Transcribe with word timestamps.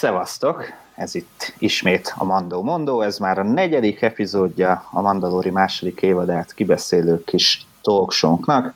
szevasztok! 0.00 0.64
Ez 0.94 1.14
itt 1.14 1.54
ismét 1.58 2.14
a 2.16 2.24
Mandó 2.24 2.62
Mondó, 2.62 3.00
ez 3.00 3.18
már 3.18 3.38
a 3.38 3.42
negyedik 3.42 4.02
epizódja 4.02 4.84
a 4.90 5.00
Mandalori 5.00 5.50
második 5.50 6.02
évadát 6.02 6.54
kibeszélő 6.54 7.24
kis 7.24 7.66
talkshownknak, 7.82 8.74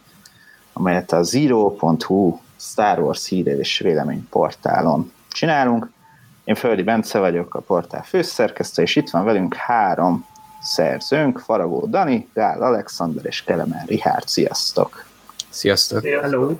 amelyet 0.72 1.12
a 1.12 1.22
Zero.hu 1.22 2.39
Star 2.58 2.98
Wars 2.98 3.29
hír 3.29 3.46
és 3.46 3.79
vélemény 3.79 4.29
portálon 4.29 5.12
csinálunk. 5.29 5.90
Én 6.45 6.54
Földi 6.54 6.82
Bence 6.82 7.18
vagyok, 7.18 7.54
a 7.54 7.61
portál 7.61 8.03
főszerkesztő, 8.03 8.82
és 8.82 8.96
itt 8.96 9.11
van 9.11 9.25
velünk 9.25 9.54
három 9.54 10.26
szerzőnk, 10.62 11.39
Faragó 11.39 11.86
Dani, 11.86 12.29
Gál 12.34 12.62
Alexander 12.62 13.26
és 13.26 13.43
Kelemen 13.43 13.84
Rihárd. 13.86 14.29
Sziasztok! 14.29 15.06
Sziasztok! 15.48 16.04
Hello! 16.04 16.56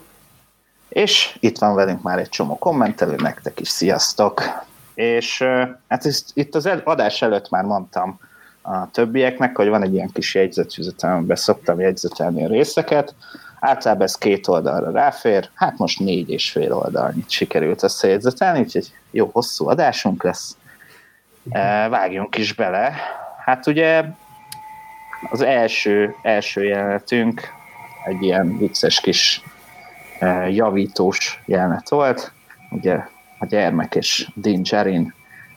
És 0.95 1.37
itt 1.41 1.59
van 1.59 1.75
velünk 1.75 2.03
már 2.03 2.19
egy 2.19 2.29
csomó 2.29 2.59
kommentelő, 2.59 3.15
nektek 3.17 3.61
is 3.61 3.69
sziasztok! 3.69 4.43
És 4.95 5.43
hát 5.89 6.07
ezt, 6.07 6.31
itt 6.35 6.55
az 6.55 6.69
adás 6.85 7.23
előtt 7.23 7.51
már 7.51 7.65
mondtam 7.65 8.21
a 8.63 8.91
többieknek, 8.91 9.57
hogy 9.57 9.69
van 9.69 9.83
egy 9.83 9.95
ilyen 9.95 10.11
kis 10.13 10.35
jegyzetfüzetem, 10.35 11.13
amiben 11.13 11.37
szoktam 11.37 11.81
jegyzetelni 11.81 12.45
a 12.45 12.49
részeket, 12.49 13.15
általában 13.61 14.03
ez 14.03 14.19
két 14.19 14.49
oldalra 14.49 14.91
ráfér, 14.91 15.49
hát 15.55 15.79
most 15.79 16.01
négy 16.01 16.31
és 16.31 16.51
fél 16.51 16.73
oldalnyit 16.73 17.31
sikerült 17.31 17.83
összejegyzetelni, 17.83 18.61
úgyhogy 18.61 18.93
jó 19.11 19.31
hosszú 19.33 19.69
adásunk 19.69 20.23
lesz. 20.23 20.57
Vágjunk 21.91 22.37
is 22.37 22.53
bele. 22.53 22.93
Hát 23.45 23.67
ugye 23.67 24.05
az 25.31 25.41
első, 25.41 26.15
első 26.23 26.65
jelenetünk 26.65 27.43
egy 28.05 28.23
ilyen 28.23 28.59
vicces 28.59 29.01
kis 29.01 29.43
javítós 30.51 31.43
jelenet 31.47 31.89
volt, 31.89 32.33
ugye 32.71 32.95
a 33.39 33.47
gyermek 33.47 33.95
és 33.95 34.29
Din 34.35 34.63
Djarin, 34.63 35.15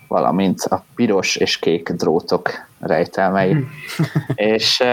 valamint 0.08 0.60
a 0.60 0.86
piros 0.96 1.36
és 1.36 1.60
kék 1.60 1.90
drótok 1.90 2.50
rejtelmei. 2.80 3.54
Mm. 3.54 3.64
és 4.54 4.84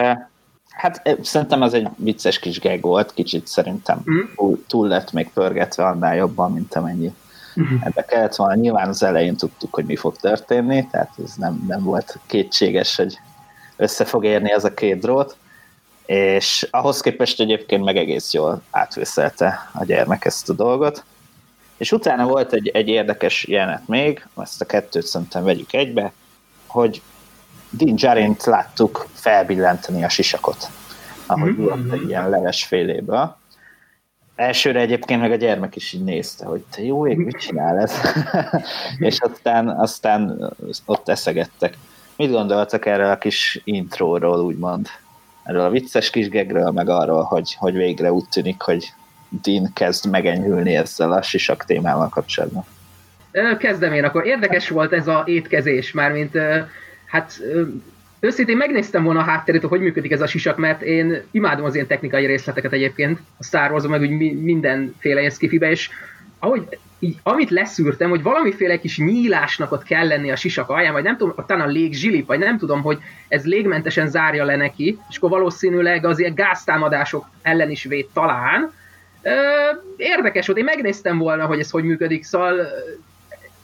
hát 0.68 1.18
szerintem 1.22 1.62
az 1.62 1.74
egy 1.74 1.88
vicces 1.96 2.38
kis 2.38 2.60
gag 2.60 2.80
volt, 2.80 3.14
kicsit 3.14 3.46
szerintem 3.46 4.02
mm. 4.10 4.52
túl 4.66 4.88
lett 4.88 5.12
még 5.12 5.30
pörgetve 5.30 5.86
annál 5.86 6.14
jobban, 6.16 6.52
mint 6.52 6.74
amennyi 6.74 7.14
mm. 7.60 7.76
ebbe 7.80 8.04
kellett 8.04 8.34
volna. 8.34 8.54
Nyilván 8.54 8.88
az 8.88 9.02
elején 9.02 9.36
tudtuk, 9.36 9.74
hogy 9.74 9.84
mi 9.84 9.96
fog 9.96 10.16
történni, 10.16 10.86
tehát 10.90 11.10
ez 11.24 11.34
nem, 11.36 11.64
nem 11.68 11.82
volt 11.82 12.18
kétséges, 12.26 12.96
hogy 12.96 13.18
össze 13.76 14.04
fog 14.04 14.24
érni 14.24 14.52
az 14.52 14.64
a 14.64 14.74
két 14.74 14.98
drót, 14.98 15.36
és 16.06 16.68
ahhoz 16.70 17.00
képest 17.00 17.40
egyébként 17.40 17.84
meg 17.84 17.96
egész 17.96 18.32
jól 18.32 18.62
átvészelte 18.70 19.70
a 19.72 19.84
gyermek 19.84 20.24
ezt 20.24 20.48
a 20.48 20.52
dolgot. 20.52 21.04
És 21.76 21.92
utána 21.92 22.26
volt 22.26 22.52
egy, 22.52 22.68
egy 22.68 22.88
érdekes 22.88 23.46
jelenet 23.46 23.88
még, 23.88 24.26
ezt 24.36 24.60
a 24.60 24.64
kettőt 24.64 25.06
szerintem 25.06 25.44
vegyük 25.44 25.72
egybe, 25.72 26.12
hogy 26.66 27.02
Din 27.70 27.94
Djarint 27.94 28.44
láttuk 28.44 29.06
felbillenteni 29.12 30.04
a 30.04 30.08
sisakot, 30.08 30.68
ahogy 31.26 31.50
mm-hmm. 31.50 31.64
volt 31.64 31.92
egy 31.92 32.08
ilyen 32.08 32.28
leves 32.28 32.64
féléből. 32.64 33.36
Elsőre 34.36 34.80
egyébként 34.80 35.20
meg 35.20 35.32
a 35.32 35.36
gyermek 35.36 35.76
is 35.76 35.92
így 35.92 36.04
nézte, 36.04 36.46
hogy 36.46 36.64
te 36.70 36.82
jó 36.82 37.06
ég, 37.06 37.16
mit 37.16 37.38
csinál 37.38 37.78
ez? 37.78 37.92
és 39.08 39.20
aztán, 39.20 39.68
aztán 39.68 40.52
ott 40.84 41.08
eszegettek. 41.08 41.76
Mit 42.16 42.30
gondoltak 42.30 42.86
erről 42.86 43.10
a 43.10 43.18
kis 43.18 43.60
intróról, 43.64 44.40
úgymond? 44.40 44.88
Erről 45.44 45.60
a 45.60 45.70
vicces 45.70 46.10
kis 46.10 46.28
gegről, 46.28 46.70
meg 46.70 46.88
arról, 46.88 47.22
hogy, 47.22 47.54
hogy 47.58 47.74
végre 47.74 48.12
úgy 48.12 48.24
tűnik, 48.30 48.60
hogy 48.60 48.92
Dean 49.42 49.72
kezd 49.72 50.10
megenyhülni 50.10 50.76
ezzel 50.76 51.12
a 51.12 51.22
sisak 51.22 51.64
témával 51.64 52.08
kapcsolatban. 52.08 52.64
Kezdem 53.58 53.92
én 53.92 54.04
akkor. 54.04 54.26
Érdekes 54.26 54.68
volt 54.68 54.92
ez 54.92 55.06
a 55.08 55.22
étkezés, 55.26 55.92
mármint 55.92 56.38
hát 57.06 57.40
őszintén 58.20 58.56
megnéztem 58.56 59.04
volna 59.04 59.20
a 59.20 59.22
hátterét, 59.22 59.62
hogy 59.62 59.80
működik 59.80 60.12
ez 60.12 60.20
a 60.20 60.26
sisak, 60.26 60.56
mert 60.56 60.82
én 60.82 61.22
imádom 61.30 61.64
az 61.64 61.74
ilyen 61.74 61.86
technikai 61.86 62.26
részleteket 62.26 62.72
egyébként, 62.72 63.20
a 63.38 63.44
Star 63.44 63.70
Wars, 63.70 63.86
meg 63.86 64.00
úgy 64.00 64.42
mindenféle 64.42 65.20
ilyen 65.20 65.32
skifibe, 65.32 65.70
és 65.70 65.90
ahogy 66.38 66.78
így, 67.04 67.16
amit 67.22 67.50
leszűrtem, 67.50 68.10
hogy 68.10 68.22
valamiféle 68.22 68.78
kis 68.78 68.98
nyílásnak 68.98 69.72
ott 69.72 69.82
kell 69.82 70.06
lenni 70.06 70.30
a 70.30 70.36
sisak 70.36 70.68
alján, 70.68 70.92
vagy 70.92 71.02
nem 71.02 71.16
tudom, 71.16 71.34
talán 71.46 71.68
a 71.68 71.70
légzsilip, 71.70 72.26
vagy 72.26 72.38
nem 72.38 72.58
tudom, 72.58 72.82
hogy 72.82 72.98
ez 73.28 73.44
légmentesen 73.44 74.08
zárja 74.08 74.44
le 74.44 74.56
neki, 74.56 74.98
és 75.10 75.16
akkor 75.16 75.30
valószínűleg 75.30 76.06
az 76.06 76.18
ilyen 76.18 76.34
gáztámadások 76.34 77.26
ellen 77.42 77.70
is 77.70 77.84
véd 77.84 78.06
talán, 78.12 78.72
Érdekes 79.96 80.46
volt, 80.46 80.58
én 80.58 80.64
megnéztem 80.64 81.18
volna, 81.18 81.46
hogy 81.46 81.58
ez 81.58 81.70
hogy 81.70 81.84
működik, 81.84 82.24
szóval 82.24 82.54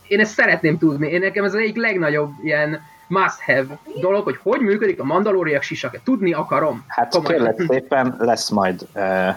én 0.09 0.21
ezt 0.21 0.33
szeretném 0.33 0.79
tudni. 0.79 1.09
Én 1.09 1.21
nekem 1.21 1.45
ez 1.45 1.55
az 1.55 1.61
egyik 1.61 1.77
legnagyobb 1.77 2.33
ilyen 2.43 2.81
must-have 3.09 3.79
dolog, 4.01 4.25
hogy 4.25 4.39
hogy 4.43 4.61
működik 4.61 5.01
a 5.01 5.05
mandalóriak 5.05 5.63
sisak. 5.63 6.03
Tudni 6.05 6.33
akarom. 6.33 6.85
Hát 6.89 7.21
kérlek 7.25 7.63
szépen 7.69 8.17
lesz 8.19 8.49
majd 8.49 8.87
uh, 8.95 9.29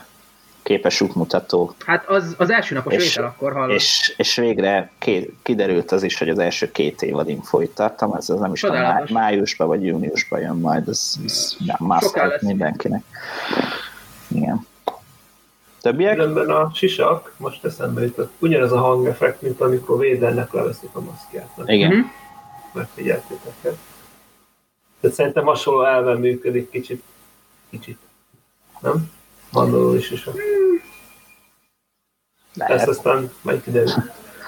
képes 0.63 1.01
útmutató. 1.01 1.73
Hát 1.85 2.09
az, 2.09 2.35
az 2.37 2.49
első 2.49 2.75
napos 2.75 2.93
és, 2.93 3.15
vétel 3.15 3.29
akkor 3.29 3.53
hallom. 3.53 3.69
És, 3.69 4.13
és 4.17 4.35
végre 4.35 4.91
ké, 4.97 5.33
kiderült 5.41 5.91
az 5.91 6.03
is, 6.03 6.17
hogy 6.17 6.29
az 6.29 6.39
első 6.39 6.71
két 6.71 7.01
évad 7.01 7.29
infoit 7.29 7.75
tartam, 7.75 8.13
ez 8.13 8.29
az 8.29 8.39
nem 8.39 8.53
is 8.53 8.59
tudom, 8.59 8.81
májusban 9.11 9.67
vagy 9.67 9.85
júniusban 9.85 10.39
jön 10.39 10.57
majd, 10.57 10.87
ez, 10.87 11.15
ez 11.25 11.55
must 11.77 12.41
mindenkinek. 12.41 13.03
Igen. 14.27 14.67
Többiek? 15.81 16.15
Különben 16.15 16.49
a 16.49 16.71
sisak, 16.73 17.33
most 17.37 17.65
eszembe 17.65 18.01
jutott, 18.01 18.31
ugyanez 18.39 18.71
a 18.71 18.79
hangeffekt, 18.79 19.41
mint 19.41 19.61
amikor 19.61 19.99
Védernek 19.99 20.51
leveszik 20.51 20.89
a 20.93 21.01
maszkját. 21.01 21.57
Nem? 21.57 21.67
Igen. 21.67 21.91
Mm-hmm. 21.91 22.07
Megfigyeltétek? 22.73 23.53
Tehát 24.99 25.15
szerintem 25.17 25.45
hasonló 25.45 25.83
elven 25.83 26.17
működik 26.17 26.69
kicsit. 26.69 27.03
Kicsit. 27.69 27.97
Nem? 28.79 29.11
Mandoló 29.53 29.93
is 29.93 30.11
is. 30.11 30.27
Ezt 32.55 32.87
aztán 32.87 33.31
majd 33.41 33.63
kiderül. 33.63 33.89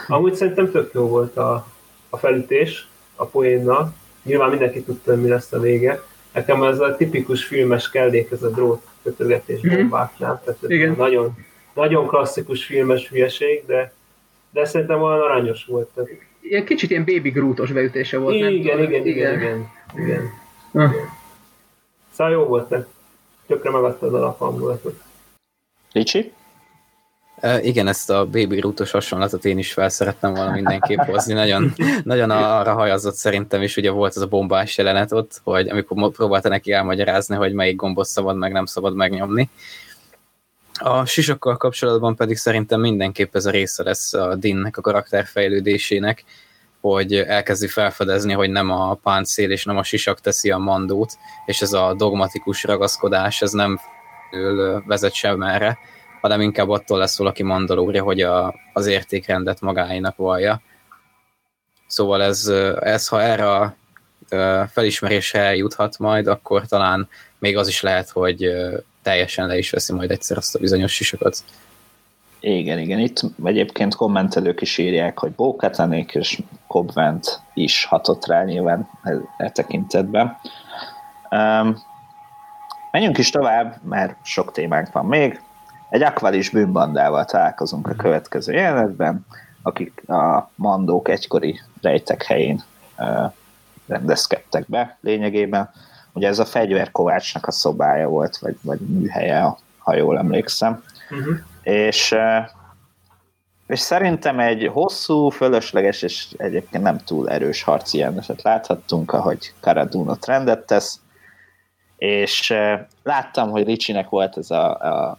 Amúgy 0.08 0.36
szerintem 0.36 0.72
tök 0.72 0.94
jó 0.94 1.08
volt 1.08 1.38
a, 1.38 1.68
a 2.10 2.18
felütés 2.18 2.88
a 3.16 3.26
poénnal. 3.26 3.94
Nyilván 4.24 4.50
mindenki 4.50 4.84
tudta, 4.84 5.12
hogy 5.12 5.22
mi 5.22 5.28
lesz 5.28 5.52
a 5.52 5.60
vége. 5.60 6.02
Nekem 6.34 6.64
ez 6.64 6.80
a 6.80 6.96
tipikus 6.96 7.46
filmes 7.46 7.90
kellék, 7.90 8.32
ez 8.32 8.44
a 8.44 8.50
drót 8.50 8.88
kötögetés 9.04 9.62
bombáknál. 9.62 10.42
Tehát 10.44 10.60
Igen. 10.68 10.96
Nagyon, 10.98 11.38
nagyon 11.74 12.08
klasszikus 12.08 12.66
filmes 12.66 13.10
hülyeség, 13.10 13.66
de, 13.66 13.94
de 14.52 14.66
szerintem 14.66 15.02
olyan 15.02 15.22
aranyos 15.22 15.66
volt. 15.66 15.88
Tehát... 15.88 16.10
Ilyen 16.42 16.66
kicsit 16.66 16.90
ilyen 16.90 17.06
baby 17.06 17.30
grútos 17.30 17.72
beütése 17.72 18.18
volt. 18.18 18.36
Igen, 18.36 18.46
nem? 18.46 18.56
igen, 18.56 18.80
igen, 18.80 19.06
igen, 19.06 19.34
igen, 19.34 19.70
igen. 19.96 20.30
Ah. 20.74 20.92
Szóval 22.12 22.34
jó 22.34 22.44
volt, 22.44 22.68
te. 22.70 22.88
Tökre 23.48 23.70
megadtad 23.70 24.14
a 24.14 24.18
alaphangulatot. 24.18 25.02
Ricsi? 25.92 26.34
Uh, 27.42 27.66
igen, 27.66 27.88
ezt 27.88 28.10
a 28.10 28.26
Baby 28.26 28.60
Rootos 28.60 28.92
hasonlatot 28.92 29.46
én 29.46 29.58
is 29.58 29.74
fel 29.74 29.90
szerettem 29.90 30.34
volna 30.34 30.52
mindenképp 30.52 31.00
hozni. 31.00 31.34
Nagyon, 31.34 31.74
nagyon 32.04 32.30
arra 32.30 32.74
hajazott 32.74 33.16
szerintem 33.16 33.62
is, 33.62 33.78
ugye 33.78 33.90
volt 33.92 34.16
az 34.16 34.22
a 34.22 34.28
bombás 34.28 34.78
jelenet 34.78 35.12
ott, 35.12 35.42
hogy 35.44 35.70
amikor 35.70 36.12
próbálta 36.12 36.50
neki 36.50 36.72
elmagyarázni, 36.72 37.36
hogy 37.36 37.54
melyik 37.54 37.76
gombot 37.76 38.06
szabad 38.06 38.38
meg, 38.38 38.52
nem 38.52 38.66
szabad 38.66 38.96
megnyomni. 38.96 39.50
A 40.80 41.06
sisakkal 41.06 41.58
kapcsolatban 41.58 42.16
pedig 42.16 42.38
szerintem 42.38 42.80
mindenképp 42.80 43.36
ez 43.36 43.46
a 43.46 43.52
része 43.52 43.84
lesz 43.84 44.14
a 44.14 44.36
Dinnek 44.36 44.78
a 44.78 44.82
karakterfejlődésének, 44.82 46.24
hogy 46.94 47.16
elkezdi 47.16 47.68
felfedezni, 47.68 48.34
hogy 48.34 48.50
nem 48.50 48.70
a 48.70 48.94
páncél 48.94 49.52
és 49.52 49.66
nem 49.66 49.78
a 49.78 49.84
sisak 49.84 50.20
teszi 50.22 50.52
a 50.52 50.58
mandót, 50.58 51.18
és 51.46 51.62
ez 51.62 51.74
a 51.74 51.94
dogmatikus 51.94 52.64
ragaszkodás, 52.64 53.42
ez 53.42 53.52
nem 53.52 53.80
vezet 54.86 55.14
sem 55.14 55.42
erre, 55.42 55.78
hanem 56.22 56.42
inkább 56.42 56.70
attól 56.70 56.98
lesz 56.98 57.18
valaki 57.18 57.44
mandalória, 57.44 58.04
hogy 58.04 58.22
a, 58.22 58.56
az 58.74 58.86
értékrendet 58.86 59.62
magáinak 59.62 60.16
vallja. 60.16 60.62
Szóval 61.88 62.24
ez, 62.24 62.48
ez 62.80 63.08
ha 63.08 63.22
erre 63.22 63.52
a 63.52 63.76
felismerésre 64.72 65.40
eljuthat 65.40 65.98
majd, 65.98 66.28
akkor 66.28 66.66
talán 66.66 67.10
még 67.40 67.58
az 67.58 67.68
is 67.68 67.82
lehet, 67.82 68.10
hogy 68.10 68.52
teljesen 69.02 69.48
le 69.48 69.58
is 69.58 69.70
veszi 69.70 69.94
majd 69.94 70.12
egyszer 70.12 70.38
azt 70.38 70.56
a 70.56 70.60
bizonyos 70.60 70.94
sisokat. 70.94 71.38
Igen, 72.48 72.80
igen. 72.80 73.00
Itt 73.00 73.22
egyébként 73.44 73.96
kommentelők 73.96 74.62
is 74.62 74.78
írják, 74.78 75.20
hogy 75.20 75.32
Bókatanék 75.32 76.16
és 76.16 76.42
Cobvent 76.68 77.42
is 77.54 77.86
hatott 77.86 78.26
rá 78.26 78.44
nyilván 78.44 78.90
e, 79.04 79.14
e 79.38 79.50
tekintetben. 79.50 80.38
Um, 81.32 81.78
menjünk 82.92 83.18
is 83.18 83.30
tovább, 83.30 83.80
mert 83.84 84.16
sok 84.24 84.52
témánk 84.52 84.92
van 84.92 85.06
még. 85.06 85.42
Egy 85.90 86.02
akvalis 86.02 86.50
bűnbandával 86.50 87.26
találkozunk 87.26 87.88
a 87.88 87.96
következő 87.96 88.54
jelenetben, 88.54 89.26
akik 89.62 90.10
a 90.10 90.50
mandók 90.56 91.10
egykori 91.10 91.60
rejtek 91.82 92.24
helyén 92.24 92.64
uh, 92.98 93.32
rendezkedtek 93.88 94.66
be 94.68 94.98
lényegében. 95.02 95.70
Ugye 96.14 96.28
ez 96.28 96.40
a 96.40 96.46
fegyverkovácsnak 96.46 97.48
a 97.48 97.52
szobája 97.52 98.08
volt, 98.08 98.38
vagy, 98.38 98.58
vagy 98.62 98.80
műhelye, 98.80 99.56
ha 99.78 99.96
jól 99.96 100.18
emlékszem. 100.18 100.84
Uh-huh. 101.10 101.36
És 101.66 102.16
és 103.68 103.80
szerintem 103.80 104.40
egy 104.40 104.70
hosszú, 104.74 105.30
fölösleges 105.30 106.02
és 106.02 106.28
egyébként 106.38 106.84
nem 106.84 106.98
túl 106.98 107.30
erős 107.30 107.64
harci 107.64 107.98
jelenetet 107.98 108.42
láthattunk, 108.42 109.14
ahogy 109.14 109.54
Karadunot 109.60 110.26
rendet 110.26 110.66
tesz, 110.66 111.00
és 111.98 112.54
láttam, 113.04 113.50
hogy 113.50 113.66
Ricsinek 113.66 114.10
volt 114.10 114.38
ez 114.38 114.52
a, 114.52 114.74
a 114.74 115.18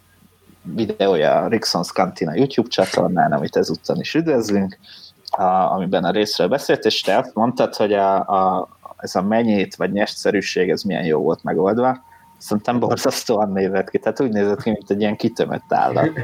videója 0.61 1.47
Rixon's 1.49 1.93
Cantina 1.93 2.35
YouTube 2.35 2.69
csatornán, 2.69 3.31
amit 3.31 3.55
ezúttal 3.55 3.99
is 3.99 4.13
üdvözlünk, 4.13 4.77
a, 5.29 5.43
amiben 5.43 6.03
a 6.03 6.11
részről 6.11 6.47
beszélt, 6.47 6.85
és 6.85 7.01
te 7.01 7.17
azt 7.17 7.33
mondtad, 7.33 7.75
hogy 7.75 7.93
a, 7.93 8.15
a, 8.15 8.67
ez 8.97 9.15
a 9.15 9.21
mennyét 9.21 9.75
vagy 9.75 9.91
nyestszerűség, 9.91 10.69
ez 10.69 10.81
milyen 10.81 11.05
jó 11.05 11.21
volt 11.21 11.43
megoldva. 11.43 12.05
Szerintem 12.37 12.79
borzasztóan 12.79 13.51
nézett 13.51 13.89
ki, 13.89 13.99
tehát 13.99 14.21
úgy 14.21 14.31
nézett 14.31 14.61
ki, 14.61 14.69
mint 14.69 14.89
egy 14.89 14.99
ilyen 14.99 15.15
kitömött 15.15 15.73
állat. 15.73 16.09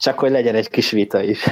Csak 0.00 0.18
hogy 0.18 0.30
legyen 0.30 0.54
egy 0.54 0.70
kis 0.70 0.90
vita 0.90 1.22
is. 1.22 1.44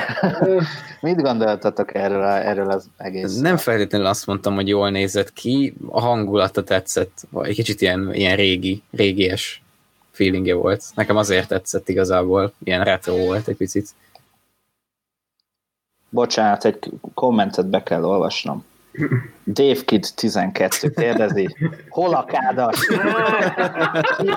Mit 1.01 1.23
gondoltatok 1.23 1.95
erről, 1.95 2.25
erről 2.25 2.71
az 2.71 2.89
egész? 2.97 3.39
Nem 3.39 3.57
feltétlenül 3.57 4.07
azt 4.07 4.27
mondtam, 4.27 4.55
hogy 4.55 4.69
jól 4.69 4.91
nézett 4.91 5.33
ki, 5.33 5.75
a 5.89 6.01
hangulata 6.01 6.65
tetszett, 6.65 7.27
vagy 7.31 7.49
egy 7.49 7.55
kicsit 7.55 7.81
ilyen, 7.81 8.15
ilyen 8.15 8.37
régi, 8.37 8.83
régies 8.91 9.63
feelingje 10.11 10.55
volt. 10.55 10.85
Nekem 10.95 11.17
azért 11.17 11.49
tetszett 11.49 11.89
igazából, 11.89 12.53
ilyen 12.65 12.85
retro 12.85 13.17
volt 13.17 13.49
egy 13.49 13.57
picit. 13.57 13.89
Bocsánat, 16.11 16.65
egy 16.65 16.91
kommentet 17.15 17.67
be 17.67 17.83
kell 17.83 18.05
olvasnom. 18.05 18.65
Dave 19.47 19.81
Kid 19.85 20.07
12 20.15 20.91
kérdezi, 20.91 21.57
hol 21.89 22.15
a 22.15 22.25
kádas? 22.25 22.89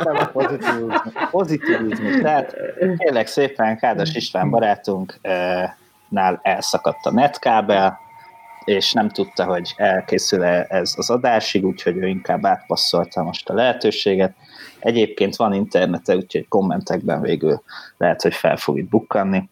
a 0.03 0.29
pozitivizmus. 0.33 1.01
pozitivizmus. 1.31 2.21
Tehát 2.21 2.55
kérlek 2.97 3.27
szépen 3.27 3.77
Kádas 3.77 4.15
István 4.15 4.49
barátunknál 4.49 6.39
elszakadt 6.41 7.05
a 7.05 7.11
netkábel, 7.11 7.99
és 8.65 8.91
nem 8.91 9.09
tudta, 9.09 9.43
hogy 9.43 9.73
elkészül 9.75 10.43
-e 10.43 10.65
ez 10.69 10.93
az 10.97 11.09
adásig, 11.09 11.65
úgyhogy 11.65 11.97
ő 11.97 12.07
inkább 12.07 12.45
átpasszolta 12.45 13.23
most 13.23 13.49
a 13.49 13.53
lehetőséget. 13.53 14.33
Egyébként 14.79 15.35
van 15.35 15.53
internete, 15.53 16.15
úgyhogy 16.15 16.47
kommentekben 16.47 17.21
végül 17.21 17.61
lehet, 17.97 18.21
hogy 18.21 18.33
fel 18.33 18.57
fog 18.57 18.77
itt 18.77 18.89
bukkanni. 18.89 19.49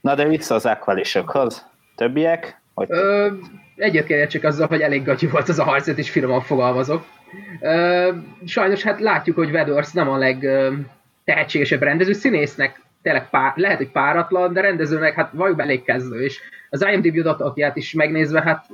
Na 0.00 0.14
de 0.14 0.24
vissza 0.24 0.54
az 0.54 0.66
akvalisokhoz. 0.66 1.66
Többiek? 1.96 2.60
Hogy 2.74 2.86
Ö, 2.90 3.28
egyet 3.82 4.30
csak 4.30 4.44
azzal, 4.44 4.66
hogy 4.66 4.80
elég 4.80 5.04
gatyú 5.04 5.28
volt 5.30 5.48
az 5.48 5.58
a 5.58 5.64
harcet, 5.64 5.98
és 5.98 6.10
finoman 6.10 6.40
fogalmazok. 6.40 7.04
Sajnos 8.44 8.82
hát 8.82 9.00
látjuk, 9.00 9.36
hogy 9.36 9.50
Vedors 9.50 9.92
nem 9.92 10.08
a 10.08 10.16
legtehetségesebb 10.16 11.82
rendező 11.82 12.12
színésznek, 12.12 12.80
tényleg 13.02 13.30
pár, 13.30 13.52
lehet, 13.56 13.76
hogy 13.76 13.90
páratlan, 13.90 14.52
de 14.52 14.60
rendezőnek 14.60 15.14
hát 15.14 15.32
valljuk 15.32 15.60
elég 15.60 15.82
kezdő, 15.82 16.22
és 16.22 16.40
az 16.70 16.86
IMDb 16.92 17.26
adatok 17.26 17.76
is 17.76 17.92
megnézve, 17.92 18.42
hát 18.42 18.66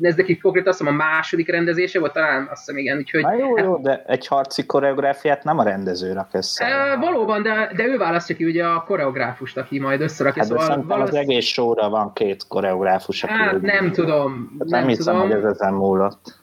ez 0.00 0.14
neki 0.14 0.38
konkrétan 0.38 0.68
azt 0.68 0.78
hiszem 0.78 0.94
a 0.94 0.96
második 0.96 1.50
rendezése 1.50 1.98
volt, 1.98 2.12
talán 2.12 2.48
azt 2.50 2.58
hiszem 2.64 2.76
igen. 2.76 2.96
Úgyhogy, 2.96 3.22
hát 3.22 3.38
jó, 3.38 3.56
hát, 3.56 3.64
jó, 3.64 3.76
de 3.76 4.02
egy 4.06 4.26
harci 4.26 4.66
koreográfiát 4.66 5.44
nem 5.44 5.58
a 5.58 5.62
rendező 5.62 6.12
rak 6.12 6.28
össze. 6.32 6.64
E, 6.64 6.96
valóban, 6.96 7.42
de, 7.42 7.72
de 7.76 7.84
ő 7.84 7.96
választja 7.96 8.36
ki 8.36 8.44
ugye 8.44 8.64
a 8.66 8.82
koreográfust, 8.82 9.56
aki 9.56 9.78
majd 9.78 10.00
összerakja. 10.00 10.42
Hát 10.42 10.50
szóval 10.50 10.84
valasz... 10.86 11.08
az 11.08 11.14
egész 11.14 11.44
showra 11.44 11.88
van 11.88 12.12
két 12.12 12.46
koreográfus, 12.48 13.24
aki 13.24 13.32
Hát 13.32 13.60
nem 13.60 13.92
tudom. 13.92 14.56
Hát 14.58 14.68
nem, 14.68 14.80
nem 14.80 14.88
hiszem, 14.88 15.14
tudom. 15.14 15.28
hogy 15.28 15.38
ez 15.38 15.44
ezen 15.44 15.72
múlott. 15.72 16.38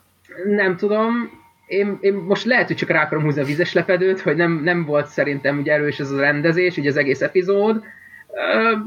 Nem 0.46 0.78
tudom. 0.78 1.42
Én, 1.66 1.98
én 2.02 2.14
most 2.14 2.46
lehet, 2.46 2.68
hogy 2.68 2.76
csak 2.76 2.90
rá 2.90 3.04
akarom 3.04 3.24
húzni 3.24 3.42
a 3.42 3.46
vizes 3.46 3.74
lepedőt, 3.74 4.22
hogy 4.22 4.36
nem, 4.36 4.62
nem 4.64 4.86
volt 4.86 5.08
szerintem 5.08 5.58
ugye 5.58 5.74
erős 5.74 6.00
ez 6.00 6.12
a 6.12 6.20
rendezés, 6.20 6.78
ugye 6.78 6.90
az 6.90 6.98
egész 6.98 7.22
epizód. 7.22 7.76
Uh, 7.76 8.80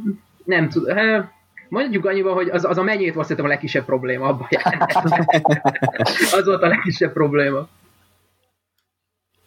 nem 0.44 0.68
tudom. 0.68 0.96
Mondjuk 1.68 2.04
annyiban, 2.04 2.34
hogy 2.34 2.48
az, 2.48 2.64
az 2.64 2.78
a 2.78 2.82
mennyét 2.82 3.14
volt 3.14 3.26
szerintem 3.26 3.50
a 3.50 3.54
legkisebb 3.54 3.84
probléma 3.84 4.26
abban 4.26 4.48
Az 6.38 6.44
volt 6.44 6.62
a 6.62 6.66
legkisebb 6.66 7.12
probléma. 7.12 7.68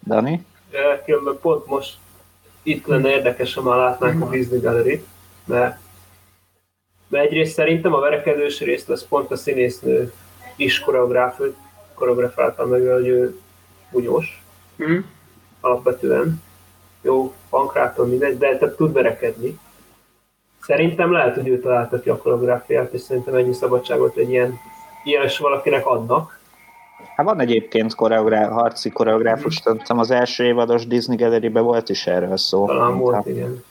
Dani? 0.06 0.46
Különben 1.06 1.38
pont 1.42 1.66
most 1.66 1.98
itt 2.64 2.86
lenne 2.86 3.10
érdekes, 3.10 3.54
ha 3.54 3.62
már 3.62 3.78
látnánk 3.78 4.22
a 4.24 4.30
Disney 4.30 4.60
Gallery, 4.60 5.04
mert, 5.46 5.80
mert 7.08 7.26
egyrészt 7.26 7.54
szerintem 7.54 7.94
a 7.94 8.00
verekedős 8.00 8.60
részt 8.60 8.90
az 8.90 9.08
pont 9.08 9.32
a 9.32 9.36
színésznő 9.36 10.14
is 10.56 10.80
koreografálta 11.94 12.66
meg, 12.66 12.88
hogy 12.88 13.08
ő 13.08 13.40
bunyós, 13.92 14.44
mm. 14.84 15.00
alapvetően. 15.60 16.42
Jó, 17.02 17.34
pankráton 17.50 18.10
mindegy, 18.10 18.38
de 18.38 18.58
tehát 18.58 18.76
tud 18.76 18.94
verekedni. 18.94 19.60
Szerintem 20.70 21.12
lehet, 21.12 21.36
hogy 21.36 21.48
ő 21.48 21.60
találta 21.60 22.00
ki 22.00 22.10
a 22.10 22.18
koreográfiát, 22.18 22.94
és 22.94 23.02
szerintem 23.02 23.36
ennyi 23.36 23.54
szabadságot 23.54 24.18
egy 24.18 24.30
ilyen 24.30 24.60
ilyes 25.04 25.38
valakinek 25.38 25.86
adnak. 25.86 26.40
Hát 27.16 27.26
van 27.26 27.40
egyébként 27.40 27.96
koreográ- 27.96 28.52
harci 28.52 28.90
koreográfus, 28.90 29.62
mm. 29.70 29.98
az 29.98 30.12
első 30.12 30.44
évados 30.44 30.88
Disney 30.88 31.16
gallery 31.16 31.48
volt 31.48 31.90
is 31.90 32.08
erről 32.08 32.38
szó. 32.38 32.66
Talán 32.66 32.98
volt, 32.98 33.16
hát, 33.16 33.28
igen. 33.28 33.64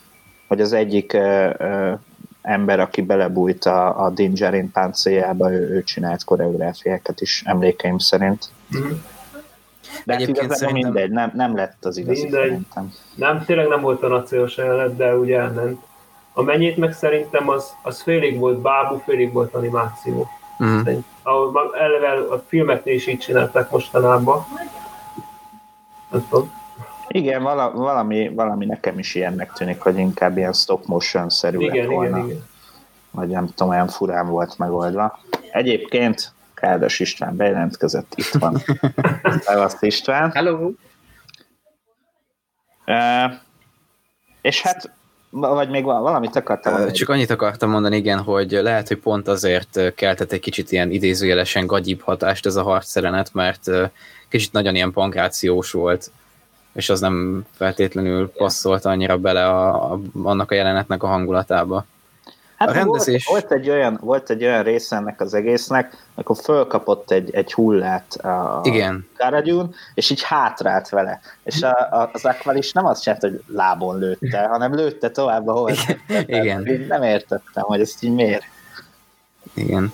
Hogy 0.49 0.61
az 0.61 0.73
egyik 0.73 1.13
uh, 1.15 1.51
uh, 1.59 1.99
ember, 2.43 2.81
aki 2.81 3.03
belebújt 3.03 3.65
a, 3.65 4.05
a 4.05 4.11
Dingerin 4.11 4.71
páncéljába, 4.71 5.53
ő, 5.53 5.69
ő 5.69 5.83
csinált 5.83 6.25
koreográfiákat 6.25 7.21
is, 7.21 7.43
emlékeim 7.45 7.99
szerint. 7.99 8.51
Mm. 8.77 8.91
De 10.05 10.13
hát 10.13 10.23
Egyébként 10.23 10.53
szerintem... 10.53 10.91
mindegy, 10.91 11.11
nem, 11.11 11.33
nem 11.35 11.57
lett 11.57 11.85
az 11.85 11.97
igazi 11.97 12.23
mindegy. 12.23 12.41
szerintem. 12.41 12.93
Nem, 13.15 13.45
tényleg 13.45 13.69
nem 13.69 13.81
volt 13.81 14.03
a 14.03 14.09
naciós 14.09 14.57
jelenet, 14.57 14.97
de 14.97 15.17
ugye 15.17 15.39
elment. 15.39 15.87
A 16.39 16.43
mennyit 16.43 16.77
meg 16.77 16.93
szerintem 16.93 17.49
az, 17.49 17.75
az 17.83 18.03
félig 18.03 18.39
volt 18.39 18.59
bábú, 18.59 19.03
félig 19.05 19.33
volt 19.33 19.55
animáció. 19.55 20.29
Mm. 20.65 20.81
Ahol 21.23 21.77
eleve 21.77 22.35
a 22.35 22.45
filmeknél 22.49 22.95
is 22.95 23.07
így 23.07 23.19
csinálták 23.19 23.71
mostanában. 23.71 24.45
Nem 26.11 26.27
tudom. 26.29 26.53
Igen, 27.09 27.43
vala, 27.43 27.73
valami, 27.73 28.29
valami 28.29 28.65
nekem 28.67 28.99
is 28.99 29.15
ilyennek 29.15 29.53
tűnik, 29.53 29.81
hogy 29.81 29.99
inkább 29.99 30.37
ilyen 30.37 30.53
stop 30.53 30.87
motion-szerű 30.87 31.59
igen, 31.59 31.77
lett 31.77 31.87
volna. 31.87 32.17
Igen, 32.17 32.29
igen. 32.29 32.45
Vagy 33.11 33.29
nem 33.29 33.47
tudom, 33.47 33.69
olyan 33.69 33.89
furán 33.89 34.27
volt 34.27 34.59
megoldva. 34.59 35.19
Egyébként 35.53 36.33
Kádas 36.55 37.01
István 37.01 37.37
bejelentkezett, 37.37 38.13
itt 38.15 38.33
van. 38.39 38.63
Szevasz 39.45 39.83
István. 39.83 40.31
Hello. 40.31 40.71
Uh, 42.87 43.33
és 44.41 44.63
hát 44.63 44.97
vagy 45.31 45.69
még 45.69 45.85
valamit 45.85 46.37
akartam 46.37 46.73
mondani? 46.73 46.93
Csak 46.93 47.09
annyit 47.09 47.31
akartam 47.31 47.71
mondani, 47.71 47.97
igen, 47.97 48.19
hogy 48.19 48.51
lehet, 48.51 48.89
hogy 48.89 48.99
pont 48.99 49.29
azért 49.29 49.95
keltett 49.95 50.33
egy 50.33 50.41
kicsit 50.41 50.73
ilyen 50.73 50.91
idézőjelesen 50.91 51.67
gagyibb 51.67 52.01
hatást 52.01 52.47
ez 52.47 52.57
a 52.57 52.63
harcszerenet, 52.63 53.35
mert 53.35 53.71
kicsit 54.29 54.53
nagyon 54.53 54.75
ilyen 54.75 54.93
pankrációs 54.93 55.71
volt, 55.71 56.11
és 56.73 56.89
az 56.89 57.01
nem 57.01 57.47
feltétlenül 57.57 58.31
passzolt 58.31 58.85
annyira 58.85 59.19
bele 59.19 59.47
a, 59.47 59.93
a, 59.93 60.01
annak 60.23 60.51
a 60.51 60.55
jelenetnek 60.55 61.03
a 61.03 61.07
hangulatába. 61.07 61.87
Hát 62.59 62.69
a 62.69 62.73
rendezés... 62.73 63.27
volt, 63.27 63.49
volt, 63.49 63.61
egy 63.61 63.71
olyan, 63.71 63.99
volt 64.03 64.31
egy 64.31 64.45
olyan 64.45 64.63
része 64.63 64.97
ennek 64.97 65.21
az 65.21 65.35
egésznek, 65.35 65.97
akkor 66.15 66.37
fölkapott 66.37 67.11
egy, 67.11 67.35
egy 67.35 67.53
hullát 67.53 68.15
a 68.15 68.61
Igen. 68.63 69.09
Karagyún, 69.17 69.75
és 69.95 70.11
így 70.11 70.23
hátrált 70.23 70.89
vele. 70.89 71.21
És 71.43 71.63
a, 71.63 71.89
a, 71.91 72.11
az 72.13 72.25
Aqualis 72.25 72.73
nem 72.73 72.87
azt 72.87 73.03
csinált, 73.03 73.21
hogy 73.21 73.43
lábon 73.47 73.99
lőtte, 73.99 74.47
hanem 74.47 74.75
lőtte 74.75 75.11
tovább, 75.11 75.49
ahol 75.49 75.73
Igen. 76.27 76.67
Így 76.67 76.87
nem 76.87 77.03
értettem, 77.03 77.65
hogy 77.65 77.81
ezt 77.81 78.03
így 78.03 78.15
miért. 78.15 78.45
Igen. 79.55 79.93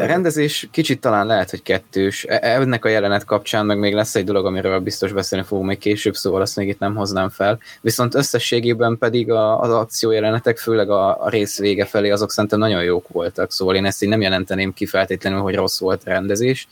A 0.00 0.06
rendezés 0.06 0.68
kicsit 0.70 1.00
talán 1.00 1.26
lehet, 1.26 1.50
hogy 1.50 1.62
kettős. 1.62 2.24
E, 2.28 2.38
ennek 2.42 2.84
a 2.84 2.88
jelenet 2.88 3.24
kapcsán 3.24 3.66
meg 3.66 3.78
még 3.78 3.94
lesz 3.94 4.14
egy 4.14 4.24
dolog, 4.24 4.46
amiről 4.46 4.80
biztos 4.80 5.12
beszélni 5.12 5.44
fogunk 5.44 5.68
még 5.68 5.78
később, 5.78 6.14
szóval 6.14 6.40
azt 6.40 6.56
még 6.56 6.68
itt 6.68 6.78
nem 6.78 6.94
hoznám 6.94 7.28
fel. 7.28 7.58
Viszont 7.80 8.14
összességében 8.14 8.98
pedig 8.98 9.30
a, 9.30 9.60
az 9.60 9.70
akciójelenetek, 9.70 10.58
főleg 10.58 10.90
a, 10.90 11.24
a 11.24 11.28
rész 11.28 11.58
vége 11.58 11.84
felé, 11.84 12.10
azok 12.10 12.30
szerintem 12.30 12.58
nagyon 12.58 12.82
jók 12.82 13.08
voltak, 13.08 13.52
szóval 13.52 13.74
én 13.74 13.84
ezt 13.84 14.02
így 14.02 14.08
nem 14.08 14.20
jelenteném 14.20 14.72
ki 14.72 14.86
feltétlenül, 14.86 15.40
hogy 15.40 15.54
rossz 15.54 15.80
volt 15.80 16.02
a 16.04 16.10
rendezés. 16.10 16.68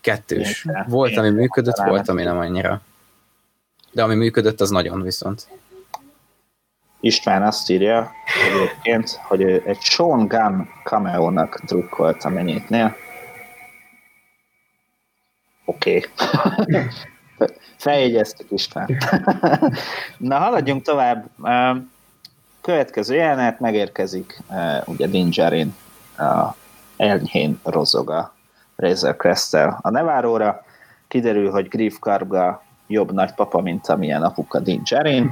Kettős. 0.00 0.66
Volt, 0.88 1.16
ami 1.16 1.30
működött, 1.30 1.76
volt, 1.76 2.08
ami 2.08 2.22
nem 2.22 2.38
annyira. 2.38 2.80
De 3.92 4.02
ami 4.02 4.14
működött, 4.14 4.60
az 4.60 4.70
nagyon 4.70 5.02
viszont. 5.02 5.48
István 7.00 7.42
azt 7.42 7.70
írja 7.70 8.10
egyébként, 8.50 9.20
hogy 9.22 9.42
ő 9.42 9.62
egy 9.66 9.80
Sean 9.80 10.26
Gunn 10.26 10.62
cameo-nak 10.84 11.60
drukkolt 11.64 12.24
a 12.24 12.28
mennyitnél. 12.28 12.96
Oké. 15.64 16.04
Okay. 16.56 16.82
Feljegyeztük 17.76 18.50
István. 18.50 18.98
Na, 20.16 20.38
haladjunk 20.38 20.82
tovább. 20.82 21.30
Következő 22.60 23.14
jelenet 23.14 23.60
megérkezik 23.60 24.42
ugye 24.86 25.06
Dingerin 25.06 25.74
a 26.16 26.54
enyhén 26.96 27.60
rozog 27.62 28.10
a 28.10 28.34
Razor 28.76 29.16
crest 29.16 29.54
a 29.54 29.90
Neváróra. 29.90 30.64
Kiderül, 31.08 31.50
hogy 31.50 31.68
Griff 31.68 31.96
Karga 32.00 32.62
jobb 32.86 33.12
nagypapa, 33.12 33.60
mint 33.60 33.86
amilyen 33.86 34.22
apuka 34.22 34.60
Dingerin 34.60 35.30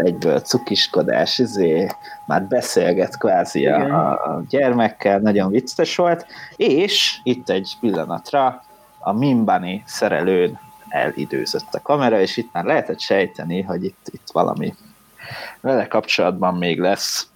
egyből 0.00 0.40
cukiskodás, 0.40 1.38
izé, 1.38 1.88
már 2.26 2.42
beszélget 2.42 3.18
kvázi 3.18 3.66
a, 3.66 4.10
a 4.10 4.42
gyermekkel, 4.48 5.18
nagyon 5.18 5.50
vicces 5.50 5.96
volt, 5.96 6.26
és 6.56 7.16
itt 7.22 7.48
egy 7.48 7.72
pillanatra 7.80 8.62
a 8.98 9.12
Mimbani 9.12 9.82
szerelőn 9.86 10.58
elidőzött 10.88 11.74
a 11.74 11.82
kamera, 11.82 12.20
és 12.20 12.36
itt 12.36 12.52
már 12.52 12.64
lehetett 12.64 13.00
sejteni, 13.00 13.62
hogy 13.62 13.84
itt, 13.84 14.06
itt 14.10 14.28
valami 14.32 14.74
vele 15.60 15.86
kapcsolatban 15.86 16.54
még 16.54 16.80
lesz. 16.80 17.26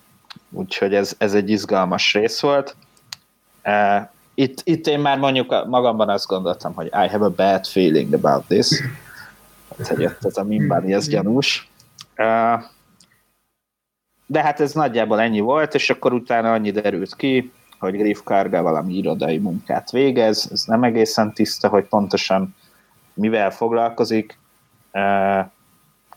Úgyhogy 0.50 0.94
ez, 0.94 1.14
ez 1.18 1.34
egy 1.34 1.50
izgalmas 1.50 2.12
rész 2.12 2.40
volt. 2.40 2.76
Uh, 3.64 4.08
itt, 4.34 4.60
itt 4.64 4.86
én 4.86 5.00
már 5.00 5.18
mondjuk 5.18 5.66
magamban 5.68 6.08
azt 6.08 6.26
gondoltam, 6.26 6.74
hogy 6.74 6.86
I 6.86 7.08
have 7.08 7.24
a 7.24 7.30
bad 7.30 7.66
feeling 7.66 8.14
about 8.14 8.44
this. 8.46 8.68
Hát, 9.78 9.88
hogy 9.88 10.00
jött 10.00 10.24
ez 10.24 10.36
a 10.36 10.44
Mimbani, 10.44 10.92
ez 10.92 11.08
gyanús. 11.08 11.70
De 14.26 14.42
hát 14.42 14.60
ez 14.60 14.72
nagyjából 14.72 15.20
ennyi 15.20 15.40
volt, 15.40 15.74
és 15.74 15.90
akkor 15.90 16.12
utána 16.12 16.52
annyi 16.52 16.70
derült 16.70 17.16
ki, 17.16 17.52
hogy 17.78 17.96
Griff 17.96 18.20
Karga 18.24 18.62
valami 18.62 18.94
irodai 18.94 19.38
munkát 19.38 19.90
végez, 19.90 20.48
ez 20.52 20.64
nem 20.64 20.82
egészen 20.82 21.32
tiszta, 21.32 21.68
hogy 21.68 21.84
pontosan 21.84 22.54
mivel 23.14 23.50
foglalkozik. 23.50 24.38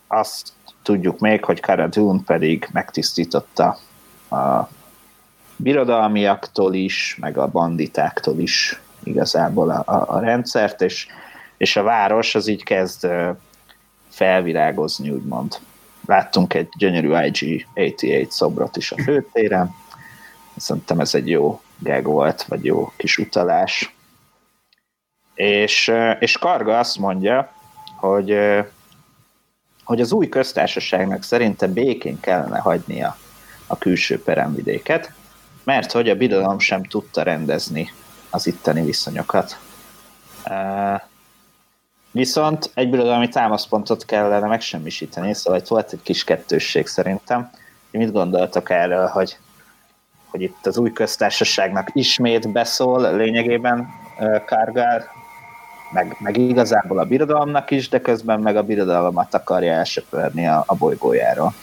Azt 0.08 0.52
tudjuk 0.82 1.20
még, 1.20 1.46
hogy 1.46 1.62
Cara 1.62 1.88
Dune 1.88 2.22
pedig 2.25 2.68
megtisztította 2.72 3.78
a 4.30 4.70
birodalmiaktól 5.56 6.74
is, 6.74 7.18
meg 7.20 7.38
a 7.38 7.48
banditáktól 7.48 8.40
is 8.40 8.82
igazából 9.04 9.70
a, 9.70 9.84
a, 9.86 10.16
a 10.16 10.20
rendszert, 10.20 10.82
és, 10.82 11.08
és 11.58 11.75
a 11.75 11.84
város 11.84 12.36
az 12.36 12.48
így 12.48 12.64
kezd 12.64 13.08
felvirágozni, 14.10 15.10
úgymond. 15.10 15.60
Láttunk 16.05 16.53
egy 16.53 16.69
gyönyörű 16.77 17.09
IG-88 17.12 18.29
szobrot 18.29 18.77
is 18.77 18.91
a 18.91 19.01
főtéren, 19.03 19.75
szerintem 20.57 21.00
ez 21.00 21.15
egy 21.15 21.29
jó 21.29 21.62
gag 21.79 22.05
volt, 22.05 22.43
vagy 22.43 22.65
jó 22.65 22.91
kis 22.97 23.17
utalás. 23.17 23.95
És, 25.33 25.91
és 26.19 26.38
Karga 26.38 26.79
azt 26.79 26.97
mondja, 26.97 27.51
hogy, 27.95 28.38
hogy 29.83 30.01
az 30.01 30.12
új 30.12 30.29
köztársaságnak 30.29 31.24
szerinte 31.24 31.67
békén 31.67 32.19
kellene 32.19 32.59
hagynia 32.59 33.17
a 33.67 33.77
külső 33.77 34.21
peremvidéket, 34.24 35.12
mert 35.63 35.91
hogy 35.91 36.09
a 36.09 36.15
birodalom 36.15 36.59
sem 36.59 36.83
tudta 36.83 37.24
rendezni 37.24 37.91
az 38.29 38.47
itteni 38.47 38.81
viszonyokat. 38.81 39.59
Viszont 42.15 42.72
egy 42.74 42.89
birodalmi 42.89 43.29
támaszpontot 43.29 44.05
kellene 44.05 44.48
megsemmisíteni, 44.48 45.34
szóval 45.34 45.60
itt 45.60 45.67
volt 45.67 45.93
egy 45.93 46.01
kis 46.03 46.24
kettősség 46.24 46.88
szerintem. 46.88 47.50
Mit 47.91 48.12
gondoltak 48.12 48.69
erről, 48.69 49.07
hogy, 49.07 49.38
hogy 50.25 50.41
itt 50.41 50.65
az 50.65 50.77
új 50.77 50.91
köztársaságnak 50.91 51.89
ismét 51.93 52.51
beszól 52.51 53.15
lényegében 53.15 53.88
Kárgár, 54.45 55.05
meg, 55.93 56.17
meg 56.19 56.38
igazából 56.38 57.00
a 57.00 57.05
birodalomnak 57.05 57.72
is, 57.72 57.89
de 57.89 58.01
közben 58.01 58.39
meg 58.39 58.55
a 58.55 58.63
birodalmat 58.63 59.34
akarja 59.34 59.74
elsöpörni 59.74 60.48
a, 60.48 60.63
a 60.67 60.75
bolygójáról. 60.75 61.53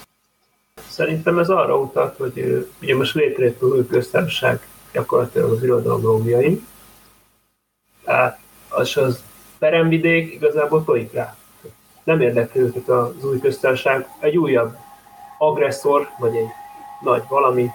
Szerintem 0.88 1.38
ez 1.38 1.48
arra 1.48 1.78
utat, 1.78 2.16
hogy 2.16 2.68
ugye 2.82 2.96
most 2.96 3.14
létrejött 3.14 3.62
a 3.62 3.66
új 3.66 3.86
köztársaság 3.86 4.60
gyakorlatilag 4.92 5.50
az 5.50 5.62
irodalom 5.62 6.24
tehát 8.04 8.38
az 8.68 8.96
az 8.96 9.22
peremvidék 9.62 10.34
igazából 10.34 10.84
tojik 10.84 11.12
rá. 11.12 11.36
Nem 12.04 12.20
érdekli 12.20 12.60
őket 12.60 12.88
az 12.88 13.24
új 13.24 13.40
köztársaság, 13.40 14.06
egy 14.20 14.36
újabb 14.36 14.76
agresszor, 15.38 16.08
vagy 16.18 16.36
egy 16.36 16.48
nagy 17.00 17.22
valami 17.28 17.68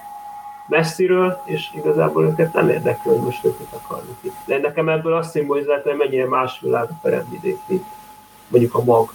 messziről, 0.68 1.42
és 1.44 1.64
igazából 1.76 2.24
őket 2.24 2.52
nem 2.52 2.68
érdekli, 2.68 3.10
hogy 3.10 3.20
most 3.20 3.44
őket 3.44 3.66
akarnak 3.70 4.18
itt. 4.20 4.34
De 4.46 4.58
nekem 4.58 4.88
ebből 4.88 5.12
azt 5.12 5.30
szimbolizálta, 5.30 5.88
hogy 5.88 5.98
mennyire 5.98 6.26
más 6.26 6.60
világ 6.60 6.88
a 6.90 6.98
peremvidék, 7.02 7.56
mint 7.68 7.84
mondjuk 8.48 8.74
a 8.74 8.84
mag. 8.84 9.12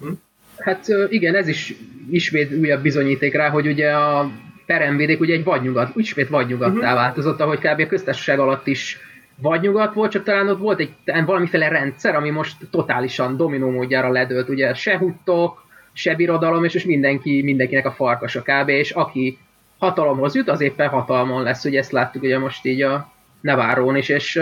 Hm? 0.00 0.12
Hát 0.58 0.86
igen, 1.08 1.34
ez 1.34 1.48
is 1.48 1.74
ismét 2.10 2.52
újabb 2.52 2.82
bizonyíték 2.82 3.34
rá, 3.34 3.48
hogy 3.48 3.66
ugye 3.66 3.92
a 3.92 4.30
peremvidék 4.66 5.20
ugye 5.20 5.34
egy 5.34 5.44
vadnyugat, 5.44 5.96
ismét 5.96 6.28
vadnyugattá 6.28 6.72
uh-huh. 6.72 6.94
változott, 6.94 7.40
ahogy 7.40 7.58
kb. 7.58 7.80
a 7.80 7.86
köztársaság 7.86 8.38
alatt 8.38 8.66
is 8.66 9.07
vadnyugat 9.40 9.94
volt, 9.94 10.10
csak 10.10 10.22
talán 10.22 10.48
ott 10.48 10.58
volt 10.58 10.80
egy 10.80 11.24
valamiféle 11.24 11.68
rendszer, 11.68 12.14
ami 12.14 12.30
most 12.30 12.56
totálisan 12.70 13.36
dominó 13.36 13.70
módjára 13.70 14.10
ledőlt, 14.10 14.48
ugye 14.48 14.74
se 14.74 14.98
huttok, 14.98 15.66
se 15.92 16.14
birodalom, 16.14 16.64
és, 16.64 16.74
és 16.74 16.84
mindenki, 16.84 17.42
mindenkinek 17.42 17.86
a 17.86 17.92
farkasa 17.92 18.42
kb. 18.42 18.68
És 18.68 18.90
aki 18.90 19.38
hatalomhoz 19.78 20.34
jut, 20.34 20.48
az 20.48 20.60
éppen 20.60 20.88
hatalmon 20.88 21.42
lesz, 21.42 21.64
ugye 21.64 21.78
ezt 21.78 21.92
láttuk 21.92 22.22
ugye 22.22 22.38
most 22.38 22.64
így 22.64 22.82
a 22.82 23.12
Nevárón 23.40 23.96
is, 23.96 24.08
és 24.08 24.36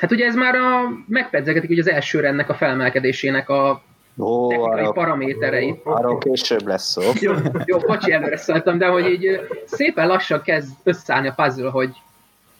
hát 0.00 0.10
ugye 0.10 0.26
ez 0.26 0.34
már 0.34 0.54
a, 0.54 0.88
megpedzegetik 1.06 1.70
ugye 1.70 1.80
az 1.80 1.90
első 1.90 2.20
rendnek 2.20 2.48
a 2.48 2.54
felmelkedésének 2.54 3.48
a 3.48 3.82
Ó, 4.18 4.48
technikai 4.48 4.80
arra, 4.80 4.92
paramétereit. 4.92 5.80
Arról 5.84 6.18
később 6.18 6.66
lesz 6.66 6.90
szó. 6.90 7.02
Jó, 7.20 7.32
jó 7.64 7.78
bocsi, 7.78 8.12
előre 8.12 8.36
szóltam, 8.36 8.78
de 8.78 8.86
hogy 8.86 9.06
így 9.06 9.40
szépen 9.64 10.06
lassan 10.06 10.42
kezd 10.42 10.72
összeállni 10.82 11.28
a 11.28 11.34
puzzle, 11.36 11.70
hogy 11.70 11.90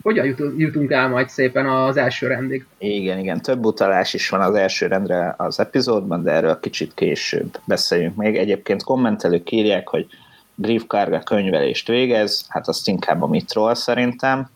hogyan 0.02 0.36
jutunk 0.56 0.90
el 0.90 1.08
majd 1.08 1.28
szépen 1.28 1.66
az 1.68 1.96
első 1.96 2.26
rendig. 2.26 2.66
Igen, 2.78 3.18
igen, 3.18 3.40
több 3.40 3.64
utalás 3.64 4.14
is 4.14 4.28
van 4.28 4.40
az 4.40 4.54
első 4.54 4.86
rendre 4.86 5.34
az 5.36 5.60
epizódban, 5.60 6.22
de 6.22 6.30
erről 6.30 6.60
kicsit 6.60 6.94
később 6.94 7.58
beszéljünk 7.64 8.16
még. 8.16 8.36
Egyébként 8.36 8.82
kommentelők 8.82 9.50
írják, 9.50 9.88
hogy 9.88 10.06
Grief 10.54 10.84
Karga 10.86 11.20
könyvelést 11.20 11.88
végez, 11.88 12.44
hát 12.48 12.68
azt 12.68 12.88
inkább 12.88 13.22
a 13.22 13.26
Mitról 13.26 13.74
szerintem. 13.74 14.50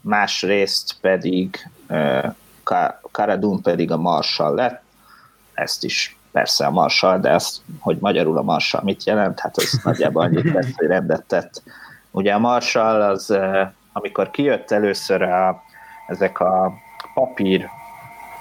Másrészt 0.00 0.96
pedig 1.00 1.68
Karadun 3.10 3.62
pedig 3.62 3.90
a 3.90 3.96
Marshall 3.96 4.54
lett, 4.54 4.82
ezt 5.54 5.84
is 5.84 6.16
persze 6.32 6.66
a 6.66 6.70
Marshall, 6.70 7.20
de 7.20 7.32
azt, 7.32 7.60
hogy 7.78 7.96
magyarul 8.00 8.38
a 8.38 8.42
Marshall 8.42 8.82
mit 8.84 9.04
jelent, 9.04 9.40
hát 9.40 9.56
az 9.56 9.80
nagyjából 9.84 10.22
annyit 10.22 10.52
tett, 10.52 10.74
hogy 10.76 10.86
rendet 10.86 11.22
tett. 11.22 11.62
Ugye 12.10 12.32
a 12.32 12.38
Marshall 12.38 13.02
az 13.02 13.38
amikor 13.92 14.30
kijött 14.30 14.70
először 14.70 15.22
a, 15.22 15.62
ezek 16.06 16.40
a 16.40 16.72
papír 17.14 17.68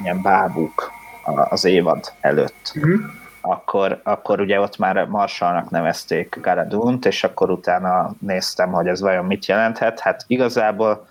ilyen 0.02 0.22
bábuk 0.22 0.92
az 1.50 1.66
évad 1.66 2.14
előtt, 2.20 2.72
uh-huh. 2.76 3.00
akkor, 3.42 4.00
akkor 4.04 4.40
ugye 4.40 4.60
ott 4.60 4.78
már 4.78 5.06
Marsalnak 5.06 5.70
nevezték 5.70 6.38
Garadunt, 6.42 7.06
és 7.06 7.24
akkor 7.24 7.50
utána 7.50 8.14
néztem, 8.20 8.72
hogy 8.72 8.88
ez 8.88 9.02
vajon 9.02 9.26
mit 9.26 9.46
jelenthet. 9.46 10.00
Hát 10.00 10.24
igazából 10.28 11.08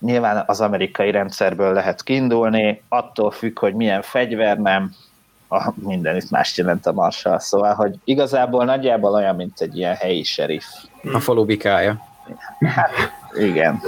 nyilván 0.00 0.44
az 0.46 0.60
amerikai 0.60 1.10
rendszerből 1.10 1.72
lehet 1.72 2.02
kiindulni, 2.02 2.82
attól 2.88 3.30
függ, 3.30 3.58
hogy 3.58 3.74
milyen 3.74 4.02
fegyver 4.02 4.58
nem, 4.58 4.94
a, 5.48 5.72
minden 5.74 6.16
itt 6.16 6.30
mást 6.30 6.56
jelent 6.56 6.86
a 6.86 6.92
Marshall, 6.92 7.38
szóval, 7.38 7.74
hogy 7.74 7.94
igazából 8.04 8.64
nagyjából 8.64 9.12
olyan, 9.12 9.36
mint 9.36 9.60
egy 9.60 9.76
ilyen 9.76 9.94
helyi 9.94 10.22
sheriff. 10.22 10.64
A 11.12 11.20
falu 11.20 11.44
bikája. 11.44 12.04
Igen. 13.48 13.82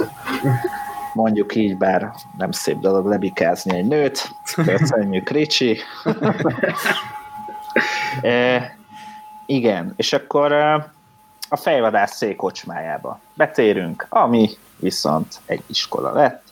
Mondjuk 1.13 1.55
így, 1.55 1.77
bár 1.77 2.11
nem 2.37 2.51
szép 2.51 2.79
dolog 2.79 3.05
lebikázni 3.05 3.77
egy 3.77 3.87
nőt. 3.87 4.29
Köszönjük, 4.55 5.29
Ricsi. 5.29 5.77
e, 8.21 8.77
igen, 9.45 9.93
és 9.95 10.13
akkor 10.13 10.51
e, 10.51 10.91
a 11.49 11.55
fejvadász 11.55 12.15
székocsmájába 12.15 13.19
betérünk, 13.33 14.05
ami 14.09 14.49
viszont 14.75 15.35
egy 15.45 15.63
iskola 15.67 16.13
lett. 16.13 16.43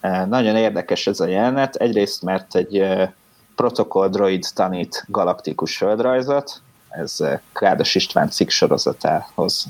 E, 0.00 0.24
nagyon 0.24 0.56
érdekes 0.56 1.06
ez 1.06 1.20
a 1.20 1.26
jelenet, 1.26 1.74
egyrészt 1.74 2.22
mert 2.22 2.54
egy 2.54 2.78
e, 2.78 3.14
protokoll 3.56 4.08
droid 4.08 4.44
tanít 4.54 5.04
galaktikus 5.08 5.76
földrajzot, 5.76 6.60
ez 6.88 7.16
Kádas 7.52 7.94
István 7.94 8.30
cikk 8.30 8.48
sorozatához 8.48 9.66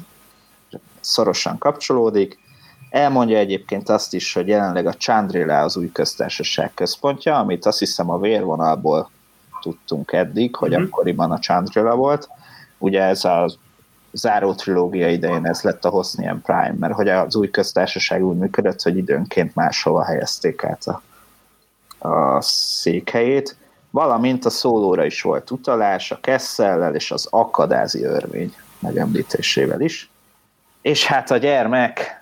szorosan 1.00 1.59
kapcsolódik. 1.59 2.38
Elmondja 2.90 3.38
egyébként 3.38 3.88
azt 3.88 4.14
is, 4.14 4.33
hogy 4.33 4.49
jelenleg 4.49 4.87
a 4.87 4.92
Chandrila 4.92 5.61
az 5.61 5.76
új 5.76 5.92
köztársaság 5.92 6.75
központja, 6.75 7.38
amit 7.38 7.66
azt 7.66 7.78
hiszem 7.78 8.11
a 8.11 8.19
vérvonalból 8.19 9.11
tudtunk 9.61 10.12
eddig, 10.12 10.57
hogy 10.57 10.71
mm-hmm. 10.71 10.83
akkoriban 10.83 11.30
a 11.30 11.38
Chandrila 11.38 11.95
volt. 11.95 12.28
Ugye 12.78 13.02
ez 13.02 13.25
a 13.25 13.50
záró 14.12 14.54
trilógia 14.54 15.09
idején 15.09 15.47
ez 15.47 15.62
lett 15.62 15.85
a 15.85 15.88
Hosnian 15.88 16.42
Prime, 16.42 16.75
mert 16.78 16.95
hogy 16.95 17.09
az 17.09 17.37
új 17.37 17.50
köztársaság 17.50 18.25
úgy 18.25 18.37
működött, 18.37 18.83
hogy 18.83 18.97
időnként 18.97 19.54
máshova 19.54 20.04
helyezték 20.04 20.64
át 20.64 20.87
a, 20.87 21.02
a 22.09 22.40
székhelyét, 22.42 23.57
valamint 23.90 24.45
a 24.45 24.50
szólóra 24.50 25.04
is 25.04 25.23
volt 25.23 25.50
utalás, 25.50 26.11
a 26.11 26.19
Kessellel 26.21 26.95
és 26.95 27.11
az 27.11 27.26
akadázi 27.30 28.04
örvény 28.04 28.54
megemlítésével 28.78 29.80
is 29.80 30.10
és 30.83 31.07
hát 31.07 31.31
a 31.31 31.37
gyermek 31.37 32.21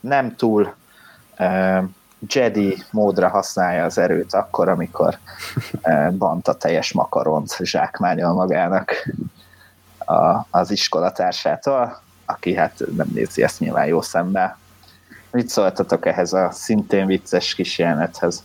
nem 0.00 0.36
túl 0.36 0.74
Jedi 2.28 2.82
módra 2.90 3.28
használja 3.28 3.84
az 3.84 3.98
erőt 3.98 4.34
akkor, 4.34 4.68
amikor 4.68 5.18
banta 6.18 6.54
teljes 6.54 6.92
makaront 6.92 7.56
zsákmányol 7.62 8.32
magának 8.32 9.08
a, 9.98 10.46
az 10.50 10.70
iskolatársától, 10.70 12.00
aki 12.24 12.54
hát 12.54 12.82
nem 12.96 13.06
nézi 13.14 13.42
ezt 13.42 13.60
nyilván 13.60 13.86
jó 13.86 14.00
szemmel. 14.00 14.58
Mit 15.30 15.48
szóltatok 15.48 16.06
ehhez 16.06 16.32
a 16.32 16.50
szintén 16.50 17.06
vicces 17.06 17.54
kis 17.54 17.78
jelenethez? 17.78 18.44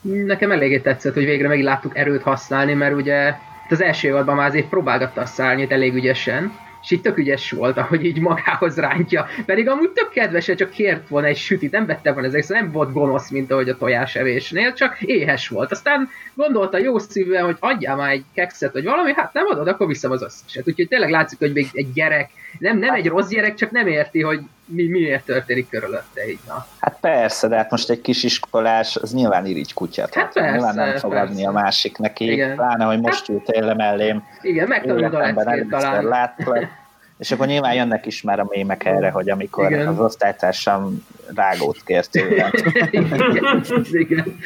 Nekem 0.00 0.50
eléggé 0.50 0.80
tetszett, 0.80 1.14
hogy 1.14 1.24
végre 1.24 1.48
megint 1.48 1.66
láttuk 1.66 1.96
erőt 1.96 2.22
használni, 2.22 2.74
mert 2.74 2.94
ugye 2.94 3.34
az 3.68 3.82
első 3.82 4.08
évadban 4.08 4.36
már 4.36 4.48
azért 4.48 4.68
próbálgatta 4.68 5.20
a 5.20 5.26
szárnyét 5.26 5.72
elég 5.72 5.94
ügyesen, 5.94 6.52
és 6.82 6.90
így 6.90 7.00
tök 7.00 7.18
ügyes 7.18 7.50
volt, 7.50 7.76
ahogy 7.76 8.04
így 8.04 8.20
magához 8.20 8.76
rántja. 8.76 9.26
Pedig 9.46 9.68
amúgy 9.68 9.90
tök 9.90 10.10
kedves, 10.10 10.44
csak 10.44 10.70
kért 10.70 11.08
volna 11.08 11.26
egy 11.26 11.36
sütit, 11.36 11.70
nem 11.70 11.86
vette 11.86 12.12
volna 12.12 12.28
ezek, 12.28 12.42
szóval 12.42 12.62
nem 12.62 12.72
volt 12.72 12.92
gonosz, 12.92 13.30
mint 13.30 13.50
ahogy 13.50 13.68
a 13.68 13.76
tojásevésnél, 13.76 14.72
csak 14.72 15.00
éhes 15.00 15.48
volt. 15.48 15.72
Aztán 15.72 16.08
gondolta 16.34 16.78
jó 16.78 16.98
szívűen, 16.98 17.44
hogy 17.44 17.56
adjál 17.60 17.96
már 17.96 18.10
egy 18.10 18.24
kekszet, 18.34 18.72
vagy 18.72 18.84
valami, 18.84 19.12
hát 19.16 19.32
nem 19.32 19.46
adod, 19.46 19.68
akkor 19.68 19.86
viszem 19.86 20.10
az 20.10 20.22
összeset. 20.22 20.68
Úgyhogy 20.68 20.88
tényleg 20.88 21.10
látszik, 21.10 21.38
hogy 21.38 21.52
még 21.52 21.68
egy 21.72 21.92
gyerek, 21.92 22.30
nem, 22.58 22.78
nem 22.78 22.94
egy 22.94 23.06
rossz 23.06 23.28
gyerek, 23.28 23.54
csak 23.54 23.70
nem 23.70 23.86
érti, 23.86 24.22
hogy 24.22 24.40
mi, 24.64 24.86
miért 24.86 25.24
történik 25.24 25.68
körülötte 25.68 26.28
így. 26.28 26.38
Na. 26.46 26.66
Hát 26.80 26.96
persze, 27.00 27.48
de 27.48 27.56
hát 27.56 27.70
most 27.70 27.90
egy 27.90 28.00
kis 28.00 28.22
iskolás, 28.22 28.96
az 28.96 29.12
nyilván 29.12 29.46
irigy 29.46 29.72
kutyát. 29.74 30.14
Hát 30.14 30.32
persze, 30.32 30.50
nyilván 30.50 30.74
nem 30.74 30.96
fog 30.96 31.10
persze. 31.10 31.30
adni 31.30 31.46
a 31.46 31.50
másik 31.50 31.98
neki, 31.98 32.32
Igen. 32.32 32.54
pláne, 32.54 32.84
hogy 32.84 33.00
most 33.00 33.18
Hát- 33.18 33.28
ültél 33.28 33.64
le 33.64 33.74
mellém. 33.74 34.22
Igen, 34.42 34.68
megtanulod 34.68 35.14
a 35.14 35.18
leckét 35.18 35.68
talán. 35.68 36.04
Látlak. 36.04 36.66
És 37.18 37.30
akkor 37.30 37.46
nyilván 37.46 37.74
jönnek 37.74 38.06
is 38.06 38.22
már 38.22 38.40
a 38.40 38.46
mémek 38.48 38.84
erre, 38.84 39.10
hogy 39.10 39.30
amikor 39.30 39.70
Igen. 39.70 39.86
az 39.86 39.98
osztálytársam 40.00 41.06
rágót 41.34 41.82
kért 41.84 42.10
tőlem. 42.10 42.50
igen, 42.90 43.04
igen, 43.32 43.64
igen. 43.92 44.38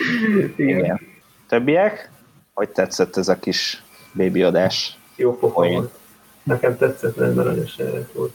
Igen. 0.56 1.00
Többiek? 1.49 2.11
Hogy 2.52 2.68
tetszett 2.68 3.16
ez 3.16 3.28
a 3.28 3.38
kis 3.38 3.82
bébiodás? 4.12 4.96
Jó 5.16 5.38
pofa 5.38 5.68
volt. 5.68 5.99
Nekem 6.45 6.77
tetszett, 6.77 7.17
mert 7.17 7.37
aranyos 7.37 7.77
jelenet 7.79 8.13
volt. 8.13 8.33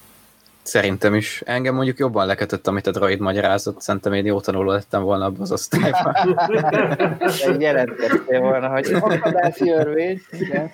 Szerintem 0.63 1.15
is. 1.15 1.41
Engem 1.45 1.75
mondjuk 1.75 1.97
jobban 1.97 2.25
lekötött, 2.25 2.67
amit 2.67 2.87
a 2.87 2.91
droid 2.91 3.19
magyarázott. 3.19 3.81
Szerintem 3.81 4.13
én 4.13 4.25
jó 4.25 4.39
tanuló 4.39 4.71
lettem 4.71 5.01
volna 5.03 5.25
abban 5.25 5.41
az 5.41 5.51
osztályban. 5.51 6.15
Egy 7.45 7.61
jelentkeztél 7.61 8.39
volna, 8.39 8.67
hogy 8.67 8.93
akadászi 8.93 9.69
örvény. 9.69 10.21
Igen. 10.31 10.71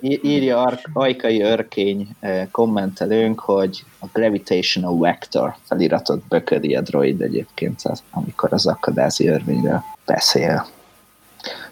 Írja 0.00 0.78
Ajkai 0.92 1.42
Örkény 1.42 2.08
eh, 2.20 2.46
kommentelőnk, 2.50 3.40
hogy 3.40 3.84
a 4.00 4.06
Gravitational 4.12 4.98
Vector 4.98 5.54
feliratot 5.64 6.22
böködi 6.28 6.74
a 6.74 6.80
droid 6.80 7.20
egyébként, 7.20 7.80
az- 7.82 8.02
amikor 8.10 8.52
az 8.52 8.66
akadázi 8.66 9.28
örvényről 9.28 9.82
beszél. 10.04 10.66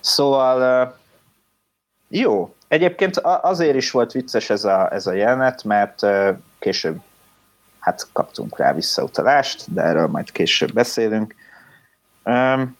Szóval 0.01 0.63
eh, 0.83 0.91
jó. 2.09 2.54
Egyébként 2.69 3.17
azért 3.23 3.77
is 3.77 3.91
volt 3.91 4.13
vicces 4.13 4.51
ez 4.51 4.65
a, 4.65 4.93
ez 4.93 5.07
a 5.07 5.13
jelenet, 5.13 5.65
mert 5.65 6.01
később 6.59 7.01
hát 7.81 8.07
kaptunk 8.13 8.59
rá 8.59 8.73
visszautalást, 8.73 9.73
de 9.73 9.83
erről 9.83 10.07
majd 10.07 10.33
később 10.33 10.73
beszélünk. 10.73 11.35
Um, 12.25 12.77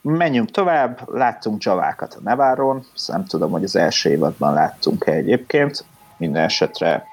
menjünk 0.00 0.50
tovább, 0.50 1.00
láttunk 1.12 1.58
csavákat 1.58 2.14
a 2.14 2.20
Neváron, 2.22 2.86
nem 3.06 3.24
tudom, 3.24 3.50
hogy 3.50 3.64
az 3.64 3.76
első 3.76 4.10
évadban 4.10 4.52
láttunk-e 4.52 5.12
egyébként, 5.12 5.84
minden 6.16 6.42
esetre 6.42 7.04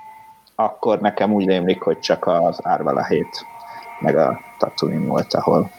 akkor 0.55 0.99
nekem 0.99 1.33
úgy 1.33 1.47
rémlik, 1.47 1.81
hogy 1.81 1.99
csak 1.99 2.27
az 2.27 2.59
Árvala 2.63 3.05
7 3.05 3.27
meg 3.99 4.17
a 4.17 4.39
Tatooine 4.57 5.05
volt, 5.05 5.33
ahol 5.33 5.71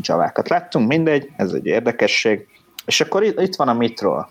csavákat 0.00 0.48
láttunk, 0.48 0.88
mindegy, 0.88 1.30
ez 1.36 1.52
egy 1.52 1.66
érdekesség. 1.66 2.46
És 2.88 3.00
akkor 3.00 3.22
itt, 3.22 3.56
van 3.56 3.68
a 3.68 3.72
Mitrol 3.72 4.28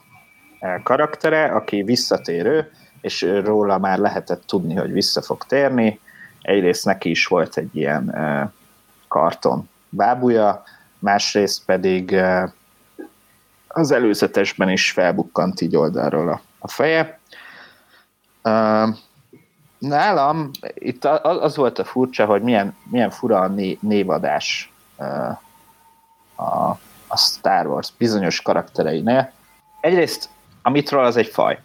eh, 0.59 0.81
karaktere, 0.83 1.45
aki 1.45 1.83
visszatérő, 1.83 2.71
és 3.01 3.21
róla 3.43 3.77
már 3.77 3.97
lehetett 3.97 4.43
tudni, 4.45 4.75
hogy 4.75 4.91
vissza 4.91 5.21
fog 5.21 5.43
térni. 5.43 5.99
Egyrészt 6.41 6.85
neki 6.85 7.09
is 7.09 7.25
volt 7.25 7.57
egy 7.57 7.75
ilyen 7.75 8.13
eh, 8.13 8.47
karton 9.07 9.69
bábúja, 9.89 10.63
másrészt 10.99 11.65
pedig 11.65 12.13
eh, 12.13 12.49
az 13.67 13.91
előzetesben 13.91 14.69
is 14.69 14.91
felbukkant 14.91 15.61
így 15.61 15.75
oldalról 15.75 16.29
a, 16.29 16.41
a 16.59 16.67
feje. 16.67 17.19
Nálam 19.77 20.49
itt 20.73 21.05
az 21.05 21.55
volt 21.55 21.79
a 21.79 21.85
furcsa, 21.85 22.25
hogy 22.25 22.41
milyen, 22.41 22.75
milyen 22.83 23.09
fura 23.09 23.39
a 23.39 23.47
né, 23.47 23.77
névadás 23.81 24.73
a, 26.35 26.79
a 27.07 27.17
Star 27.17 27.67
Wars 27.67 27.89
bizonyos 27.97 28.41
karaktereinél. 28.41 29.31
Egyrészt 29.81 30.29
a 30.61 30.69
Mitról 30.69 31.05
az 31.05 31.17
egy 31.17 31.27
faj, 31.27 31.59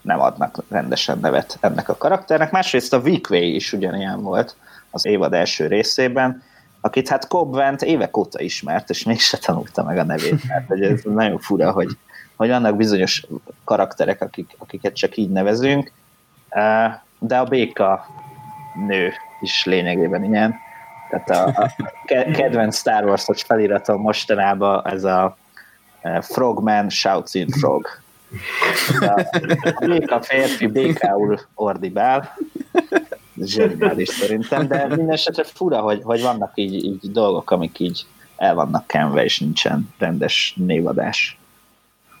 nem 0.00 0.20
adnak 0.20 0.62
rendesen 0.68 1.18
nevet 1.18 1.58
ennek 1.60 1.88
a 1.88 1.96
karakternek, 1.96 2.50
másrészt 2.50 2.92
a 2.92 2.98
Weekway 2.98 3.54
is 3.54 3.72
ugyanilyen 3.72 4.22
volt 4.22 4.56
az 4.90 5.06
évad 5.06 5.32
első 5.32 5.66
részében, 5.66 6.42
akit 6.80 7.08
hát 7.08 7.28
Cobb 7.28 7.54
Vent 7.54 7.82
évek 7.82 8.16
óta 8.16 8.40
ismert, 8.40 8.90
és 8.90 9.02
mégse 9.04 9.38
tanulta 9.38 9.82
meg 9.82 9.98
a 9.98 10.04
nevét, 10.04 10.48
mert 10.48 10.66
hogy 10.66 10.82
ez 10.82 11.00
nagyon 11.04 11.38
fura, 11.38 11.70
hogy, 11.70 11.96
hogy 12.36 12.48
vannak 12.48 12.76
bizonyos 12.76 13.26
karakterek, 13.64 14.20
akik, 14.20 14.54
akiket 14.58 14.94
csak 14.94 15.16
így 15.16 15.30
nevezünk, 15.30 15.92
Eh, 16.52 16.94
de 17.18 17.38
a 17.38 17.44
béka 17.44 18.06
nő 18.86 19.12
is 19.40 19.64
lényegében 19.64 20.24
ilyen. 20.24 20.54
Tehát 21.12 21.56
a, 21.56 21.62
a 21.62 21.72
ke- 22.04 22.30
kedvenc 22.30 22.76
Star 22.76 23.04
Wars-os 23.04 23.42
feliratom 23.42 24.00
mostanában 24.00 24.86
ez 24.86 25.04
a 25.04 25.36
eh, 26.00 26.22
Frogman 26.22 26.88
shouts 26.88 27.34
in 27.34 27.48
frog. 27.48 27.86
A, 29.00 29.26
a 29.74 29.86
béka 29.86 30.22
férfi 30.22 30.66
békául 30.66 31.40
ordibál. 31.54 32.36
Zseniális 33.36 34.08
szerintem, 34.08 34.68
de 34.68 34.86
minden 34.86 35.10
esetre 35.10 35.44
fura, 35.44 35.80
hogy, 35.80 36.00
hogy 36.02 36.22
vannak 36.22 36.52
így, 36.54 36.84
így 36.84 37.10
dolgok, 37.12 37.50
amik 37.50 37.78
így 37.78 38.06
el 38.36 38.54
vannak 38.54 38.86
kenve, 38.86 39.24
és 39.24 39.38
nincsen 39.38 39.94
rendes 39.98 40.54
névadás. 40.56 41.38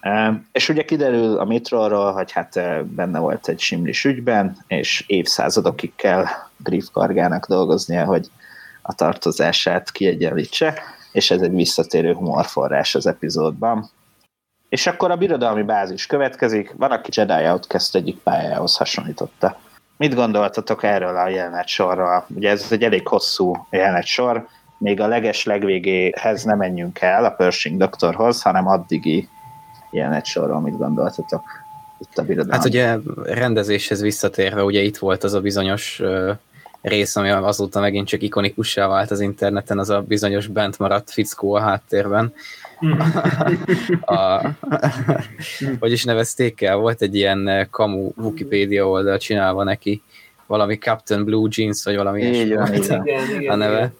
Uh, 0.02 0.34
és 0.52 0.68
ugye 0.68 0.84
kiderül 0.84 1.38
a 1.38 1.44
Mitrolról, 1.44 2.12
hogy 2.12 2.32
hát 2.32 2.56
uh, 2.56 2.80
benne 2.82 3.18
volt 3.18 3.48
egy 3.48 3.60
simlis 3.60 4.04
ügyben, 4.04 4.56
és 4.66 5.04
évszázadokig 5.06 5.92
kell 5.96 6.24
Griff 6.56 6.86
Kargának 6.92 7.46
dolgoznia, 7.46 8.04
hogy 8.04 8.30
a 8.82 8.94
tartozását 8.94 9.90
kiegyenlítse, 9.90 10.74
és 11.12 11.30
ez 11.30 11.40
egy 11.40 11.54
visszatérő 11.54 12.12
humorforrás 12.12 12.94
az 12.94 13.06
epizódban. 13.06 13.90
És 14.68 14.86
akkor 14.86 15.10
a 15.10 15.16
birodalmi 15.16 15.62
bázis 15.62 16.06
következik, 16.06 16.74
van, 16.76 16.90
aki 16.90 17.10
Jedi 17.14 17.48
Outcast 17.48 17.94
egyik 17.94 18.16
pályához 18.16 18.76
hasonlította. 18.76 19.58
Mit 19.96 20.14
gondoltatok 20.14 20.82
erről 20.82 21.16
a 21.16 21.28
jelenet 21.28 21.68
sorról? 21.68 22.26
Ugye 22.34 22.50
ez 22.50 22.66
egy 22.70 22.82
elég 22.82 23.08
hosszú 23.08 23.66
jelenet 23.70 24.06
sor, 24.06 24.46
még 24.78 25.00
a 25.00 25.06
leges 25.06 25.44
legvégéhez 25.44 26.42
nem 26.42 26.58
menjünk 26.58 27.00
el, 27.00 27.24
a 27.24 27.30
Pershing 27.30 27.78
doktorhoz, 27.78 28.42
hanem 28.42 28.68
addigi 28.68 29.28
jelenet 29.90 30.24
sorról 30.24 30.60
mit 30.60 30.78
gondoltatok 30.78 31.42
itt 31.98 32.18
a 32.18 32.22
birodalom? 32.22 32.56
Hát 32.56 32.64
ugye 32.64 32.96
rendezéshez 33.22 34.00
visszatérve, 34.00 34.62
ugye 34.62 34.80
itt 34.80 34.96
volt 34.96 35.24
az 35.24 35.34
a 35.34 35.40
bizonyos 35.40 36.02
rész, 36.82 37.16
ami 37.16 37.28
azóta 37.30 37.80
megint 37.80 38.06
csak 38.08 38.22
ikonikussá 38.22 38.86
vált 38.88 39.10
az 39.10 39.20
interneten, 39.20 39.78
az 39.78 39.90
a 39.90 40.00
bizonyos 40.00 40.46
bent 40.46 40.78
maradt 40.78 41.10
fickó 41.10 41.54
a 41.54 41.60
háttérben. 41.60 42.32
A, 44.00 44.46
hogy 45.80 45.92
is 45.92 46.04
nevezték 46.04 46.62
el, 46.62 46.76
volt 46.76 47.02
egy 47.02 47.14
ilyen 47.14 47.48
eh, 47.48 47.66
kamu 47.70 48.10
Wikipedia 48.16 48.88
oldal 48.88 49.18
csinálva 49.18 49.62
neki, 49.62 50.02
valami 50.46 50.74
Captain 50.78 51.24
Blue 51.24 51.48
Jeans, 51.52 51.84
vagy 51.84 51.96
valami 51.96 52.22
Így 52.22 52.46
ilyesmi 52.46 52.88
a- 52.88 53.02
Igen, 53.04 53.50
a 53.50 53.54
neve. 53.54 53.76
igen. 53.76 53.96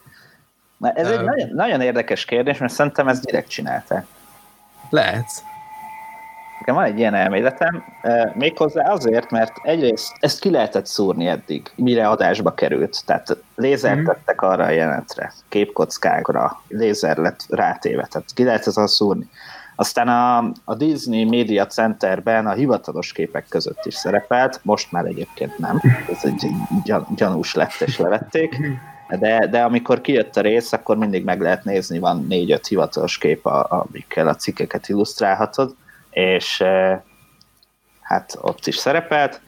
Na, 0.77 0.91
ez 0.93 1.11
egy 1.11 1.19
Ö. 1.19 1.23
nagyon, 1.23 1.49
nagyon 1.55 1.81
érdekes 1.81 2.25
kérdés, 2.25 2.59
mert 2.59 2.73
szerintem 2.73 3.09
ezt 3.09 3.25
direkt 3.25 3.49
csinálták. 3.49 4.07
Lehet. 4.91 5.27
Nekem 6.63 6.81
van 6.81 6.85
egy 6.93 6.99
ilyen 6.99 7.15
elméletem, 7.15 7.85
méghozzá 8.35 8.91
azért, 8.93 9.31
mert 9.31 9.53
egyrészt 9.63 10.13
ezt 10.21 10.41
ki 10.41 10.51
lehetett 10.51 10.87
szúrni 10.87 11.27
eddig, 11.27 11.71
mire 11.75 12.09
adásba 12.09 12.55
került. 12.55 13.03
Tehát 13.07 13.37
lézert 13.55 13.97
Mhm. 13.97 14.07
tettek 14.07 14.43
arra 14.43 14.65
a 14.65 14.71
jelenetre, 14.71 15.33
képkockákra, 15.49 16.61
lézer 16.69 17.17
lett 17.17 17.41
rátéve, 17.49 18.07
tehát 18.11 18.29
ki 18.35 18.45
lehet 18.45 18.67
ezt 18.67 18.89
szúrni. 18.89 19.29
Aztán 19.77 20.09
a, 20.09 20.53
a 20.65 20.75
Disney 20.75 21.25
Media 21.25 21.67
Centerben 21.67 22.47
a 22.47 22.53
hivatalos 22.53 23.13
képek 23.13 23.47
között 23.49 23.81
is 23.85 23.95
szerepelt, 23.95 24.61
most 24.63 24.93
már 24.93 25.05
egyébként 25.05 25.59
nem, 25.59 25.81
ez 26.11 26.19
egy 26.23 26.47
gyan, 26.85 27.07
gyanús 27.17 27.55
lett 27.55 27.81
és 27.81 27.99
levették, 27.99 28.57
de, 29.19 29.47
de 29.47 29.63
amikor 29.63 30.01
kijött 30.01 30.37
a 30.37 30.41
rész, 30.41 30.73
akkor 30.73 30.97
mindig 30.97 31.25
meg 31.25 31.41
lehet 31.41 31.65
nézni, 31.65 31.99
van 31.99 32.27
négy-öt 32.29 32.67
hivatalos 32.67 33.19
kép, 33.19 33.47
a- 33.47 33.67
amikkel 33.69 34.29
a 34.29 34.35
cikkeket 34.35 34.89
illusztrálhatod, 34.89 35.75
és 36.13 36.63
hát 38.01 38.39
ott 38.41 38.67
is 38.67 38.77
szerepelt, 38.77 39.41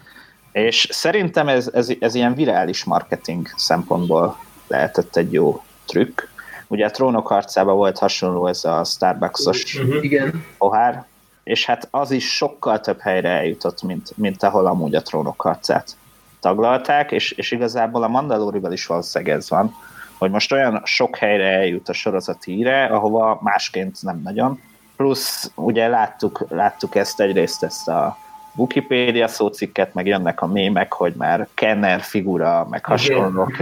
és 0.52 0.88
szerintem 0.90 1.48
ez, 1.48 1.70
ez, 1.72 1.92
ez 2.00 2.14
ilyen 2.14 2.34
virális 2.34 2.84
marketing 2.84 3.48
szempontból 3.56 4.36
lehetett 4.66 5.16
egy 5.16 5.32
jó 5.32 5.62
trükk. 5.86 6.20
Ugye 6.66 6.86
a 6.86 6.90
trónok 6.90 7.26
harcában 7.26 7.76
volt 7.76 7.98
hasonló 7.98 8.46
ez 8.46 8.64
a 8.64 8.84
Starbucks-os 8.84 9.74
uh-huh. 9.74 10.04
Igen. 10.04 10.44
pohár, 10.58 11.06
és 11.42 11.66
hát 11.66 11.88
az 11.90 12.10
is 12.10 12.34
sokkal 12.36 12.80
több 12.80 13.00
helyre 13.00 13.28
eljutott, 13.28 13.82
mint, 13.82 14.16
mint 14.16 14.42
ahol 14.42 14.66
amúgy 14.66 14.94
a 14.94 15.02
trónok 15.02 15.40
harcát 15.40 15.96
taglalták, 16.40 17.12
és, 17.12 17.30
és 17.30 17.50
igazából 17.50 18.02
a 18.02 18.08
Mandalorival 18.08 18.72
is 18.72 18.86
valószínűleg 18.86 19.36
ez 19.36 19.50
van, 19.50 19.74
hogy 20.18 20.30
most 20.30 20.52
olyan 20.52 20.82
sok 20.84 21.16
helyre 21.16 21.46
eljut 21.46 21.88
a 21.88 21.92
sorozat 21.92 22.46
íre, 22.46 22.84
ahova 22.84 23.38
másként 23.42 24.02
nem 24.02 24.20
nagyon. 24.24 24.60
Plusz 25.04 25.50
ugye 25.54 25.88
láttuk, 25.88 26.44
láttuk 26.48 26.94
ezt 26.94 27.20
egyrészt 27.20 27.62
ezt 27.62 27.88
a 27.88 28.18
Wikipedia 28.54 29.28
szócikket, 29.28 29.94
meg 29.94 30.06
jönnek 30.06 30.40
a 30.40 30.46
mémek, 30.46 30.92
hogy 30.92 31.12
már 31.16 31.48
Kenner 31.54 32.00
figura, 32.00 32.66
meg 32.70 32.84
hasonlók. 32.84 33.56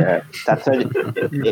Tehát, 0.44 0.62
hogy 0.62 0.88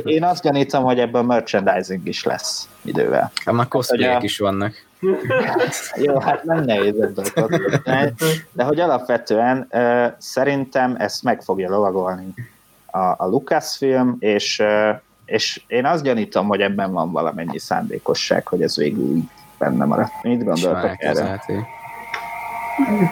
én 0.05 0.25
azt 0.25 0.43
gyanítom, 0.43 0.85
hogy 0.85 0.99
ebből 0.99 1.23
merchandising 1.23 2.09
is 2.09 2.25
lesz 2.25 2.69
idővel. 2.83 3.31
Hát 3.45 3.55
már 3.55 3.69
cosplayek 3.69 4.23
is 4.23 4.39
vannak. 4.39 4.75
Jó, 5.97 6.19
hát 6.19 6.45
nem 6.45 6.65
nehéz 6.65 7.01
ebből 7.01 7.25
de 8.53 8.65
hogy 8.65 8.81
alapvetően 8.81 9.69
szerintem 10.19 10.97
ezt 10.99 11.23
meg 11.23 11.43
fogja 11.43 11.71
lovagolni 11.71 12.35
a, 12.87 12.99
a 12.99 13.27
Lucasfilm, 13.27 14.17
és, 14.19 14.63
és 15.25 15.63
én 15.67 15.85
azt 15.85 16.03
gyanítom, 16.03 16.47
hogy 16.47 16.61
ebben 16.61 16.93
van 16.93 17.13
valamennyi 17.13 17.59
szándékosság, 17.59 18.47
hogy 18.47 18.63
ez 18.63 18.77
végül 18.77 19.17
így 19.17 19.29
benne 19.61 19.85
maradt. 19.85 20.23
Mit 20.23 20.45
gondoltok 20.45 20.95
erre? 20.97 21.43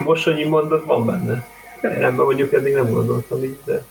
Mosonyi 0.03 0.43
mondat 0.43 0.85
van 0.85 1.05
benne. 1.05 1.45
Ebben 1.81 2.25
mondjuk 2.25 2.53
eddig 2.53 2.73
nem 2.73 2.89
gondoltam 2.89 3.43
így, 3.43 3.59
de... 3.65 3.83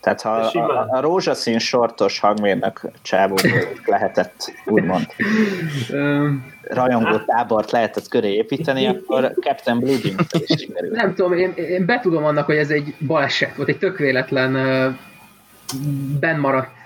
Tehát 0.00 0.22
ha 0.22 0.30
a, 0.30 0.86
a 0.90 1.00
rózsaszín 1.00 1.58
sortos 1.58 2.18
hangmérnök 2.18 2.80
csávó 3.02 3.36
lehetett, 3.84 4.52
úgymond, 4.66 5.06
rajongó 6.62 7.18
tábort 7.26 7.70
lehetett 7.70 8.08
köré 8.08 8.34
építeni, 8.34 8.86
akkor 8.86 9.32
Captain 9.40 9.78
Blue 9.78 9.96
Jeans 10.02 10.26
is 10.32 10.60
sikerült. 10.60 10.96
Nem 11.02 11.14
tudom, 11.14 11.32
én, 11.32 11.52
én 11.54 11.86
betudom 11.86 12.24
annak, 12.24 12.46
hogy 12.46 12.56
ez 12.56 12.70
egy 12.70 12.94
baleset 13.06 13.56
volt, 13.56 13.68
egy 13.68 13.78
tök 13.78 13.98
véletlen 13.98 14.54
uh, 14.54 14.94
benmaradt 16.20 16.79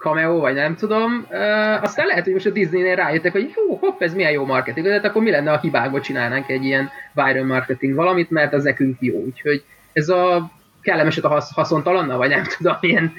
cameo, 0.00 0.38
vagy 0.38 0.54
nem 0.54 0.76
tudom. 0.76 1.26
Uh, 1.30 1.82
aztán 1.82 2.06
lehet, 2.06 2.24
hogy 2.24 2.32
most 2.32 2.46
a 2.46 2.50
Disney-nél 2.50 2.94
rájöttek, 2.94 3.32
hogy 3.32 3.52
hú, 3.54 3.76
hopp, 3.76 4.02
ez 4.02 4.14
milyen 4.14 4.32
jó 4.32 4.44
marketing, 4.44 4.86
de 4.86 4.92
hát 4.92 5.04
akkor 5.04 5.22
mi 5.22 5.30
lenne, 5.30 5.52
a 5.52 5.58
hibákból 5.60 6.00
csinálnánk 6.00 6.48
egy 6.48 6.64
ilyen 6.64 6.90
viral 7.12 7.44
marketing 7.44 7.94
valamit, 7.94 8.30
mert 8.30 8.52
az 8.52 8.62
nekünk 8.62 8.96
jó. 9.00 9.16
Úgyhogy 9.16 9.64
ez 9.92 10.08
a 10.08 10.50
kellemeset 10.82 11.24
a 11.24 11.28
hasz, 11.28 11.54
haszontalannal, 11.54 12.16
vagy 12.16 12.28
nem 12.28 12.44
tudom, 12.56 12.76
ilyen... 12.80 13.12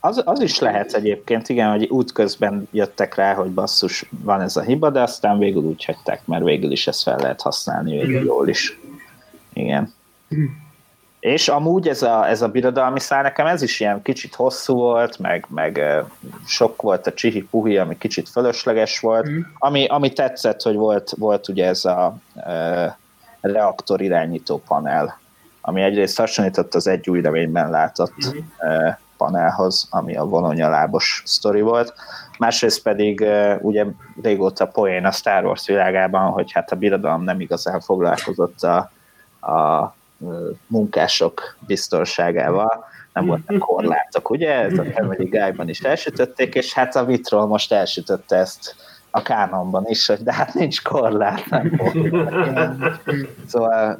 Az, 0.00 0.22
az 0.24 0.40
is 0.40 0.58
lehet 0.58 0.92
egyébként, 0.92 1.48
igen, 1.48 1.70
hogy 1.70 1.88
útközben 1.88 2.68
jöttek 2.70 3.14
rá, 3.14 3.34
hogy 3.34 3.50
basszus, 3.50 4.04
van 4.24 4.40
ez 4.40 4.56
a 4.56 4.62
hiba, 4.62 4.90
de 4.90 5.00
aztán 5.00 5.38
végül 5.38 5.62
úgy 5.62 5.84
hagyták, 5.84 6.26
mert 6.26 6.44
végül 6.44 6.70
is 6.70 6.86
ezt 6.86 7.02
fel 7.02 7.16
lehet 7.18 7.40
használni 7.40 7.90
végül 7.90 8.24
jól 8.24 8.48
is. 8.48 8.78
Igen. 9.52 9.92
És 11.24 11.48
amúgy 11.48 11.88
ez 11.88 12.02
a, 12.02 12.28
ez 12.28 12.42
a 12.42 12.48
birodalmi 12.48 13.00
szál, 13.00 13.22
nekem 13.22 13.46
ez 13.46 13.62
is 13.62 13.80
ilyen 13.80 14.02
kicsit 14.02 14.34
hosszú 14.34 14.74
volt, 14.74 15.18
meg, 15.18 15.46
meg 15.48 15.80
sok 16.46 16.82
volt 16.82 17.06
a 17.06 17.12
csihi 17.12 17.42
puhi, 17.42 17.78
ami 17.78 17.98
kicsit 17.98 18.28
fölösleges 18.28 19.00
volt. 19.00 19.28
Mm. 19.28 19.40
Ami, 19.58 19.86
ami 19.86 20.12
tetszett, 20.12 20.62
hogy 20.62 20.74
volt, 20.74 21.12
volt 21.16 21.48
ugye 21.48 21.66
ez 21.66 21.84
a 21.84 22.16
e, 22.36 22.98
reaktor 23.40 24.00
irányító 24.00 24.62
panel, 24.66 25.18
ami 25.60 25.82
egyrészt 25.82 26.18
hasonlított 26.18 26.74
az 26.74 26.86
egy 26.86 27.10
új 27.10 27.20
reményben 27.20 27.70
látott 27.70 28.34
mm. 28.34 28.38
panelhoz, 29.16 29.86
ami 29.90 30.16
a 30.16 30.24
vononyalábos 30.24 31.22
sztori 31.26 31.60
volt. 31.60 31.94
Másrészt 32.38 32.82
pedig 32.82 33.26
ugye 33.60 33.84
régóta 34.22 34.66
poén 34.66 35.04
a 35.04 35.10
Star 35.10 35.44
Wars 35.44 35.66
világában, 35.66 36.30
hogy 36.30 36.52
hát 36.52 36.72
a 36.72 36.76
birodalom 36.76 37.22
nem 37.22 37.40
igazán 37.40 37.80
foglalkozott 37.80 38.62
a, 38.62 38.90
a 39.52 39.94
munkások 40.66 41.56
biztonságával, 41.66 42.84
nem 43.12 43.26
voltak 43.26 43.58
korlátok, 43.58 44.30
ugye? 44.30 44.52
Ez 44.52 44.78
a 44.78 44.84
Family 44.84 45.28
Guy-ban 45.28 45.68
is 45.68 45.80
elsütötték, 45.80 46.54
és 46.54 46.72
hát 46.72 46.96
a 46.96 47.04
Vitról 47.04 47.46
most 47.46 47.72
elsütötte 47.72 48.36
ezt 48.36 48.74
a 49.10 49.22
kánonban 49.22 49.84
is, 49.86 50.06
hogy 50.06 50.22
de 50.22 50.32
hát 50.32 50.54
nincs 50.54 50.82
korlát, 50.82 51.46
nem 51.50 51.80
Szóval 53.46 53.96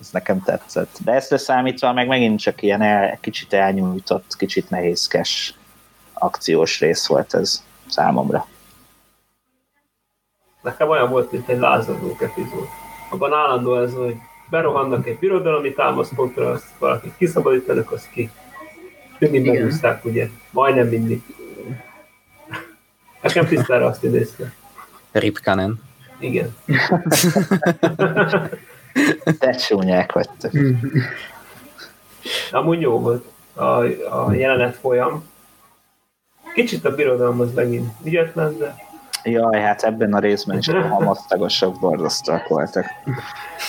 ez 0.00 0.10
nekem 0.10 0.42
tetszett. 0.42 0.98
De 1.04 1.12
ezt 1.12 1.30
leszámítva 1.30 1.92
meg 1.92 2.06
megint 2.06 2.40
csak 2.40 2.62
ilyen 2.62 2.82
el, 2.82 3.18
kicsit 3.20 3.52
elnyújtott, 3.52 4.36
kicsit 4.36 4.70
nehézkes 4.70 5.54
akciós 6.12 6.80
rész 6.80 7.06
volt 7.06 7.34
ez 7.34 7.64
számomra. 7.86 8.46
Nekem 10.62 10.88
olyan 10.88 11.10
volt, 11.10 11.32
mint 11.32 11.48
egy 11.48 11.58
lázadók 11.58 12.22
epizód. 12.22 12.66
Abban 13.10 13.32
állandó 13.32 13.76
ez, 13.76 13.94
hogy 13.94 14.16
berohannak 14.50 15.06
egy 15.06 15.18
birodalmi 15.18 15.72
támaszpontra, 15.72 16.50
azt 16.50 16.66
valakit 16.78 17.12
kiszabadítanak, 17.16 17.92
az 17.92 18.08
ki. 18.12 18.30
Mindig 19.18 19.46
megúzták, 19.46 20.04
ugye? 20.04 20.28
Majdnem 20.50 20.88
mindig. 20.88 21.22
Nekem 23.22 23.46
tisztára 23.46 23.86
azt 23.86 24.04
idézte. 24.04 24.52
Rip 25.12 25.36
Cannon. 25.36 25.80
Igen. 26.18 26.56
Te 29.38 29.50
csúnyák 29.50 30.12
vagytok. 30.12 30.52
Amúgy 32.50 32.80
jó 32.80 33.00
volt 33.00 33.24
a, 33.54 33.62
a 34.24 34.32
jelenet 34.32 34.76
folyam. 34.76 35.24
Kicsit 36.54 36.84
a 36.84 36.94
birodalom 36.94 37.40
az 37.40 37.54
megint 37.54 37.92
ügyetlen, 38.04 38.58
de... 38.58 38.76
Jaj, 39.30 39.60
hát 39.60 39.82
ebben 39.82 40.14
a 40.14 40.18
részben 40.18 40.58
is 40.58 40.68
a 40.68 40.88
hamasztagosok 40.94 41.78
borzasztóak 41.80 42.48
voltak. 42.48 42.86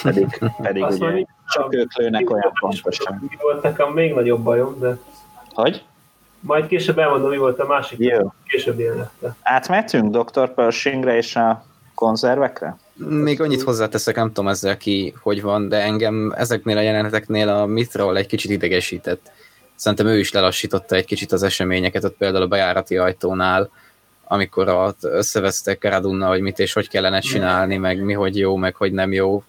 Pedig, 0.04 0.40
pedig 0.62 0.84
Azt 0.84 1.02
ugye 1.02 1.26
csak 1.48 1.74
ők 1.74 1.98
lőnek 1.98 2.30
olyan 2.30 2.52
pontosan. 2.60 3.28
Mi 3.30 3.38
volt 3.42 3.64
nekem 3.64 3.92
még 3.92 4.14
nagyobb 4.14 4.42
bajom, 4.42 4.80
de... 4.80 4.98
Hogy? 5.54 5.84
Majd 6.40 6.68
később 6.68 7.00
elmondom, 7.00 7.30
mi 7.30 7.38
volt 7.38 7.60
a 7.60 7.66
másik. 7.66 8.00
Jó. 8.00 8.34
Később 8.46 8.80
jelenette. 8.80 9.36
Átmentünk 9.42 10.18
Dr. 10.18 10.54
Pershingre 10.54 11.16
és 11.16 11.36
a 11.36 11.64
konzervekre? 11.96 12.78
Még 12.96 13.42
annyit 13.42 13.62
hozzáteszek, 13.62 14.16
nem 14.16 14.28
tudom 14.28 14.48
ezzel 14.48 14.78
ki, 14.78 15.14
hogy 15.22 15.42
van, 15.42 15.70
de 15.70 15.82
engem 15.82 16.34
ezeknél 16.38 16.78
a 16.78 16.82
jeleneteknél 16.82 17.50
a 17.50 17.66
Mithril 17.66 18.18
egy 18.18 18.28
kicsit 18.28 18.52
idegesített. 18.52 19.32
Szerintem 19.76 20.08
ő 20.08 20.20
is 20.20 20.32
lelassította 20.32 20.96
egy 20.96 21.06
kicsit 21.06 21.32
az 21.32 21.44
eseményeket, 21.44 22.04
ott 22.04 22.18
például 22.18 22.44
a 22.44 22.48
bejárati 22.48 22.98
ajtónál, 22.98 23.70
amikor 24.32 24.70
ott 24.70 25.04
összevesztek 25.04 25.78
Karadunna, 25.78 26.28
hogy 26.28 26.42
mit 26.42 26.60
és 26.60 26.74
hogy 26.74 26.90
kellene 26.90 27.20
csinálni, 27.20 27.78
meg 27.78 28.04
mi 28.04 28.14
hogy 28.14 28.38
jó, 28.38 28.56
meg 28.56 28.76
hogy 28.76 28.92
nem 28.92 29.12
jó. 29.12 29.44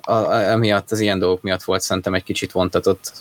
A, 0.00 0.12
a, 0.12 0.42
emiatt, 0.42 0.90
az 0.90 1.00
ilyen 1.00 1.18
dolgok 1.18 1.42
miatt 1.42 1.62
volt 1.62 1.80
szerintem 1.80 2.14
egy 2.14 2.22
kicsit 2.22 2.52
vontatott. 2.52 3.12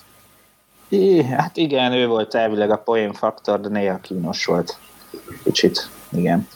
I, 0.89 1.23
hát 1.23 1.57
igen, 1.57 1.91
ő 1.91 2.07
volt 2.07 2.35
elvileg 2.35 2.71
a 2.71 2.77
poén 2.77 3.13
faktor, 3.13 3.59
de 3.59 3.69
néha 3.69 3.99
kínos 4.01 4.45
volt. 4.45 4.77
Kicsit, 5.43 5.89
igen. 6.11 6.47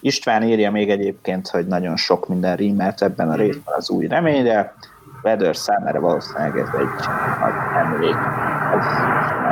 István 0.00 0.42
írja 0.42 0.70
még 0.70 0.90
egyébként, 0.90 1.48
hogy 1.48 1.66
nagyon 1.66 1.96
sok 1.96 2.28
minden 2.28 2.56
rímelt 2.56 3.02
ebben 3.02 3.30
a 3.30 3.34
részben 3.34 3.74
az 3.76 3.90
új 3.90 4.06
reményre. 4.06 4.74
Weather 5.22 5.56
számára 5.56 6.00
valószínűleg 6.00 6.58
ez 6.58 6.68
egy 6.72 7.06
nagy 7.40 7.54
emlék. 7.84 8.16
Ez 8.74 8.84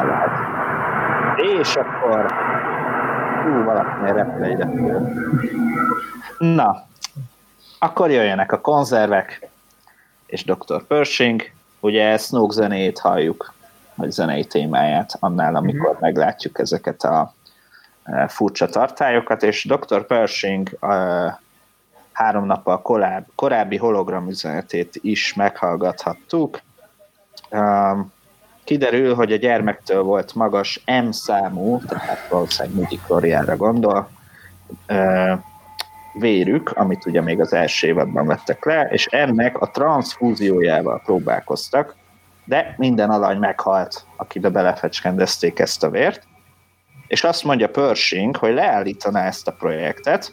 lehet. 0.06 0.30
És 1.62 1.74
akkor 1.74 2.32
Hú, 3.42 3.64
valakinél 3.64 4.14
repül 4.14 4.44
egy 4.44 4.66
Na, 6.38 6.87
akkor 7.79 8.11
jöjjenek 8.11 8.53
a 8.53 8.61
konzervek, 8.61 9.48
és 10.26 10.44
Dr. 10.44 10.87
Pershing, 10.87 11.42
ugye 11.81 12.16
Snoke 12.18 12.55
zenét 12.55 12.98
halljuk, 12.98 13.53
vagy 13.94 14.11
zenei 14.11 14.44
témáját 14.44 15.16
annál, 15.20 15.55
amikor 15.55 15.90
mm-hmm. 15.90 16.00
meglátjuk 16.00 16.59
ezeket 16.59 17.03
a 17.03 17.35
e, 18.03 18.29
furcsa 18.29 18.68
tartályokat, 18.68 19.42
és 19.42 19.64
Dr. 19.64 20.07
Pershing 20.07 20.76
e, 20.81 20.88
három 22.12 22.44
nappal 22.44 22.83
korábbi, 22.83 23.26
korábbi 23.35 23.76
hologram 23.76 24.29
üzenetét 24.29 24.98
is 25.00 25.35
meghallgathattuk. 25.35 26.61
Um, 27.50 28.12
kiderül, 28.70 29.14
hogy 29.14 29.33
a 29.33 29.37
gyermektől 29.37 30.02
volt 30.02 30.35
magas 30.35 30.83
M 31.04 31.11
számú, 31.11 31.80
tehát 31.88 32.28
valószínűleg 32.28 32.78
midi 32.78 33.00
gondol, 33.56 34.11
vérük, 36.12 36.70
amit 36.70 37.06
ugye 37.06 37.20
még 37.20 37.40
az 37.40 37.52
első 37.52 37.87
évadban 37.87 38.26
vettek 38.26 38.64
le, 38.64 38.88
és 38.90 39.06
ennek 39.06 39.61
a 39.61 39.70
transfúziójával 39.70 41.02
próbálkoztak, 41.04 41.96
de 42.44 42.74
minden 42.76 43.11
alany 43.11 43.38
meghalt, 43.38 44.04
akibe 44.16 44.48
belefecskendezték 44.48 45.59
ezt 45.59 45.83
a 45.83 45.90
vért, 45.90 46.22
és 47.06 47.24
azt 47.24 47.44
mondja 47.44 47.68
Pershing, 47.68 48.37
hogy 48.37 48.54
leállítaná 48.54 49.26
ezt 49.26 49.48
a 49.48 49.52
projektet, 49.52 50.33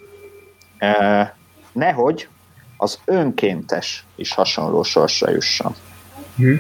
nehogy 1.72 2.28
az 2.78 3.00
önkéntes 3.06 4.06
is 4.16 4.34
hasonló 4.34 4.84
sorsra 4.84 5.32
jusson. 5.32 5.76
Hm. 6.36 6.56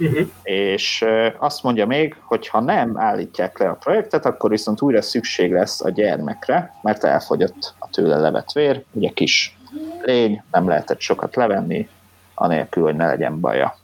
Uh-huh. 0.00 0.28
és 0.42 1.04
azt 1.38 1.62
mondja 1.62 1.86
még, 1.86 2.16
hogy 2.20 2.48
ha 2.48 2.60
nem 2.60 2.98
állítják 2.98 3.58
le 3.58 3.68
a 3.68 3.74
projektet, 3.74 4.26
akkor 4.26 4.50
viszont 4.50 4.82
újra 4.82 5.02
szükség 5.02 5.52
lesz 5.52 5.80
a 5.80 5.90
gyermekre, 5.90 6.74
mert 6.82 7.04
elfogyott 7.04 7.74
a 7.78 7.88
tőle 7.88 8.16
levett 8.16 8.52
vér, 8.52 8.84
ugye 8.92 9.10
kis 9.10 9.56
lény, 10.02 10.42
nem 10.50 10.68
lehetett 10.68 11.00
sokat 11.00 11.36
levenni, 11.36 11.88
anélkül, 12.34 12.82
hogy 12.82 12.96
ne 12.96 13.06
legyen 13.06 13.40
baja. 13.40 13.76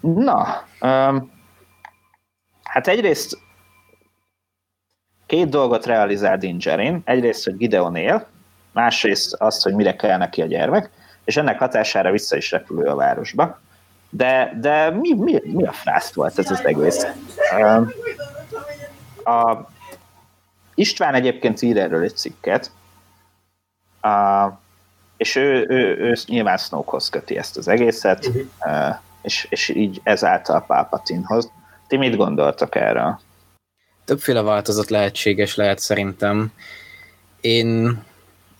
Na, 0.00 0.64
um, 0.80 1.32
hát 2.62 2.88
egyrészt 2.88 3.38
két 5.26 5.48
dolgot 5.48 5.86
realizál 5.86 6.38
Dingerin. 6.38 7.02
Egyrészt, 7.04 7.44
hogy 7.44 7.56
Gideon 7.56 7.96
él, 7.96 8.26
másrészt 8.72 9.34
azt, 9.34 9.62
hogy 9.62 9.74
mire 9.74 9.96
kell 9.96 10.18
neki 10.18 10.42
a 10.42 10.46
gyermek, 10.46 10.90
és 11.24 11.36
ennek 11.36 11.58
hatására 11.58 12.10
vissza 12.10 12.36
is 12.36 12.50
repül 12.50 12.88
a 12.88 12.94
városba. 12.94 13.60
De, 14.16 14.56
de 14.60 14.90
mi, 14.90 15.12
mi, 15.12 15.40
mi 15.44 15.66
a 15.66 15.72
frászt 15.72 16.14
volt 16.14 16.38
ez 16.38 16.50
az 16.50 16.64
egész? 16.64 17.06
A 19.24 19.56
István 20.74 21.14
egyébként 21.14 21.62
ír 21.62 21.78
erről 21.78 22.02
egy 22.02 22.16
cikket, 22.16 22.70
a, 24.00 24.48
és 25.16 25.36
ő, 25.36 25.66
ő, 25.68 25.96
ő 25.98 26.14
nyilván 26.26 26.56
Snokehoz 26.56 27.08
köti 27.08 27.36
ezt 27.36 27.56
az 27.56 27.68
egészet, 27.68 28.26
uh-huh. 28.26 28.96
és, 29.22 29.46
és 29.50 29.68
így 29.68 30.00
ezáltal 30.02 30.64
Palpatinhoz. 30.66 31.50
Ti 31.86 31.96
mit 31.96 32.16
gondoltak 32.16 32.74
erről? 32.74 33.20
Többféle 34.04 34.42
változat 34.42 34.90
lehetséges 34.90 35.54
lehet 35.54 35.78
szerintem. 35.78 36.52
Én 37.40 38.02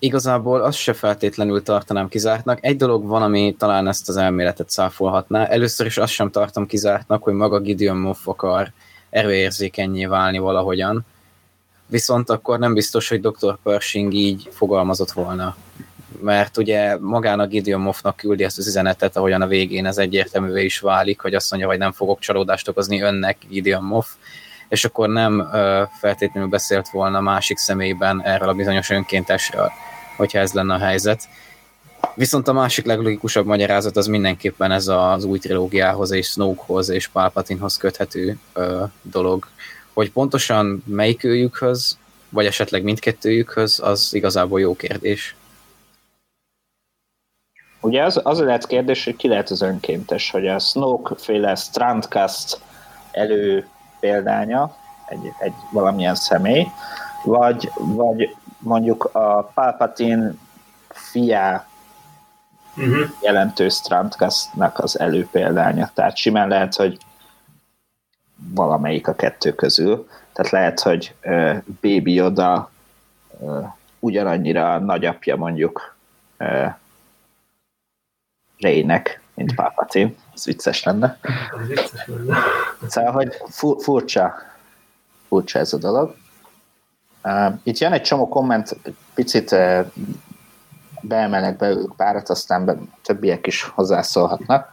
igazából 0.05 0.61
azt 0.61 0.79
se 0.79 0.93
feltétlenül 0.93 1.63
tartanám 1.63 2.09
kizártnak. 2.09 2.59
Egy 2.63 2.77
dolog 2.77 3.07
van, 3.07 3.23
ami 3.23 3.55
talán 3.59 3.89
ezt 3.89 4.09
az 4.09 4.17
elméletet 4.17 4.71
száfolhatná. 4.71 5.45
Először 5.45 5.87
is 5.87 5.99
azt 5.99 6.13
sem 6.13 6.31
tartom 6.31 6.67
kizártnak, 6.67 7.23
hogy 7.23 7.35
maga 7.35 7.61
Gideon 7.61 7.97
Moff 7.97 8.29
akar 8.29 8.73
erőérzékenyé 9.11 10.05
válni 10.05 10.39
valahogyan. 10.39 11.07
Viszont 11.87 12.31
akkor 12.31 12.59
nem 12.59 12.75
biztos, 12.75 13.09
hogy 13.09 13.21
Dr. 13.21 13.59
Pershing 13.63 14.13
így 14.13 14.49
fogalmazott 14.53 15.11
volna. 15.11 15.57
Mert 16.21 16.57
ugye 16.57 16.99
magának 17.01 17.49
Gideon 17.49 17.81
Moffnak 17.81 18.17
küldi 18.17 18.45
ezt 18.45 18.59
az 18.59 18.67
üzenetet, 18.67 19.17
ahogyan 19.17 19.43
a 19.43 19.47
végén 19.47 19.87
ez 19.87 19.99
egyértelművé 19.99 20.65
is 20.65 20.79
válik, 20.79 21.21
hogy 21.21 21.35
azt 21.35 21.51
mondja, 21.51 21.69
hogy 21.69 21.79
nem 21.79 21.93
fogok 21.93 22.19
csalódást 22.19 22.69
okozni 22.69 23.01
önnek, 23.01 23.37
Gideon 23.49 23.85
Moff, 23.85 24.07
és 24.69 24.85
akkor 24.85 25.09
nem 25.09 25.49
feltétlenül 26.01 26.49
beszélt 26.49 26.89
volna 26.89 27.21
másik 27.21 27.57
személyben 27.57 28.23
erről 28.25 28.49
a 28.49 28.55
bizonyos 28.55 28.91
önkéntesről 28.91 29.71
hogyha 30.17 30.39
ez 30.39 30.53
lenne 30.53 30.75
a 30.75 30.79
helyzet. 30.79 31.29
Viszont 32.15 32.49
a 32.49 32.53
másik 32.53 32.87
leglogikusabb 32.87 33.47
magyarázat 33.47 33.97
az 33.97 34.07
mindenképpen 34.07 34.71
ez 34.71 34.89
az 34.89 35.25
új 35.25 35.39
trilógiához 35.39 36.11
és 36.11 36.27
Snokehoz 36.27 36.89
és 36.89 37.09
Palpatinhoz 37.09 37.77
köthető 37.77 38.39
ö, 38.53 38.85
dolog. 39.03 39.47
Hogy 39.93 40.13
pontosan 40.13 40.83
melyik 40.87 41.25
őjükhöz, 41.25 41.99
vagy 42.29 42.47
esetleg 42.47 42.83
mindkettőjükhöz, 42.83 43.81
az 43.83 44.15
igazából 44.15 44.61
jó 44.61 44.77
kérdés. 44.77 45.37
Ugye 47.81 48.03
az, 48.03 48.21
az 48.23 48.39
lehet 48.39 48.67
kérdés, 48.67 49.05
hogy 49.05 49.17
ki 49.17 49.29
lehet 49.29 49.51
az 49.51 49.63
önkéntes, 49.63 50.31
hogy 50.31 50.49
a 50.49 50.59
Snoke 50.59 51.15
féle 51.19 51.55
Strandcast 51.55 52.61
elő 53.11 53.69
példánya, 54.01 54.77
egy, 55.09 55.33
egy 55.39 55.53
valamilyen 55.73 56.15
személy, 56.15 56.67
vagy, 57.25 57.71
vagy 57.77 58.37
mondjuk 58.65 59.05
a 59.13 59.43
Palpatine 59.43 60.35
fiá 60.89 61.67
uh-huh. 62.77 63.11
jelentő 63.23 63.69
Strandkastnak 63.69 64.79
az 64.79 64.99
előpéldánya. 64.99 65.91
Tehát 65.95 66.17
simán 66.17 66.49
lehet, 66.49 66.75
hogy 66.75 66.99
valamelyik 68.37 69.09
a 69.09 69.15
kettő 69.15 69.55
közül. 69.55 70.09
Tehát 70.33 70.53
lehet, 70.53 70.81
hogy 70.81 71.15
uh, 71.25 71.57
Baby 71.81 72.13
Yoda 72.13 72.71
uh, 73.39 73.67
ugyanannyira 73.99 74.79
nagyapja 74.79 75.37
mondjuk 75.37 75.97
uh, 76.39 76.75
Raynek, 78.59 79.21
mint 79.35 79.55
Palpatine. 79.55 80.13
Ez 80.35 80.45
vicces 80.45 80.83
lenne. 80.83 81.19
Ez 81.61 81.67
vicces 81.67 82.07
lenne. 82.07 82.37
Szóval, 82.89 83.13
hogy 83.13 83.35
furcsa, 83.79 84.35
furcsa 85.29 85.59
ez 85.59 85.73
a 85.73 85.79
dolog. 85.79 86.17
Itt 87.63 87.79
jön 87.79 87.93
egy 87.93 88.03
csomó 88.03 88.29
komment, 88.29 88.77
picit 89.15 89.57
beemelek 91.01 91.57
belőlük 91.57 91.97
párat, 91.97 92.29
aztán 92.29 92.65
be, 92.65 92.77
többiek 93.03 93.47
is 93.47 93.63
hozzászólhatnak. 93.63 94.73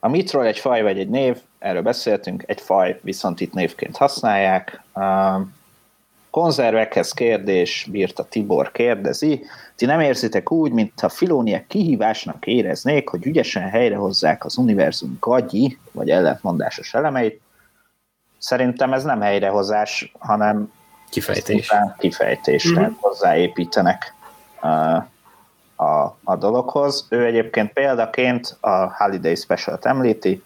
A 0.00 0.08
mitról 0.08 0.46
egy 0.46 0.58
faj 0.58 0.82
vagy 0.82 0.98
egy 0.98 1.08
név, 1.08 1.40
erről 1.58 1.82
beszéltünk, 1.82 2.42
egy 2.46 2.60
faj 2.60 3.00
viszont 3.02 3.40
itt 3.40 3.52
névként 3.52 3.96
használják. 3.96 4.82
Konzervekhez 6.30 7.12
kérdés, 7.12 7.88
bírta 7.90 8.24
Tibor 8.24 8.72
kérdezi. 8.72 9.44
Ti 9.76 9.86
nem 9.86 10.00
érzitek 10.00 10.50
úgy, 10.52 10.72
mintha 10.72 11.08
filóniek 11.08 11.66
kihívásnak 11.66 12.46
éreznék, 12.46 13.08
hogy 13.08 13.26
ügyesen 13.26 13.68
helyrehozzák 13.68 14.44
az 14.44 14.56
univerzum 14.56 15.16
gagyi, 15.20 15.78
vagy 15.92 16.10
ellentmondásos 16.10 16.94
elemeit, 16.94 17.40
Szerintem 18.38 18.92
ez 18.92 19.04
nem 19.04 19.20
helyrehozás, 19.20 20.12
hanem 20.18 20.72
kifejtés. 21.10 21.72
Kifejtés, 21.98 22.66
mm-hmm. 22.66 22.74
tehát 22.74 22.92
hozzáépítenek 23.00 24.14
uh, 24.62 25.04
a, 25.76 26.16
a 26.24 26.36
dologhoz. 26.36 27.06
Ő 27.08 27.24
egyébként 27.24 27.72
példaként 27.72 28.56
a 28.60 28.96
Holiday 28.96 29.34
Special-t 29.34 29.86
említi, 29.86 30.42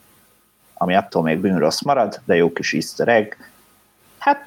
ami 0.74 0.94
attól 0.94 1.22
még 1.22 1.38
bűnrossz 1.38 1.80
marad, 1.80 2.20
de 2.24 2.34
jó 2.34 2.52
kis 2.52 2.72
easter 2.72 3.08
egg. 3.08 3.36
Hát 4.18 4.46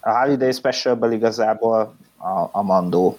a 0.00 0.18
Holiday 0.18 0.52
Special-ből 0.52 1.12
igazából 1.12 1.94
a, 2.16 2.48
a 2.50 2.62
Mandó 2.62 3.18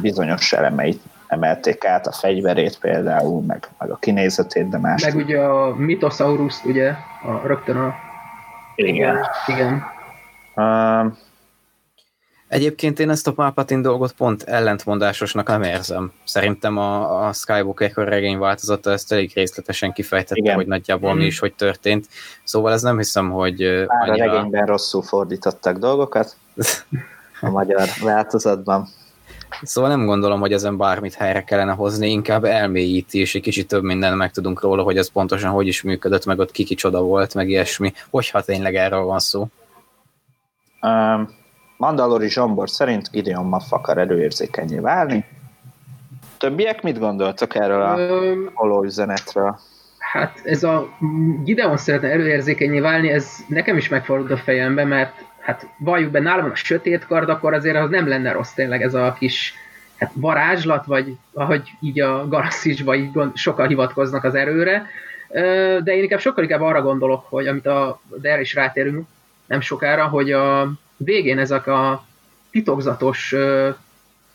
bizonyos 0.00 0.52
elemeit 0.52 1.02
emelték 1.34 1.84
át, 1.84 2.06
a 2.06 2.12
fegyverét 2.12 2.78
például, 2.78 3.42
meg, 3.42 3.68
meg 3.78 3.90
a 3.90 3.96
kinézetét, 3.96 4.68
de 4.68 4.78
más. 4.78 5.04
Meg 5.04 5.16
ugye 5.16 5.38
a 5.38 5.74
Mythosaurus, 5.74 6.64
ugye, 6.64 6.88
a, 7.22 7.46
rögtön 7.46 7.76
a... 7.76 7.94
Igen. 8.76 9.26
Igen. 9.46 9.82
Uh, 10.54 11.12
Egyébként 12.48 12.98
én 12.98 13.10
ezt 13.10 13.26
a 13.26 13.32
Palpatine 13.32 13.80
dolgot 13.80 14.12
pont 14.12 14.42
ellentmondásosnak 14.42 15.46
nem 15.48 15.62
érzem. 15.62 16.12
Szerintem 16.24 16.76
a, 16.76 17.26
a 17.26 17.32
Skywalker 17.32 17.92
regény 17.94 18.38
változata 18.38 18.90
ezt 18.90 19.12
elég 19.12 19.32
részletesen 19.34 19.92
kifejtette, 19.92 20.40
Igen. 20.40 20.54
hogy 20.54 20.66
nagyjából 20.66 21.14
mm. 21.14 21.16
mi 21.16 21.24
is 21.24 21.38
hogy 21.38 21.54
történt. 21.54 22.06
Szóval 22.44 22.72
ez 22.72 22.82
nem 22.82 22.96
hiszem, 22.96 23.30
hogy 23.30 23.84
Már 23.86 24.08
annyira... 24.08 24.30
a 24.30 24.34
regényben 24.34 24.66
rosszul 24.66 25.02
fordítottak 25.02 25.78
dolgokat 25.78 26.36
a 27.40 27.50
magyar 27.50 27.88
változatban. 28.02 28.88
Szóval 29.62 29.90
nem 29.90 30.06
gondolom, 30.06 30.40
hogy 30.40 30.52
ezen 30.52 30.76
bármit 30.76 31.14
helyre 31.14 31.44
kellene 31.44 31.72
hozni, 31.72 32.10
inkább 32.10 32.44
elmélyíti, 32.44 33.18
és 33.18 33.34
egy 33.34 33.42
kicsit 33.42 33.68
több 33.68 33.82
minden 33.82 34.16
megtudunk 34.16 34.60
róla, 34.60 34.82
hogy 34.82 34.96
ez 34.96 35.10
pontosan 35.10 35.50
hogy 35.50 35.66
is 35.66 35.82
működött, 35.82 36.24
meg 36.24 36.38
ott 36.38 36.50
ki 36.50 36.64
kicsoda 36.64 37.02
volt, 37.02 37.34
meg 37.34 37.48
ilyesmi. 37.48 37.92
Hogyha 38.10 38.42
tényleg 38.42 38.74
erről 38.74 39.02
van 39.04 39.18
szó. 39.18 39.46
Um, 40.82 41.28
Mandalori 41.76 42.28
Zsombor 42.28 42.70
szerint 42.70 43.10
Gideon 43.10 43.46
Maff 43.46 43.72
akar 43.72 43.98
erőérzékenyé 43.98 44.78
válni. 44.78 45.24
Többiek 46.38 46.82
mit 46.82 46.98
gondoltak 46.98 47.54
erről 47.54 47.82
a 47.82 47.96
um, 47.96 48.50
holó 48.54 48.84
üzenetről? 48.84 49.58
Hát 49.98 50.40
ez 50.44 50.62
a 50.62 50.88
Gideon 51.44 51.76
szeretne 51.76 52.08
erőérzékenyé 52.08 52.80
válni, 52.80 53.10
ez 53.10 53.28
nekem 53.48 53.76
is 53.76 53.88
megfordult 53.88 54.30
a 54.30 54.36
fejembe, 54.36 54.84
mert 54.84 55.24
hát 55.44 55.66
valljuk 55.78 56.10
be, 56.10 56.20
nálam 56.20 56.50
a 56.50 56.54
sötét 56.54 57.06
kard, 57.06 57.28
akkor 57.28 57.54
azért 57.54 57.76
az 57.76 57.90
nem 57.90 58.08
lenne 58.08 58.32
rossz 58.32 58.52
tényleg 58.52 58.82
ez 58.82 58.94
a 58.94 59.16
kis 59.18 59.54
hát 59.96 60.10
varázslat, 60.14 60.84
vagy 60.84 61.16
ahogy 61.32 61.70
így 61.80 62.00
a 62.00 62.28
galaxisban 62.28 62.94
így 62.96 63.12
gond, 63.12 63.36
sokkal 63.36 63.66
hivatkoznak 63.66 64.24
az 64.24 64.34
erőre, 64.34 64.86
de 65.82 65.94
én 65.96 66.02
inkább 66.02 66.20
sokkal 66.20 66.44
inkább 66.44 66.60
arra 66.60 66.82
gondolok, 66.82 67.26
hogy 67.28 67.46
amit 67.46 67.66
a, 67.66 68.00
de 68.20 68.30
erre 68.30 68.40
is 68.40 68.54
rátérünk 68.54 69.06
nem 69.46 69.60
sokára, 69.60 70.06
hogy 70.06 70.32
a 70.32 70.72
végén 70.96 71.38
ezek 71.38 71.66
a 71.66 72.04
titokzatos 72.50 73.34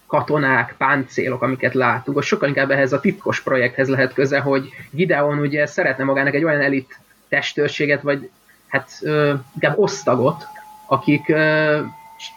katonák, 0.07 0.75
páncélok, 0.77 1.41
amiket 1.41 1.73
látunk, 1.73 2.17
az 2.17 2.25
sokkal 2.25 2.47
inkább 2.47 2.71
ehhez 2.71 2.93
a 2.93 2.99
titkos 2.99 3.41
projekthez 3.41 3.87
lehet 3.87 4.13
köze, 4.13 4.39
hogy 4.39 4.69
Gideon 4.91 5.39
ugye 5.39 5.65
szeretne 5.65 6.03
magának 6.03 6.33
egy 6.33 6.43
olyan 6.43 6.61
elit 6.61 6.99
testőrséget, 7.27 8.01
vagy 8.01 8.29
hát 8.67 8.89
ö, 9.01 9.33
inkább 9.53 9.77
osztagot, 9.77 10.47
akik 10.89 11.33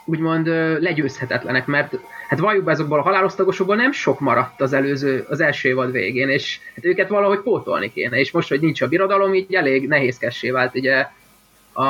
úgymond 0.05 0.47
legyőzhetetlenek, 0.81 1.67
mert 1.67 1.99
hát 2.29 2.38
valljuk 2.38 2.65
be 2.65 2.71
azokból 2.71 2.99
a 2.99 3.03
halálosztagosokból 3.03 3.77
nem 3.77 3.93
sok 3.93 4.21
maradt 4.21 4.61
az 4.61 4.73
előző, 4.73 5.27
az 5.29 5.41
első 5.41 5.69
évad 5.69 5.93
végén, 5.93 6.29
és 6.29 6.59
hát 6.75 6.85
őket 6.85 7.09
valahogy 7.09 7.41
pótolni 7.41 7.93
kéne, 7.93 8.19
és 8.19 8.31
most, 8.31 8.49
hogy 8.49 8.61
nincs 8.61 8.83
a 8.83 8.88
birodalom, 8.88 9.35
így 9.35 9.55
elég 9.55 9.88
nehézkessé 9.88 10.51
vált 10.51 10.75
ugye 10.75 11.07
a, 11.73 11.85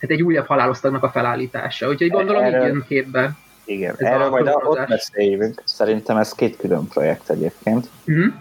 hát 0.00 0.10
egy 0.10 0.22
újabb 0.22 0.46
halálosztagnak 0.46 1.02
a 1.02 1.10
felállítása, 1.10 1.88
úgyhogy 1.88 2.10
gondolom 2.10 2.42
Erről, 2.42 2.60
így 2.60 2.66
jön 2.66 2.84
képbe. 2.88 3.30
Igen, 3.64 3.94
erről 3.98 4.28
majd 4.28 4.50
ott 4.62 4.86
beszéljünk, 4.88 5.62
szerintem 5.64 6.16
ez 6.16 6.32
két 6.32 6.56
külön 6.56 6.88
projekt 6.88 7.30
egyébként. 7.30 7.88
Uh-huh. 8.06 8.32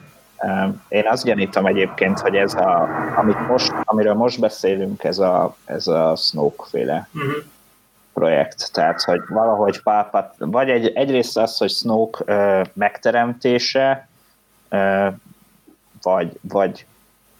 Én 0.87 1.07
azt 1.07 1.23
gyanítom 1.23 1.65
egyébként, 1.65 2.19
hogy 2.19 2.35
ez 2.35 2.53
a, 2.53 2.89
amit 3.15 3.47
most, 3.47 3.73
amiről 3.83 4.13
most 4.13 4.39
beszélünk, 4.39 5.03
ez 5.03 5.19
a, 5.19 5.55
ez 5.65 5.87
a 5.87 6.15
Snoke 6.15 6.63
féle 6.69 7.09
uh-huh. 7.13 7.43
Projekt. 8.21 8.71
Tehát, 8.71 9.01
hogy 9.01 9.21
valahogy 9.29 9.81
pápat, 9.81 10.35
vagy 10.37 10.69
egy, 10.69 10.87
egyrészt 10.87 11.37
az, 11.37 11.57
hogy 11.57 11.69
Snoke 11.69 12.23
ö, 12.25 12.61
megteremtése, 12.73 14.07
ö, 14.69 15.07
vagy, 16.01 16.39
vagy, 16.41 16.85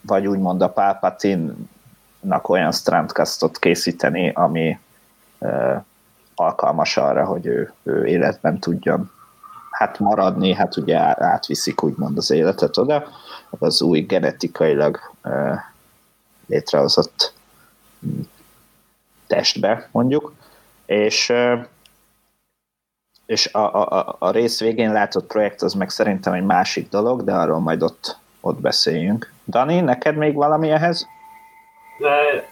vagy 0.02 0.28
úgymond 0.28 0.62
a 0.62 0.70
Palpatine-nak 0.70 2.50
olyan 2.50 2.72
strandcastot 2.72 3.60
készíteni, 3.60 4.32
ami 4.34 4.80
ö, 5.39 5.76
alkalmas 6.36 6.98
arra, 6.98 7.26
hogy 7.26 7.46
ő, 7.46 7.74
ő 7.84 8.06
életben 8.06 8.60
tudjon 8.60 9.12
hát 9.72 10.00
maradni, 10.00 10.54
hát 10.54 10.78
ugye 10.78 11.24
átviszik 11.26 11.84
úgymond 11.84 12.17
az 12.17 12.32
életet 12.32 12.78
oda, 12.78 13.04
az 13.60 13.82
új 13.82 14.00
genetikailag 14.00 15.00
létrehozott 16.48 17.34
testbe, 19.28 19.89
mondjuk, 19.91 20.34
és 20.91 21.34
és 23.25 23.54
a, 23.54 23.82
a, 23.82 24.15
a 24.19 24.32
rész 24.32 24.60
végén 24.60 24.91
látott 24.91 25.27
projekt 25.27 25.62
az 25.62 25.73
meg 25.73 25.89
szerintem 25.89 26.34
egy 26.34 26.43
másik 26.43 26.89
dolog, 26.89 27.23
de 27.23 27.34
arról 27.34 27.60
majd 27.60 27.84
ott, 27.84 28.17
ott 28.41 28.60
beszéljünk. 28.60 29.34
Dani, 29.47 29.80
neked 29.80 30.15
még 30.15 30.34
valami 30.34 30.69
ehhez? 30.69 31.08
De 31.99 32.45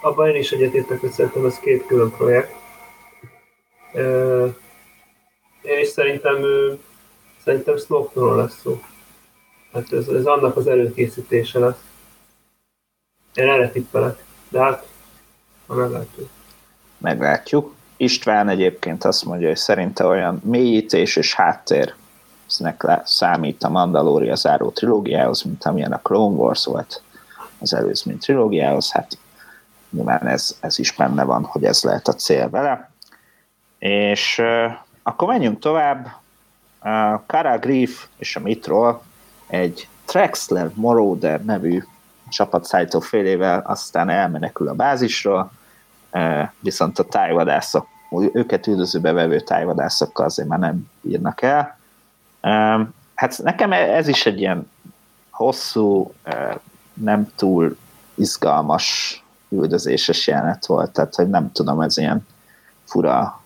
abban 0.00 0.28
én 0.28 0.36
is 0.36 0.50
egyetértek, 0.50 1.00
hogy 1.00 1.10
szerintem 1.10 1.46
ez 1.46 1.58
két 1.58 1.86
külön 1.86 2.10
projekt 2.10 2.54
és 5.62 5.88
szerintem, 5.88 6.44
szerintem 7.44 7.76
Snoke-ról 7.76 8.36
lesz 8.36 8.60
szó. 8.60 8.82
Hát 9.72 9.92
ez, 9.92 10.08
ez 10.08 10.24
annak 10.26 10.56
az 10.56 10.66
előkészítése 10.66 11.58
lesz. 11.58 11.84
Én 13.34 13.48
erre 13.48 13.70
tippelek, 13.70 14.24
de 14.48 14.60
hát, 14.60 14.86
ha 15.66 15.74
meglátjuk. 15.74 16.28
Meglátjuk. 17.04 17.74
István 17.96 18.48
egyébként 18.48 19.04
azt 19.04 19.24
mondja, 19.24 19.46
hogy 19.46 19.56
szerinte 19.56 20.04
olyan 20.04 20.40
mélyítés 20.44 21.16
és 21.16 21.34
háttér 21.34 21.94
számít 23.04 23.62
a 23.62 23.68
Mandalória 23.68 24.34
záró 24.34 24.70
trilógiához, 24.70 25.42
mint 25.42 25.64
amilyen 25.64 25.92
a 25.92 26.00
Clone 26.02 26.36
Wars 26.36 26.64
volt 26.64 27.02
az 27.60 27.74
előzmény 27.74 28.18
trilógiához, 28.18 28.92
hát 28.92 29.18
nyilván 29.90 30.26
ez, 30.26 30.56
ez 30.60 30.78
is 30.78 30.92
benne 30.92 31.24
van, 31.24 31.44
hogy 31.44 31.64
ez 31.64 31.82
lehet 31.82 32.08
a 32.08 32.14
cél 32.14 32.50
vele. 32.50 32.90
És 33.78 34.42
akkor 35.02 35.28
menjünk 35.28 35.58
tovább. 35.58 36.06
Uh, 36.84 37.20
Kara 37.26 37.58
Grief 37.58 38.06
és 38.16 38.36
a 38.36 38.40
Mitról 38.40 39.02
egy 39.46 39.88
Trexler 40.04 40.70
Marauder 40.74 41.44
nevű 41.44 41.82
csapatszállító 42.28 43.00
félével 43.00 43.62
aztán 43.66 44.08
elmenekül 44.08 44.68
a 44.68 44.74
bázisról, 44.74 45.40
uh, 45.40 45.62
viszont 46.60 46.98
a 46.98 47.04
tájvadászok, 47.04 47.86
őket 48.32 48.66
üldözőbe 48.66 49.12
vevő 49.12 49.40
tájvadászokkal 49.40 50.24
azért 50.24 50.48
már 50.48 50.58
nem 50.58 50.90
írnak 51.02 51.42
el. 51.42 51.78
Hát 53.14 53.42
nekem 53.42 53.72
ez 53.72 54.08
is 54.08 54.26
egy 54.26 54.40
ilyen 54.40 54.70
hosszú, 55.30 56.12
nem 56.92 57.28
túl 57.36 57.76
izgalmas 58.14 59.18
üldözéses 59.48 60.26
jelenet 60.26 60.66
volt, 60.66 60.90
tehát 60.90 61.14
hogy 61.14 61.28
nem 61.28 61.52
tudom, 61.52 61.80
ez 61.80 61.98
ilyen 61.98 62.26
fura 62.84 63.42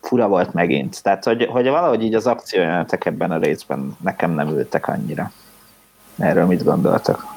fura 0.00 0.28
volt 0.28 0.52
megint. 0.52 1.02
Tehát, 1.02 1.24
hogy, 1.24 1.44
hogy 1.44 1.68
valahogy 1.68 2.02
így 2.02 2.14
az 2.14 2.26
akciójelenetek 2.26 3.06
ebben 3.06 3.30
a 3.30 3.38
részben 3.38 3.96
nekem 4.00 4.30
nem 4.30 4.48
ültek 4.48 4.88
annyira. 4.88 5.32
Erről 6.18 6.46
mit 6.46 6.64
gondoltak? 6.64 7.31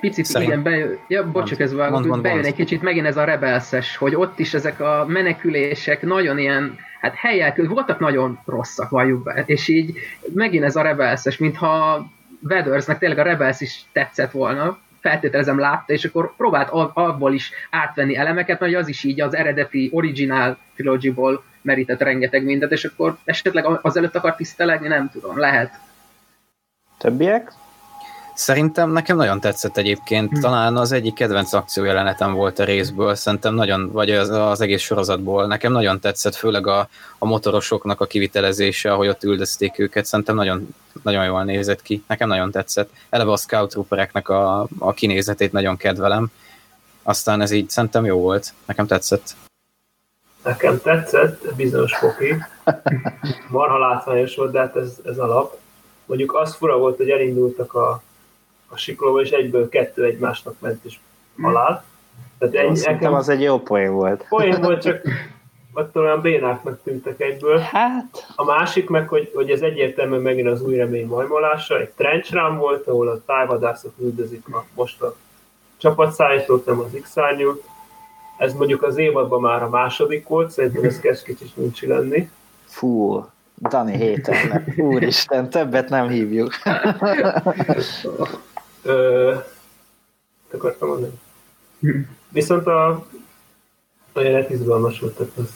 Picit 0.00 0.24
Szerint... 0.24 0.50
igen, 0.50 0.62
bejön, 0.62 0.98
ja, 1.08 1.30
bocs, 1.30 1.52
ez 1.52 1.74
vágott, 1.74 2.06
mond, 2.06 2.22
bejön 2.22 2.44
egy 2.44 2.54
kicsit 2.54 2.82
megint 2.82 3.06
ez 3.06 3.16
a 3.16 3.24
rebelszes, 3.24 3.96
hogy 3.96 4.14
ott 4.14 4.38
is 4.38 4.54
ezek 4.54 4.80
a 4.80 5.04
menekülések 5.08 6.02
nagyon 6.02 6.38
ilyen, 6.38 6.76
hát 7.00 7.14
helyek, 7.14 7.66
voltak 7.66 7.98
nagyon 7.98 8.38
rosszak, 8.46 8.90
valljuk 8.90 9.22
be, 9.22 9.42
és 9.46 9.68
így 9.68 9.98
megint 10.34 10.64
ez 10.64 10.76
a 10.76 10.82
rebelszes, 10.82 11.38
mintha 11.38 12.06
Weathersnek 12.42 12.98
tényleg 12.98 13.18
a 13.18 13.22
Rebels 13.22 13.60
is 13.60 13.84
tetszett 13.92 14.30
volna, 14.30 14.78
feltételezem 15.00 15.58
látta, 15.58 15.92
és 15.92 16.04
akkor 16.04 16.36
próbált 16.36 16.68
abból 16.92 17.32
is 17.32 17.50
átvenni 17.70 18.16
elemeket, 18.16 18.60
mert 18.60 18.74
az 18.74 18.88
is 18.88 19.04
így 19.04 19.20
az 19.20 19.34
eredeti 19.34 19.90
original 19.92 20.58
trilogyból 20.74 21.42
merített 21.62 22.00
rengeteg 22.00 22.44
mindent, 22.44 22.72
és 22.72 22.84
akkor 22.84 23.16
esetleg 23.24 23.66
azelőtt 23.82 24.16
akar 24.16 24.34
tisztelegni, 24.34 24.88
nem 24.88 25.10
tudom, 25.10 25.38
lehet. 25.38 25.74
Többiek? 26.98 27.52
Szerintem 28.38 28.90
nekem 28.90 29.16
nagyon 29.16 29.40
tetszett 29.40 29.76
egyébként, 29.76 30.30
hm. 30.30 30.40
talán 30.40 30.76
az 30.76 30.92
egyik 30.92 31.14
kedvenc 31.14 31.52
akciójelenetem 31.52 32.32
volt 32.32 32.58
a 32.58 32.64
részből, 32.64 33.14
szerintem 33.14 33.54
nagyon, 33.54 33.92
vagy 33.92 34.10
az, 34.10 34.28
az 34.28 34.60
egész 34.60 34.82
sorozatból, 34.82 35.46
nekem 35.46 35.72
nagyon 35.72 36.00
tetszett, 36.00 36.34
főleg 36.34 36.66
a, 36.66 36.88
a 37.18 37.26
motorosoknak 37.26 38.00
a 38.00 38.06
kivitelezése, 38.06 38.92
ahogy 38.92 39.08
ott 39.08 39.24
üldözték 39.24 39.78
őket, 39.78 40.04
szerintem 40.04 40.34
nagyon, 40.34 40.74
nagyon 41.02 41.24
jól 41.24 41.44
nézett 41.44 41.82
ki, 41.82 42.04
nekem 42.06 42.28
nagyon 42.28 42.50
tetszett. 42.50 42.90
Eleve 43.10 43.32
a 43.32 43.36
Scout 43.36 43.70
Troopereknek 43.70 44.28
a, 44.28 44.66
a 44.78 44.92
kinézetét 44.92 45.52
nagyon 45.52 45.76
kedvelem, 45.76 46.30
aztán 47.02 47.40
ez 47.40 47.50
így 47.50 47.68
szerintem 47.68 48.04
jó 48.04 48.20
volt, 48.20 48.52
nekem 48.64 48.86
tetszett. 48.86 49.34
Nekem 50.44 50.80
tetszett, 50.82 51.54
bizonyos 51.56 51.96
foki. 51.96 52.34
Marha 53.50 53.78
látványos 53.78 54.36
volt, 54.36 54.52
de 54.52 54.58
hát 54.58 54.76
ez, 54.76 54.96
ez 55.04 55.18
alap. 55.18 55.58
Mondjuk 56.06 56.34
az 56.34 56.54
fura 56.54 56.78
volt, 56.78 56.96
hogy 56.96 57.10
elindultak 57.10 57.74
a 57.74 58.02
a 58.68 58.76
siklóba, 58.76 59.20
és 59.20 59.30
egyből 59.30 59.68
kettő 59.68 60.04
egymásnak 60.04 60.54
ment 60.58 60.84
is 60.84 61.00
halál. 61.40 61.84
Tehát 62.38 62.54
egy, 62.54 62.76
Szerintem 62.76 63.14
az 63.14 63.28
egy 63.28 63.42
jó 63.42 63.58
poén 63.58 63.92
volt. 63.92 64.26
Poén 64.28 64.60
volt, 64.60 64.82
csak 64.86 65.00
attól 65.72 66.04
olyan 66.04 66.20
bénáknak 66.20 66.80
tűntek 66.82 67.20
egyből. 67.20 67.58
Hát... 67.58 68.26
A 68.36 68.44
másik 68.44 68.88
meg, 68.88 69.08
hogy, 69.08 69.30
hogy 69.34 69.50
ez 69.50 69.60
egyértelműen 69.60 70.22
megint 70.22 70.48
az 70.48 70.62
új 70.62 70.76
remény 70.76 71.06
majmolása, 71.06 71.80
egy 71.80 71.90
trench 71.90 72.32
run 72.32 72.58
volt, 72.58 72.86
ahol 72.86 73.08
a 73.08 73.22
tájvadászok 73.26 73.92
üldözik 73.98 74.48
a, 74.48 74.64
most 74.74 75.02
a 75.02 75.16
csapatszállítót, 75.76 76.66
nem 76.66 76.78
az 76.78 76.98
x 77.02 77.16
Ez 78.36 78.52
mondjuk 78.52 78.82
az 78.82 78.96
évadban 78.96 79.40
már 79.40 79.62
a 79.62 79.68
második 79.68 80.28
volt, 80.28 80.50
szerintem 80.50 80.84
ez 80.84 81.00
kezd 81.00 81.24
kicsit 81.24 81.56
nincs 81.56 81.82
lenni. 81.82 82.30
Fú, 82.64 83.24
Dani 83.68 83.96
héten, 83.96 84.64
úristen, 84.76 85.50
többet 85.50 85.88
nem 85.88 86.08
hívjuk. 86.08 86.52
Ö, 88.88 89.34
akartam 90.54 90.88
mondani. 90.88 91.20
Viszont 92.28 92.66
a, 92.66 92.88
a 94.12 94.20
jelenet 94.20 94.50
izgalmas 94.50 95.00
volt, 95.00 95.16
tehát 95.16 95.32
az, 95.36 95.50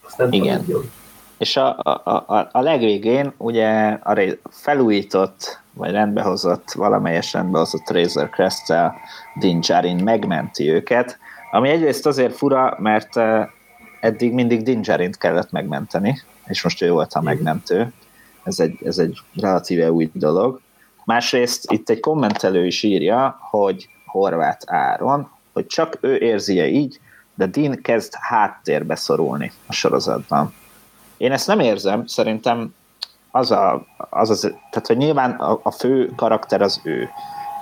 azt 0.00 0.18
nem 0.18 0.32
Igen. 0.32 0.64
Tudom, 0.64 0.90
És 1.38 1.56
a, 1.56 1.78
a, 1.78 1.90
a, 2.26 2.48
a 2.52 2.60
legvégén 2.60 3.32
ugye 3.36 3.88
a 3.88 4.38
felújított, 4.50 5.60
vagy 5.72 5.90
rendbehozott, 5.90 6.72
valamelyes 6.72 7.32
rendbehozott 7.32 7.90
Razor 7.90 8.30
Crest-tel 8.30 8.94
Din 9.38 9.60
Djarin 9.60 10.02
megmenti 10.04 10.70
őket, 10.70 11.18
ami 11.50 11.68
egyrészt 11.68 12.06
azért 12.06 12.36
fura, 12.36 12.76
mert 12.78 13.16
eddig 14.00 14.32
mindig 14.32 14.62
Din 14.62 14.80
Djarin 14.82 15.12
kellett 15.12 15.50
megmenteni, 15.50 16.22
és 16.46 16.62
most 16.62 16.82
ő 16.82 16.90
volt 16.90 17.12
a 17.12 17.20
megmentő. 17.20 17.92
Ez 18.42 18.60
egy, 18.60 18.78
ez 18.84 18.98
egy 18.98 19.18
relatíve 19.34 19.92
új 19.92 20.10
dolog. 20.12 20.60
Másrészt 21.08 21.72
itt 21.72 21.88
egy 21.88 22.00
kommentelő 22.00 22.66
is 22.66 22.82
írja, 22.82 23.38
hogy 23.40 23.88
Horváth 24.06 24.74
Áron, 24.74 25.30
hogy 25.52 25.66
csak 25.66 25.98
ő 26.00 26.16
érzi 26.16 26.60
-e 26.60 26.66
így, 26.66 27.00
de 27.34 27.46
Dean 27.46 27.80
kezd 27.82 28.12
háttérbe 28.20 28.94
szorulni 28.94 29.52
a 29.66 29.72
sorozatban. 29.72 30.54
Én 31.16 31.32
ezt 31.32 31.46
nem 31.46 31.60
érzem, 31.60 32.06
szerintem 32.06 32.74
az 33.30 33.50
a, 33.50 33.86
az, 33.96 34.30
az 34.30 34.40
tehát 34.40 34.86
hogy 34.86 34.96
nyilván 34.96 35.30
a, 35.30 35.60
a 35.62 35.70
fő 35.70 36.12
karakter 36.16 36.62
az 36.62 36.80
ő, 36.84 37.08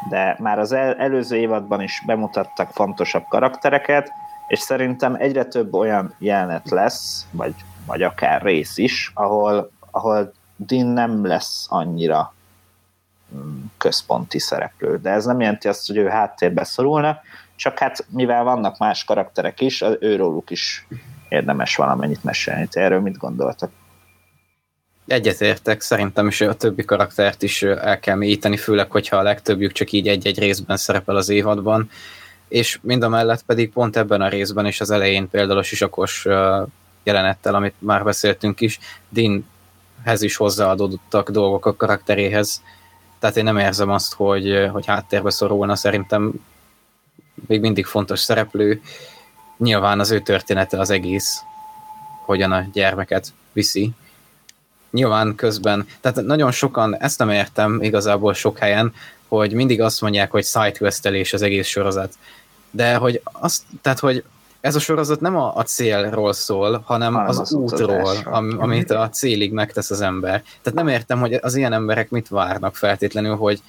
de 0.08 0.36
már 0.38 0.58
az 0.58 0.72
el, 0.72 0.94
előző 0.94 1.36
évadban 1.36 1.82
is 1.82 2.02
bemutattak 2.06 2.70
fontosabb 2.70 3.24
karaktereket, 3.28 4.10
és 4.48 4.58
szerintem 4.58 5.14
egyre 5.14 5.44
több 5.44 5.74
olyan 5.74 6.14
jelenet 6.18 6.70
lesz, 6.70 7.26
vagy, 7.30 7.54
vagy 7.86 8.02
akár 8.02 8.42
rész 8.42 8.78
is, 8.78 9.10
ahol, 9.14 9.70
ahol 9.90 10.32
Dean 10.56 10.86
nem 10.86 11.26
lesz 11.26 11.66
annyira 11.68 12.34
központi 13.78 14.38
szereplő. 14.38 14.98
De 15.02 15.10
ez 15.10 15.24
nem 15.24 15.40
jelenti 15.40 15.68
azt, 15.68 15.86
hogy 15.86 15.96
ő 15.96 16.06
háttérbe 16.06 16.64
szorulna, 16.64 17.20
csak 17.56 17.78
hát 17.78 18.06
mivel 18.08 18.44
vannak 18.44 18.78
más 18.78 19.04
karakterek 19.04 19.60
is, 19.60 19.84
őróluk 20.00 20.50
is 20.50 20.86
érdemes 21.28 21.76
valamennyit 21.76 22.24
mesélni. 22.24 22.66
Te 22.66 22.80
erről 22.80 23.00
mit 23.00 23.16
gondoltak? 23.16 23.70
Egyetértek, 25.06 25.80
szerintem 25.80 26.26
is 26.26 26.40
a 26.40 26.54
többi 26.54 26.84
karaktert 26.84 27.42
is 27.42 27.62
el 27.62 28.00
kell 28.00 28.16
mélyíteni, 28.16 28.56
főleg, 28.56 28.90
hogyha 28.90 29.16
a 29.16 29.22
legtöbbjük 29.22 29.72
csak 29.72 29.92
így 29.92 30.08
egy-egy 30.08 30.38
részben 30.38 30.76
szerepel 30.76 31.16
az 31.16 31.28
évadban, 31.28 31.90
és 32.48 32.78
mind 32.82 33.02
a 33.02 33.08
mellett 33.08 33.42
pedig 33.42 33.72
pont 33.72 33.96
ebben 33.96 34.20
a 34.20 34.28
részben 34.28 34.66
és 34.66 34.80
az 34.80 34.90
elején 34.90 35.28
például 35.30 35.58
a 35.58 35.62
sisakos 35.62 36.26
jelenettel, 37.02 37.54
amit 37.54 37.74
már 37.78 38.04
beszéltünk 38.04 38.60
is, 38.60 38.78
Din 39.08 39.44
filmhez 40.06 40.22
is 40.22 40.36
hozzáadódtak 40.36 41.30
dolgok 41.30 41.66
a 41.66 41.76
karakteréhez. 41.76 42.62
Tehát 43.18 43.36
én 43.36 43.44
nem 43.44 43.58
érzem 43.58 43.90
azt, 43.90 44.14
hogy, 44.14 44.68
hogy 44.72 44.86
háttérbe 44.86 45.30
szorulna, 45.30 45.76
szerintem 45.76 46.32
még 47.46 47.60
mindig 47.60 47.86
fontos 47.86 48.20
szereplő. 48.20 48.82
Nyilván 49.58 50.00
az 50.00 50.10
ő 50.10 50.20
története 50.20 50.80
az 50.80 50.90
egész, 50.90 51.40
hogyan 52.24 52.52
a 52.52 52.66
gyermeket 52.72 53.32
viszi. 53.52 53.90
Nyilván 54.90 55.34
közben, 55.34 55.86
tehát 56.00 56.22
nagyon 56.22 56.50
sokan, 56.50 56.96
ezt 56.96 57.18
nem 57.18 57.30
értem 57.30 57.82
igazából 57.82 58.34
sok 58.34 58.58
helyen, 58.58 58.94
hogy 59.28 59.52
mindig 59.52 59.80
azt 59.80 60.00
mondják, 60.00 60.30
hogy 60.30 60.44
sidequestelés 60.44 61.32
az 61.32 61.42
egész 61.42 61.66
sorozat. 61.66 62.14
De 62.70 62.94
hogy 62.94 63.20
azt, 63.32 63.62
tehát 63.82 63.98
hogy 63.98 64.24
ez 64.66 64.74
a 64.74 64.80
sorozat 64.80 65.20
nem 65.20 65.36
a, 65.36 65.52
a 65.54 65.62
célról 65.62 66.32
szól, 66.32 66.82
hanem, 66.84 67.12
hanem 67.12 67.28
az, 67.28 67.38
az 67.38 67.52
útról, 67.52 68.16
am, 68.24 68.56
amit 68.58 68.90
a 68.90 69.08
célig 69.08 69.52
megtesz 69.52 69.90
az 69.90 70.00
ember. 70.00 70.42
Tehát 70.62 70.78
nem 70.78 70.88
értem, 70.88 71.20
hogy 71.20 71.32
az 71.32 71.54
ilyen 71.54 71.72
emberek 71.72 72.10
mit 72.10 72.28
várnak 72.28 72.76
feltétlenül, 72.76 73.36
hogy, 73.36 73.62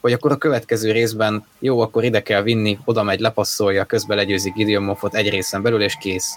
hogy 0.00 0.12
akkor 0.12 0.32
a 0.32 0.36
következő 0.36 0.92
részben 0.92 1.44
jó, 1.58 1.80
akkor 1.80 2.04
ide 2.04 2.22
kell 2.22 2.42
vinni, 2.42 2.78
oda 2.84 3.02
megy, 3.02 3.20
lepasszolja, 3.20 3.84
közben 3.84 4.16
legyőzik 4.16 4.54
Gideon 4.54 4.82
Moffot 4.82 5.14
egy 5.14 5.28
részen 5.28 5.62
belül, 5.62 5.82
és 5.82 5.96
kész. 6.00 6.34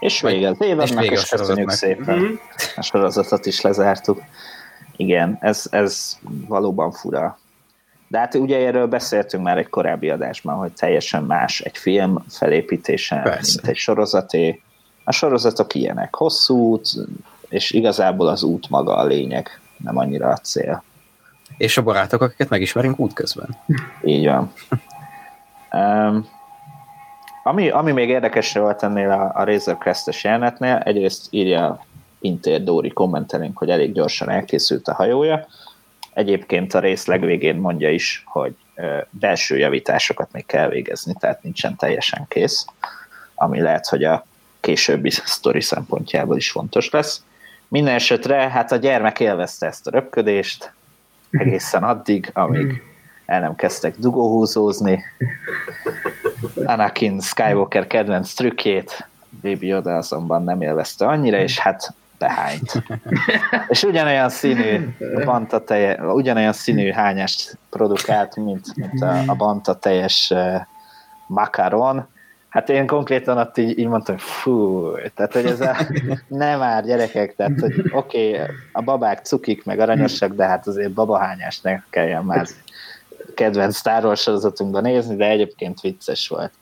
És 0.00 0.20
vége 0.20 0.48
az 0.48 0.60
évadnak, 0.60 1.04
és, 1.04 1.22
és 1.22 1.28
köszönjük 1.28 1.70
szépen. 1.70 2.18
Mm-hmm. 2.18 2.34
A 2.76 2.82
sorozatot 2.82 3.46
is 3.46 3.60
lezártuk. 3.60 4.22
Igen, 4.96 5.38
ez, 5.40 5.66
ez 5.70 6.18
valóban 6.48 6.92
fura. 6.92 7.38
De 8.08 8.18
hát 8.18 8.34
ugye 8.34 8.66
erről 8.66 8.86
beszéltünk 8.86 9.42
már 9.42 9.58
egy 9.58 9.68
korábbi 9.68 10.10
adásban, 10.10 10.54
hogy 10.56 10.72
teljesen 10.72 11.22
más 11.24 11.60
egy 11.60 11.76
film 11.76 12.24
felépítése, 12.28 13.20
Persze. 13.22 13.52
mint 13.54 13.68
egy 13.68 13.76
sorozaté. 13.76 14.60
A 15.04 15.12
sorozatok 15.12 15.74
ilyenek, 15.74 16.14
hosszú 16.14 16.56
út, 16.56 16.88
és 17.48 17.70
igazából 17.70 18.28
az 18.28 18.42
út 18.42 18.70
maga 18.70 18.96
a 18.96 19.04
lényeg, 19.04 19.60
nem 19.76 19.96
annyira 19.96 20.28
a 20.28 20.36
cél. 20.36 20.82
És 21.56 21.76
a 21.76 21.82
barátok, 21.82 22.22
akiket 22.22 22.48
megismerünk 22.48 22.98
útközben. 22.98 23.56
Így 24.04 24.26
van. 24.26 24.52
um, 25.72 26.28
ami, 27.44 27.68
ami 27.68 27.92
még 27.92 28.08
érdekes 28.08 28.52
volt 28.52 28.82
ennél 28.82 29.10
a, 29.10 29.32
a 29.34 29.44
Razor 29.44 29.78
Crest-es 29.78 30.24
jelenetnél, 30.24 30.76
egyrészt 30.76 31.26
írja 31.30 31.84
Pintér 32.20 32.64
Dóri 32.64 32.90
kommentelünk, 32.90 33.58
hogy 33.58 33.70
elég 33.70 33.92
gyorsan 33.92 34.30
elkészült 34.30 34.88
a 34.88 34.94
hajója, 34.94 35.46
Egyébként 36.16 36.74
a 36.74 36.78
rész 36.78 37.06
legvégén 37.06 37.56
mondja 37.56 37.90
is, 37.90 38.22
hogy 38.26 38.54
belső 39.10 39.58
javításokat 39.58 40.32
még 40.32 40.46
kell 40.46 40.68
végezni, 40.68 41.14
tehát 41.18 41.42
nincsen 41.42 41.76
teljesen 41.76 42.24
kész, 42.28 42.66
ami 43.34 43.60
lehet, 43.60 43.86
hogy 43.86 44.04
a 44.04 44.26
későbbi 44.60 45.10
sztori 45.36 45.60
szempontjából 45.60 46.36
is 46.36 46.50
fontos 46.50 46.90
lesz. 46.90 47.24
Minden 47.68 47.94
esetre, 47.94 48.50
hát 48.50 48.72
a 48.72 48.76
gyermek 48.76 49.20
élvezte 49.20 49.66
ezt 49.66 49.86
a 49.86 49.90
röpködést 49.90 50.72
egészen 51.30 51.82
addig, 51.82 52.30
amíg 52.32 52.82
el 53.26 53.40
nem 53.40 53.54
kezdtek 53.54 53.94
dugóhúzózni. 53.98 55.04
Anakin 56.64 57.20
Skywalker 57.20 57.86
kedvenc 57.86 58.32
trükkjét 58.32 59.08
Baby 59.42 59.66
Yoda 59.66 59.96
azonban 59.96 60.44
nem 60.44 60.62
élvezte 60.62 61.06
annyira, 61.06 61.38
és 61.38 61.58
hát 61.58 61.94
behányt. 62.18 62.82
És 63.68 63.82
ugyanolyan 63.82 64.28
színű 64.28 64.94
banta 65.24 65.64
teje, 65.64 66.12
ugyanolyan 66.12 66.52
színű 66.52 66.90
hányást 66.90 67.58
produkált, 67.70 68.36
mint, 68.36 68.76
mint 68.76 69.02
a, 69.02 69.22
a 69.26 69.34
banta 69.34 69.74
teljes 69.74 70.32
makaron. 71.26 72.06
Hát 72.48 72.68
én 72.68 72.86
konkrétan 72.86 73.38
ott 73.38 73.58
így, 73.58 73.78
így 73.78 73.86
mondtam, 73.86 74.16
fú, 74.16 74.90
tehát 75.14 75.32
hogy 75.32 75.46
ez 75.46 75.60
a, 75.60 75.76
nem 76.28 76.58
már 76.58 76.84
gyerekek, 76.84 77.34
tehát 77.36 77.60
hogy 77.60 77.90
oké, 77.92 78.32
okay, 78.32 78.46
a 78.72 78.82
babák 78.82 79.24
cukik, 79.24 79.64
meg 79.64 79.78
aranyosak, 79.78 80.32
de 80.32 80.46
hát 80.46 80.66
azért 80.66 80.92
babahányást 80.92 81.62
ne 81.62 81.82
kelljen 81.90 82.24
már 82.24 82.46
kedvenc 83.34 83.80
sorozatunkban 84.18 84.82
nézni, 84.82 85.16
de 85.16 85.28
egyébként 85.28 85.80
vicces 85.80 86.28
volt. 86.28 86.52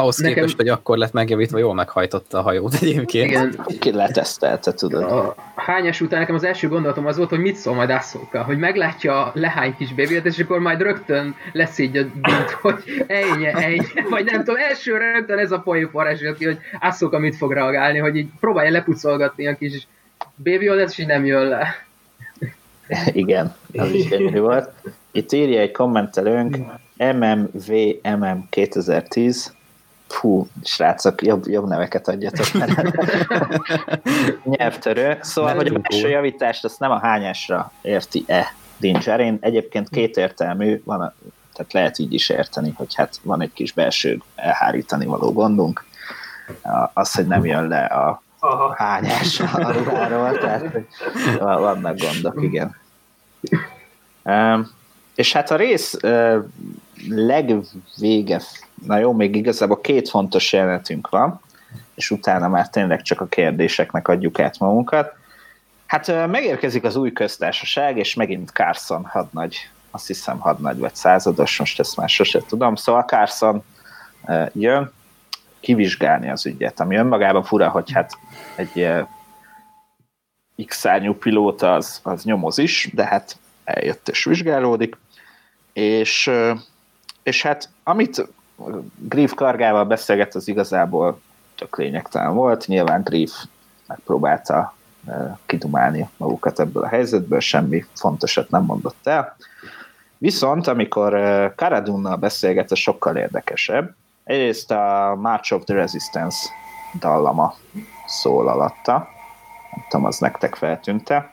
Ahhoz 0.00 0.16
Nekem... 0.16 0.34
képest, 0.34 0.56
hogy 0.56 0.68
akkor 0.68 0.98
lett 0.98 1.12
megjavítva, 1.12 1.58
jól 1.58 1.74
meghajtotta 1.74 2.38
a 2.38 2.42
hajót 2.42 2.74
egyébként. 2.74 3.30
Igen. 3.30 3.56
Ki 3.78 3.92
letesztelte, 3.92 4.72
tudod. 4.72 5.02
A 5.02 5.34
hányas 5.54 6.00
után 6.00 6.18
nekem 6.18 6.34
az 6.34 6.44
első 6.44 6.68
gondolatom 6.68 7.06
az 7.06 7.16
volt, 7.16 7.28
hogy 7.28 7.38
mit 7.38 7.56
szól 7.56 7.74
majd 7.74 7.90
Asszóka, 7.90 8.42
hogy 8.42 8.58
meglátja 8.58 9.24
a 9.24 9.30
lehány 9.34 9.76
kis 9.76 9.94
bébiát, 9.94 10.26
és 10.26 10.38
akkor 10.38 10.58
majd 10.58 10.80
rögtön 10.80 11.34
lesz 11.52 11.78
így 11.78 11.96
a 11.96 12.02
bint, 12.02 12.50
hogy 12.60 13.04
ennyi, 13.06 13.46
ennyi, 13.46 13.86
vagy 14.10 14.24
nem 14.24 14.44
tudom, 14.44 14.60
első 14.60 14.96
rögtön 14.96 15.38
ez 15.38 15.52
a 15.52 15.58
poén 15.58 15.88
forrás, 15.90 16.18
hogy 16.38 16.58
Asszóka 16.80 17.18
mit 17.18 17.36
fog 17.36 17.52
reagálni, 17.52 17.98
hogy 17.98 18.16
így 18.16 18.28
próbálja 18.40 18.70
lepucolgatni 18.70 19.46
a 19.46 19.56
kis 19.56 19.86
baby 20.36 20.64
és 20.64 20.98
így 20.98 21.06
nem 21.06 21.24
jön 21.24 21.48
le. 21.48 21.86
Igen, 23.12 23.54
az 23.72 23.90
is 23.90 24.08
gyönyörű 24.08 24.40
volt. 24.40 24.70
Itt 25.12 25.32
írja 25.32 25.60
egy 25.60 25.70
kommentelőnk, 25.70 26.56
MMVMM 26.96 28.46
2010, 28.50 29.54
Fú, 30.10 30.48
srácok, 30.64 31.22
jobb, 31.22 31.46
jobb 31.46 31.68
neveket 31.68 32.08
adjatok. 32.08 32.46
Nyelvtörő. 34.44 35.18
Szóval, 35.22 35.54
hogy 35.54 35.66
a 35.66 35.78
belső 35.78 36.08
javítást 36.08 36.64
azt 36.64 36.80
nem 36.80 36.90
a 36.90 36.98
hányásra 36.98 37.72
érti-e 37.82 38.54
Dinger. 38.76 39.20
Én 39.20 39.38
egyébként 39.40 39.88
kétértelmű, 39.88 40.82
van 40.84 41.00
a, 41.00 41.14
tehát 41.52 41.72
lehet 41.72 41.98
így 41.98 42.12
is 42.12 42.28
érteni, 42.28 42.72
hogy 42.76 42.94
hát 42.94 43.20
van 43.22 43.42
egy 43.42 43.52
kis 43.52 43.72
belső 43.72 44.22
elhárítani 44.34 45.06
való 45.06 45.32
gondunk. 45.32 45.84
Az, 46.92 47.14
hogy 47.14 47.26
nem 47.26 47.44
jön 47.44 47.68
le 47.68 47.84
a 47.84 48.22
Aha. 48.38 48.74
hányás 48.76 49.40
a 49.40 49.70
ruháról, 49.72 50.38
tehát 50.38 50.64
vannak 51.38 51.98
gondok, 51.98 52.42
igen. 52.42 52.76
És 55.14 55.32
hát 55.32 55.50
a 55.50 55.56
rész 55.56 55.96
legvége, 57.08 58.40
na 58.86 58.98
jó, 58.98 59.12
még 59.12 59.36
igazából 59.36 59.80
két 59.80 60.08
fontos 60.08 60.52
jelenetünk 60.52 61.08
van, 61.08 61.40
és 61.94 62.10
utána 62.10 62.48
már 62.48 62.68
tényleg 62.68 63.02
csak 63.02 63.20
a 63.20 63.26
kérdéseknek 63.26 64.08
adjuk 64.08 64.40
át 64.40 64.58
magunkat. 64.58 65.12
Hát 65.86 66.26
megérkezik 66.26 66.84
az 66.84 66.96
új 66.96 67.12
köztársaság, 67.12 67.98
és 67.98 68.14
megint 68.14 68.50
Carson 68.50 69.04
hadnagy, 69.04 69.70
azt 69.90 70.06
hiszem 70.06 70.38
hadnagy 70.38 70.78
vagy 70.78 70.94
százados, 70.94 71.58
most 71.58 71.80
ezt 71.80 71.96
már 71.96 72.08
sose 72.08 72.40
tudom. 72.48 72.74
Szóval 72.74 73.02
Carson 73.02 73.64
jön 74.52 74.92
kivizsgálni 75.60 76.30
az 76.30 76.46
ügyet, 76.46 76.80
ami 76.80 76.96
önmagában 76.96 77.44
fura, 77.44 77.68
hogy 77.68 77.92
hát 77.92 78.18
egy 78.56 78.88
X-szárnyú 80.66 81.14
pilóta 81.14 81.74
az, 81.74 82.00
az 82.02 82.24
nyomoz 82.24 82.58
is, 82.58 82.90
de 82.92 83.04
hát 83.04 83.36
eljött 83.64 84.08
és 84.08 84.24
vizsgálódik, 84.24 84.96
és 85.72 86.30
és 87.22 87.42
hát 87.42 87.68
amit 87.82 88.28
Griff 88.96 89.32
kargával 89.32 89.84
beszélget, 89.84 90.34
az 90.34 90.48
igazából 90.48 91.20
csak 91.54 91.76
lényegtelen 91.76 92.34
volt. 92.34 92.66
Nyilván 92.66 93.02
Griff 93.02 93.32
megpróbálta 93.86 94.74
kidumálni 95.46 96.08
magukat 96.16 96.60
ebből 96.60 96.82
a 96.82 96.88
helyzetből, 96.88 97.40
semmi 97.40 97.84
fontosat 97.94 98.50
nem 98.50 98.62
mondott 98.62 99.06
el. 99.06 99.36
Viszont 100.18 100.66
amikor 100.66 101.12
Karadunnal 101.56 102.16
beszélget, 102.16 102.70
az 102.70 102.78
sokkal 102.78 103.16
érdekesebb. 103.16 103.94
Egyrészt 104.24 104.70
a 104.70 105.16
March 105.20 105.52
of 105.52 105.64
the 105.64 105.74
Resistance 105.74 106.36
dallama 106.98 107.54
szól 108.06 108.48
alatta, 108.48 109.08
nem 109.70 109.84
tudom, 109.88 110.06
az 110.06 110.18
nektek 110.18 110.54
feltűnte. 110.54 111.30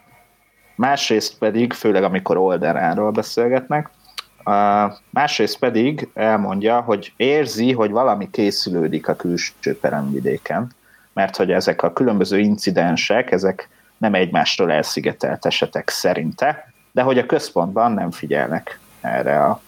Másrészt 0.75 1.37
pedig, 1.37 1.73
főleg 1.73 2.03
amikor 2.03 2.37
Olderánról 2.37 3.11
beszélgetnek, 3.11 3.89
másrészt 5.09 5.59
pedig 5.59 6.09
elmondja, 6.13 6.81
hogy 6.81 7.13
érzi, 7.15 7.73
hogy 7.73 7.91
valami 7.91 8.29
készülődik 8.29 9.07
a 9.07 9.15
külső 9.15 9.79
peremvidéken, 9.81 10.71
mert 11.13 11.35
hogy 11.35 11.51
ezek 11.51 11.83
a 11.83 11.93
különböző 11.93 12.39
incidensek, 12.39 13.31
ezek 13.31 13.69
nem 13.97 14.13
egymástól 14.13 14.71
elszigetelt 14.71 15.45
esetek 15.45 15.89
szerinte, 15.89 16.73
de 16.91 17.01
hogy 17.01 17.17
a 17.17 17.25
központban 17.25 17.91
nem 17.91 18.11
figyelnek 18.11 18.79
erre 19.01 19.43
a 19.43 19.61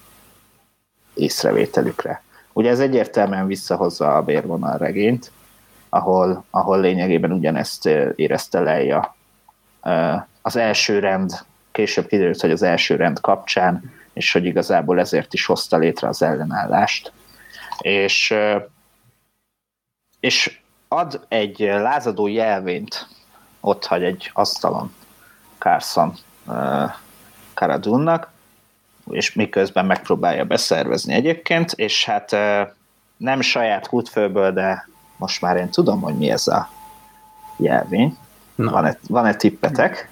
észrevételükre. 1.14 2.22
Ugye 2.54 2.70
ez 2.70 2.80
egyértelműen 2.80 3.48
visszahozza 3.48 4.16
a 4.16 4.24
bérvonal 4.24 4.78
regényt, 4.78 5.32
ahol, 5.90 6.46
ahol 6.50 6.80
lényegében 6.80 7.32
ugyanezt 7.32 7.86
érezte 8.16 8.60
Leia 8.60 9.16
az 10.42 10.56
első 10.56 11.00
rend, 11.00 11.32
később 11.72 12.08
kiderült, 12.08 12.42
hogy 12.42 12.52
az 12.52 12.64
első 12.64 12.96
rend 12.96 13.20
kapcsán 13.20 13.92
és 14.14 14.32
hogy 14.32 14.46
igazából 14.46 15.00
ezért 15.00 15.34
is 15.34 15.46
hozta 15.46 15.78
létre 15.78 16.08
az 16.08 16.22
ellenállást. 16.22 17.12
És, 17.80 18.36
és 20.20 20.60
ad 20.88 21.26
egy 21.28 21.60
lázadó 21.60 22.28
jelvényt, 22.28 23.08
ott 23.60 23.86
hagy 23.86 24.04
egy 24.04 24.32
asztalon 24.34 24.94
Carson 25.58 26.18
Karadunnak, 27.54 28.32
és 29.10 29.34
miközben 29.34 29.86
megpróbálja 29.86 30.46
beszervezni 30.46 31.14
egyébként, 31.14 31.72
és 31.72 32.06
hát 32.06 32.32
nem 33.18 33.42
saját 33.42 33.88
kútfőből, 33.88 34.52
de 34.52 34.88
most 35.18 35.42
már 35.42 35.58
én 35.58 35.70
tudom, 35.70 36.02
hogy 36.02 36.18
mi 36.18 36.32
ez 36.32 36.48
a 36.48 36.70
jelvény. 37.58 38.18
Na, 38.56 38.72
Van-e, 38.72 38.98
van-e 39.08 39.36
tippetek? 39.36 40.10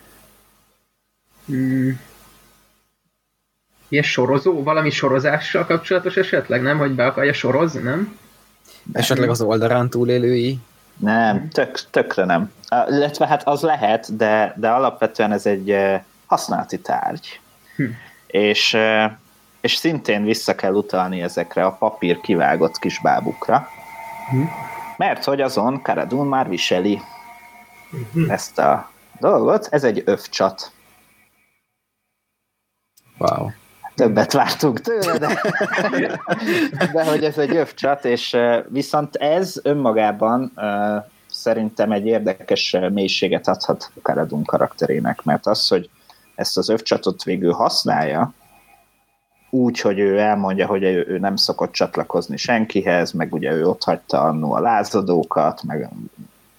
Hmm. 1.45 1.99
Ilyen 3.87 4.03
sorozó, 4.03 4.63
valami 4.63 4.89
sorozással 4.89 5.65
kapcsolatos 5.65 6.15
esetleg, 6.17 6.61
nem? 6.61 6.77
Hogy 6.77 6.91
be 6.91 7.05
akarja 7.05 7.33
sorozni, 7.33 7.81
nem? 7.81 8.17
esetleg 8.91 9.29
az 9.29 9.41
oldalán 9.41 9.89
túlélői. 9.89 10.59
Nem, 10.97 11.49
tök, 11.49 11.79
tökre 11.91 12.25
nem. 12.25 12.51
Illetve 12.89 13.27
hát 13.27 13.47
az 13.47 13.61
lehet, 13.61 14.15
de, 14.15 14.53
de 14.57 14.69
alapvetően 14.69 15.31
ez 15.31 15.45
egy 15.45 15.75
használati 16.25 16.79
tárgy. 16.79 17.39
Hm. 17.75 17.83
És, 18.27 18.77
és 19.61 19.75
szintén 19.75 20.23
vissza 20.23 20.55
kell 20.55 20.73
utalni 20.73 21.21
ezekre 21.21 21.65
a 21.65 21.71
papír 21.71 22.21
kivágott 22.21 22.79
kis 22.79 22.99
bábukra, 23.01 23.67
Hm. 24.29 24.41
mert 24.97 25.23
hogy 25.23 25.41
azon 25.41 25.81
Karadun 25.81 26.27
már 26.27 26.49
viseli 26.49 27.01
Mhm. 27.89 28.29
ezt 28.29 28.59
a 28.59 28.91
dolgot. 29.19 29.67
Ez 29.71 29.83
egy 29.83 30.01
övcsat. 30.05 30.71
Wow. 33.17 33.49
Többet 33.97 34.33
vártunk 34.33 34.81
tőle, 34.81 35.17
de, 35.17 35.41
de 36.93 37.05
hogy 37.09 37.23
ez 37.23 37.37
egy 37.37 37.55
övcsat, 37.55 38.05
és 38.05 38.37
viszont 38.69 39.15
ez 39.15 39.59
önmagában 39.63 40.53
szerintem 41.29 41.91
egy 41.91 42.05
érdekes 42.05 42.75
mélységet 42.91 43.47
adhat 43.47 43.91
Karadun 44.01 44.43
karakterének, 44.43 45.23
mert 45.23 45.45
az, 45.45 45.67
hogy 45.67 45.89
ezt 46.35 46.57
az 46.57 46.69
övcsatot 46.69 47.23
végül 47.23 47.51
használja, 47.51 48.33
úgy, 49.49 49.79
hogy 49.79 49.99
ő 49.99 50.19
elmondja, 50.19 50.67
hogy 50.67 50.83
ő, 50.83 51.05
ő 51.07 51.19
nem 51.19 51.35
szokott 51.35 51.71
csatlakozni 51.71 52.37
senkihez, 52.37 53.11
meg 53.11 53.33
ugye 53.33 53.51
ő 53.51 53.67
ott 53.67 53.83
hagyta 53.83 54.21
annó 54.21 54.53
a 54.53 54.59
lázadókat, 54.59 55.63
meg 55.63 55.89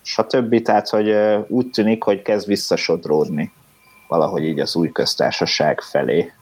stb. 0.03 0.62
Tehát, 0.62 0.89
hogy 0.89 1.14
úgy 1.49 1.70
tűnik, 1.70 2.03
hogy 2.03 2.22
kezd 2.22 2.47
visszasodródni 2.47 3.53
valahogy 4.09 4.45
így 4.45 4.61
az 4.61 4.76
új 4.76 4.93
köztársaság 4.93 5.80
felé. 5.80 6.32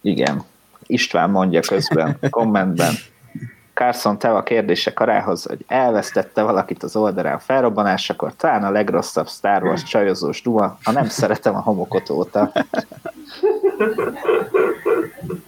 Igen. 0.00 0.42
István 0.86 1.30
mondja 1.30 1.60
közben, 1.60 2.18
kommentben. 2.30 2.94
Carson, 3.74 4.18
te 4.18 4.30
a 4.30 4.42
kérdése 4.42 4.92
karához, 4.92 5.44
hogy 5.44 5.64
elvesztette 5.68 6.42
valakit 6.42 6.82
az 6.82 6.96
oldalán 6.96 7.38
felrobbanásakor, 7.38 8.34
talán 8.36 8.64
a 8.64 8.70
legrosszabb 8.70 9.28
Star 9.28 9.62
Wars 9.62 9.82
csajozós 9.82 10.42
duma, 10.42 10.78
ha 10.82 10.92
nem 10.92 11.08
szeretem 11.08 11.54
a 11.54 11.60
homokot 11.60 12.10
óta. 12.10 12.52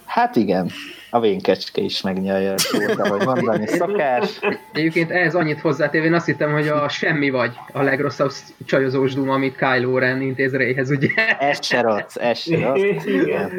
Hát 0.05 0.35
igen, 0.35 0.69
a 1.13 1.19
vénkecske 1.19 1.81
is 1.81 2.01
megnyalja, 2.01 2.53
óta, 2.75 3.07
hogy 3.07 3.25
mondani 3.25 3.67
szokás. 3.67 4.39
Egyébként 4.71 5.11
ehhez 5.11 5.35
annyit 5.35 5.59
hozzátéve, 5.59 6.05
én 6.05 6.13
azt 6.13 6.25
hittem, 6.25 6.51
hogy 6.51 6.67
a 6.67 6.89
semmi 6.89 7.29
vagy 7.29 7.55
a 7.73 7.81
legrosszabb 7.81 8.31
csajozós 8.65 9.13
duma, 9.13 9.33
amit 9.33 9.57
Kylo 9.57 9.97
Ren 9.97 10.21
intéz 10.21 10.53
Reyhez, 10.53 10.89
ugye? 10.89 11.09
Ez 11.39 11.65
se 11.65 11.81
rossz, 11.81 12.15
ez 12.15 12.37
se 12.37 12.59
rossz. 12.59 13.05
Igen. 13.05 13.51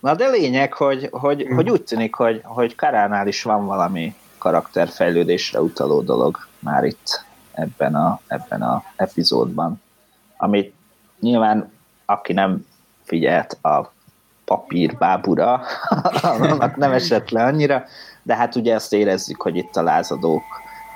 Na 0.00 0.14
de 0.14 0.28
lényeg, 0.28 0.72
hogy, 0.72 1.08
hogy, 1.10 1.46
hogy 1.54 1.70
úgy 1.70 1.82
tűnik, 1.82 2.14
hogy, 2.14 2.40
hogy 2.44 2.74
Karánál 2.74 3.26
is 3.26 3.42
van 3.42 3.66
valami 3.66 4.14
karakterfejlődésre 4.38 5.60
utaló 5.60 6.00
dolog 6.00 6.38
már 6.58 6.84
itt 6.84 7.24
ebben 7.52 7.94
a, 7.94 8.20
ebben 8.26 8.62
a 8.62 8.84
epizódban, 8.96 9.82
amit 10.36 10.74
nyilván 11.20 11.72
aki 12.04 12.32
nem 12.32 12.66
figyelt 13.04 13.58
a 13.62 13.92
papírbábura, 14.48 15.60
annak 16.22 16.76
nem 16.76 16.92
esett 16.92 17.30
le 17.30 17.44
annyira, 17.44 17.84
de 18.22 18.36
hát 18.36 18.56
ugye 18.56 18.74
ezt 18.74 18.92
érezzük, 18.92 19.42
hogy 19.42 19.56
itt 19.56 19.76
a 19.76 19.82
lázadók, 19.82 20.42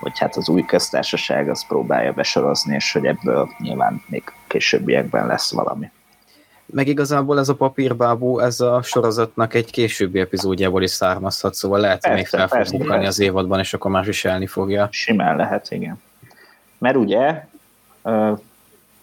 vagy 0.00 0.18
hát 0.18 0.36
az 0.36 0.48
új 0.48 0.64
köztársaság 0.64 1.48
az 1.48 1.66
próbálja 1.66 2.12
besorozni, 2.12 2.74
és 2.74 2.92
hogy 2.92 3.05
ebből 3.07 3.48
nyilván 3.59 4.03
még 4.07 4.22
későbbiekben 4.46 5.26
lesz 5.26 5.53
valami. 5.53 5.90
Meg 6.66 6.86
igazából 6.86 7.38
ez 7.38 7.48
a 7.48 7.55
papírbábú, 7.55 8.38
ez 8.38 8.61
a 8.61 8.82
sorozatnak 8.82 9.55
egy 9.55 9.70
későbbi 9.70 10.20
epizódjából 10.20 10.82
is 10.82 10.90
származhat, 10.90 11.55
szóval 11.55 11.80
lehet, 11.80 12.07
hogy 12.07 12.14
még 12.14 12.26
fel 12.26 12.48
fog 12.48 12.78
bukani 12.78 13.07
az 13.07 13.20
évadban, 13.20 13.59
és 13.59 13.74
akkor 13.74 13.90
más 13.90 14.07
viselni 14.07 14.46
fogja. 14.46 14.88
Simán 14.90 15.36
lehet, 15.36 15.70
igen. 15.70 16.00
Mert 16.78 16.96
ugye 16.96 17.44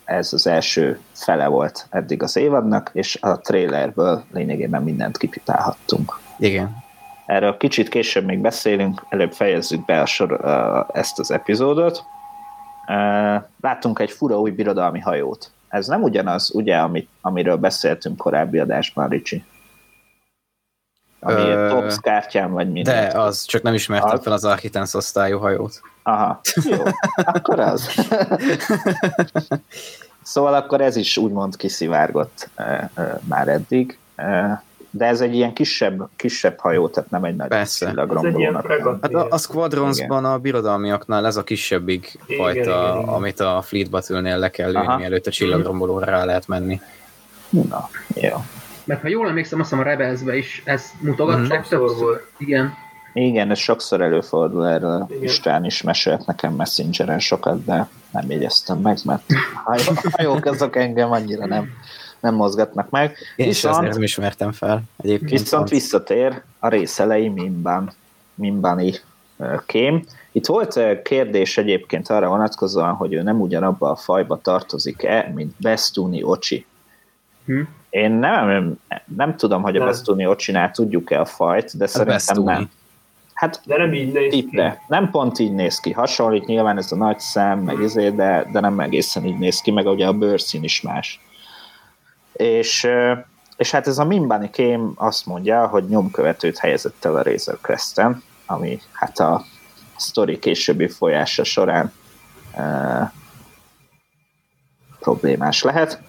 ez 0.09 0.33
az 0.33 0.47
első 0.47 0.99
fele 1.11 1.47
volt 1.47 1.87
eddig 1.89 2.23
az 2.23 2.35
évadnak, 2.35 2.89
és 2.93 3.17
a 3.21 3.39
trailerből 3.39 4.23
lényegében 4.31 4.83
mindent 4.83 5.17
kipipálhattunk. 5.17 6.19
Igen. 6.37 6.77
Erről 7.25 7.57
kicsit 7.57 7.89
később 7.89 8.25
még 8.25 8.39
beszélünk, 8.39 9.05
előbb 9.09 9.31
fejezzük 9.31 9.85
be 9.85 10.01
a 10.01 10.05
sor, 10.05 10.39
ezt 10.93 11.19
az 11.19 11.31
epizódot. 11.31 12.03
Láttunk 13.61 13.99
egy 13.99 14.11
fura 14.11 14.39
új 14.39 14.51
birodalmi 14.51 14.99
hajót. 14.99 15.51
Ez 15.67 15.87
nem 15.87 16.03
ugyanaz, 16.03 16.51
ugye, 16.53 16.77
amit, 16.77 17.09
amiről 17.21 17.57
beszéltünk 17.57 18.17
korábbi 18.17 18.59
adásban, 18.59 19.09
Ricsi? 19.09 19.43
Ami 21.19 21.41
Ö. 21.49 21.69
Tops 21.69 21.95
kártyán, 21.99 22.51
vagy 22.51 22.71
minden. 22.71 23.11
De 23.11 23.19
az, 23.19 23.45
csak 23.45 23.61
nem 23.61 23.73
ismertem 23.73 24.09
Az- 24.09 24.23
fel 24.23 24.33
az 24.33 24.45
Architens 24.45 24.93
osztályú 24.93 25.37
hajót. 25.39 25.81
Aha, 26.03 26.39
jó, 26.71 26.83
akkor 27.15 27.59
az. 27.59 27.89
szóval 30.23 30.53
akkor 30.53 30.81
ez 30.81 30.95
is 30.95 31.17
úgymond 31.17 31.55
kiszivárgott 31.55 32.49
e, 32.55 32.89
e, 32.95 33.19
már 33.27 33.47
eddig, 33.47 33.97
e, 34.15 34.63
de 34.91 35.05
ez 35.05 35.21
egy 35.21 35.35
ilyen 35.35 35.53
kisebb, 35.53 36.09
kisebb 36.15 36.59
hajó, 36.59 36.87
tehát 36.87 37.09
nem 37.09 37.23
egy 37.23 37.35
nagy 37.35 37.47
Persze. 37.47 37.87
Ez. 37.87 37.95
Hát 39.01 39.13
a, 39.13 39.27
a 39.29 39.37
Squadronsban 39.37 40.25
a 40.25 40.37
birodalmiaknál 40.37 41.25
ez 41.25 41.35
a 41.35 41.43
kisebbik 41.43 42.19
Igen, 42.25 42.43
fajta, 42.43 42.59
igen, 42.61 42.97
igen. 42.97 43.13
amit 43.13 43.39
a 43.39 43.61
Fleet 43.61 43.89
Battle-nél 43.89 44.37
le 44.37 44.49
kell 44.49 44.71
lőni, 44.71 44.85
Aha. 44.85 44.97
mielőtt 44.97 45.27
a 45.27 45.31
csillagrombolóra 45.31 46.05
rá 46.05 46.23
lehet 46.25 46.47
menni. 46.47 46.81
Na, 47.49 47.89
jó. 48.13 48.43
Mert 48.89 49.01
ha 49.01 49.07
jól 49.07 49.27
emlékszem, 49.27 49.59
azt 49.59 49.69
hiszem 49.69 49.85
a 49.85 49.87
Rebelsbe 49.89 50.37
is 50.37 50.61
ezt 50.65 51.01
mutogatták 51.01 51.63
Sokszor 51.65 51.79
többször. 51.79 51.97
volt. 52.03 52.31
Igen. 52.37 52.73
Igen, 53.13 53.51
ez 53.51 53.57
sokszor 53.57 54.01
előfordul 54.01 54.67
erről. 54.67 55.05
Igen. 55.09 55.23
István 55.23 55.65
is 55.65 55.81
mesélt 55.81 56.25
nekem 56.25 56.53
messengeren 56.53 57.19
sokat, 57.19 57.65
de 57.65 57.87
nem 58.11 58.29
jegyeztem 58.31 58.77
meg, 58.77 58.97
mert 59.05 59.23
hajó, 59.63 59.83
hajók 60.11 60.45
azok 60.45 60.75
engem 60.75 61.11
annyira 61.11 61.45
nem, 61.45 61.69
nem 62.19 62.35
mozgatnak 62.35 62.89
meg. 62.89 63.15
Én 63.35 63.47
is 63.47 63.53
Viszont- 63.53 63.75
azért 63.77 63.93
nem 63.93 64.03
ismertem 64.03 64.51
fel. 64.51 64.81
Egyébként 64.97 65.29
Viszont 65.41 65.69
visszatér 65.69 66.41
a 66.59 66.67
rész 66.67 66.99
elejé 66.99 67.27
Mimban, 67.27 67.91
Mimbani 68.35 68.93
kém. 69.65 70.03
Itt 70.31 70.45
volt 70.45 71.01
kérdés 71.03 71.57
egyébként 71.57 72.09
arra 72.09 72.27
vonatkozóan, 72.27 72.93
hogy 72.93 73.13
ő 73.13 73.21
nem 73.21 73.41
ugyanabba 73.41 73.89
a 73.91 73.95
fajba 73.95 74.39
tartozik-e, 74.41 75.31
mint 75.35 75.53
Bestuni 75.61 76.23
Ocsi. 76.23 76.65
Hm. 77.45 77.61
Én 77.89 78.11
nem, 78.11 78.79
nem 79.15 79.35
tudom, 79.35 79.61
hogy 79.61 79.75
a. 79.75 79.85
Bestuni 79.85 80.25
Ocsinál 80.25 80.71
tudjuk-e 80.71 81.19
a 81.19 81.25
fajt, 81.25 81.77
de 81.77 81.87
szerintem 81.87 82.15
Bestuni. 82.15 82.45
nem. 82.45 82.69
Hát 83.33 83.61
De 83.65 83.77
nem 83.77 83.93
így 83.93 84.11
néz 84.11 84.31
ki. 84.31 84.41
tipre. 84.41 84.81
Nem 84.87 85.09
pont 85.11 85.39
így 85.39 85.53
néz 85.53 85.79
ki. 85.79 85.91
Hasonlít 85.91 86.45
nyilván 86.45 86.77
ez 86.77 86.91
a 86.91 86.95
nagy 86.95 87.19
szem, 87.19 87.59
meg 87.59 87.79
izé, 87.79 88.09
de, 88.09 88.47
de 88.51 88.59
nem 88.59 88.79
egészen 88.79 89.25
így 89.25 89.37
néz 89.37 89.61
ki, 89.61 89.71
meg 89.71 89.85
ugye 89.87 90.07
a 90.07 90.13
bőrszín 90.13 90.63
is 90.63 90.81
más. 90.81 91.21
És, 92.33 92.87
és 93.57 93.71
hát 93.71 93.87
ez 93.87 93.97
a 93.97 94.05
Mimbani 94.05 94.49
kém 94.49 94.91
azt 94.95 95.25
mondja, 95.25 95.67
hogy 95.67 95.83
nyomkövetőt 95.85 96.57
helyezett 96.57 97.05
el 97.05 97.15
a 97.15 97.21
Razor 97.23 97.59
Crest-en, 97.61 98.23
ami 98.45 98.79
hát 98.91 99.19
a 99.19 99.43
sztori 99.97 100.39
későbbi 100.39 100.87
folyása 100.87 101.43
során 101.43 101.93
uh, 102.57 103.09
problémás 104.99 105.63
lehet, 105.63 106.01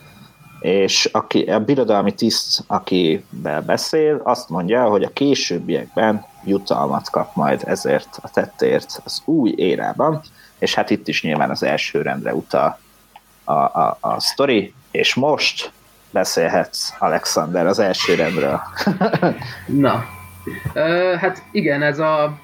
és 0.60 1.08
aki, 1.12 1.42
a 1.42 1.60
birodalmi 1.60 2.12
tiszt, 2.12 2.64
akivel 2.66 3.62
beszél, 3.66 4.20
azt 4.24 4.48
mondja, 4.48 4.84
hogy 4.84 5.02
a 5.02 5.12
későbbiekben 5.12 6.24
jutalmat 6.44 7.10
kap 7.10 7.34
majd 7.34 7.62
ezért 7.66 8.18
a 8.22 8.30
tettért 8.30 9.00
az 9.04 9.22
új 9.24 9.52
érában, 9.56 10.22
és 10.58 10.74
hát 10.74 10.90
itt 10.90 11.08
is 11.08 11.22
nyilván 11.22 11.50
az 11.50 11.62
első 11.62 12.02
rendre 12.02 12.34
utal 12.34 12.78
a, 13.44 13.52
a, 13.52 13.98
a 14.00 14.20
sztori, 14.20 14.74
és 14.90 15.14
most 15.14 15.72
beszélhetsz, 16.10 16.92
Alexander, 16.98 17.66
az 17.66 17.78
első 17.78 18.14
rendről. 18.14 18.60
Na. 19.66 20.04
Ö, 20.72 21.14
hát 21.18 21.42
igen, 21.52 21.82
ez 21.82 21.98
a 21.98 22.38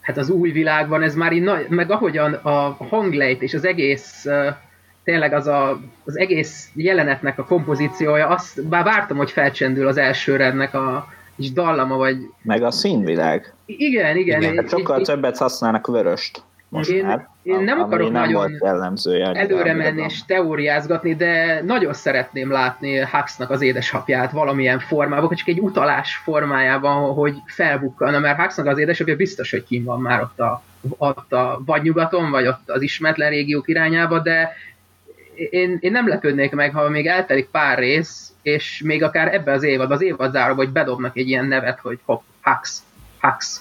hát 0.00 0.16
az 0.16 0.30
új 0.30 0.50
világban, 0.50 1.02
ez 1.02 1.14
már 1.14 1.32
így 1.32 1.68
meg 1.68 1.90
ahogyan 1.90 2.32
a 2.32 2.76
hanglejt 2.88 3.42
és 3.42 3.54
az 3.54 3.64
egész 3.64 4.26
tényleg 5.04 5.32
az 5.32 5.46
a, 5.46 5.80
az 6.04 6.18
egész 6.18 6.68
jelenetnek 6.74 7.38
a 7.38 7.44
kompozíciója, 7.44 8.26
azt 8.28 8.64
bár 8.68 8.84
vártam, 8.84 9.16
hogy 9.16 9.30
felcsendül 9.30 9.86
az 9.86 9.96
első 9.96 10.36
rendnek 10.36 10.74
a 10.74 11.08
kis 11.36 11.52
dallama, 11.52 11.96
vagy 11.96 12.16
Meg 12.42 12.62
a 12.62 12.70
színvilág. 12.70 13.52
igen, 13.66 14.16
igen. 14.16 14.42
Igen, 14.42 14.56
Hát 14.56 14.68
sokkal 14.68 14.98
így- 14.98 15.04
többet 15.06 15.36
használnak 15.36 15.86
vöröst 15.86 16.42
most 16.68 16.90
Én- 16.90 17.04
már. 17.04 17.28
én 17.42 17.60
nem 17.60 17.80
akarok 17.80 18.10
nem 18.12 18.22
nagyon 18.22 18.50
előre 19.36 19.74
menni 19.74 20.02
és 20.02 20.24
teóriázgatni, 20.24 21.14
de 21.14 21.62
nagyon 21.62 21.92
szeretném 21.92 22.50
látni 22.50 22.98
Huxnak 23.00 23.50
az 23.50 23.62
édesapját 23.62 24.30
valamilyen 24.30 24.78
formában, 24.78 25.28
vagy 25.28 25.36
csak 25.36 25.48
egy 25.48 25.60
utalás 25.60 26.16
formájában, 26.16 27.12
hogy 27.14 27.34
felbukkanna, 27.46 28.18
mert 28.18 28.40
Huxnak 28.40 28.66
az 28.66 28.78
édesapja 28.78 29.16
biztos, 29.16 29.50
hogy 29.50 29.64
kim 29.64 29.84
van 29.84 30.00
már 30.00 30.20
ott 30.22 30.40
a, 30.40 30.62
ott 30.96 31.32
a 31.32 31.60
vagy 31.66 31.82
nyugaton, 31.82 32.30
vagy 32.30 32.46
ott 32.46 32.70
az 32.70 32.82
ismeretlen 32.82 33.30
régiók 33.30 33.68
irányába, 33.68 34.18
de 34.18 34.52
én, 35.34 35.78
én 35.80 35.90
nem 35.90 36.08
lepődnék 36.08 36.52
meg, 36.52 36.74
ha 36.74 36.88
még 36.88 37.06
eltelik 37.06 37.48
pár 37.48 37.78
rész, 37.78 38.32
és 38.42 38.82
még 38.84 39.02
akár 39.02 39.34
ebbe 39.34 39.52
az 39.52 39.62
évad, 39.62 39.90
az 39.90 40.02
évad 40.02 40.32
záróba, 40.32 40.62
hogy 40.62 40.72
bedobnak 40.72 41.16
egy 41.16 41.28
ilyen 41.28 41.46
nevet, 41.46 41.80
hogy 41.80 41.98
hopp, 42.04 42.22
Hux, 42.42 42.82
Hux. 43.20 43.60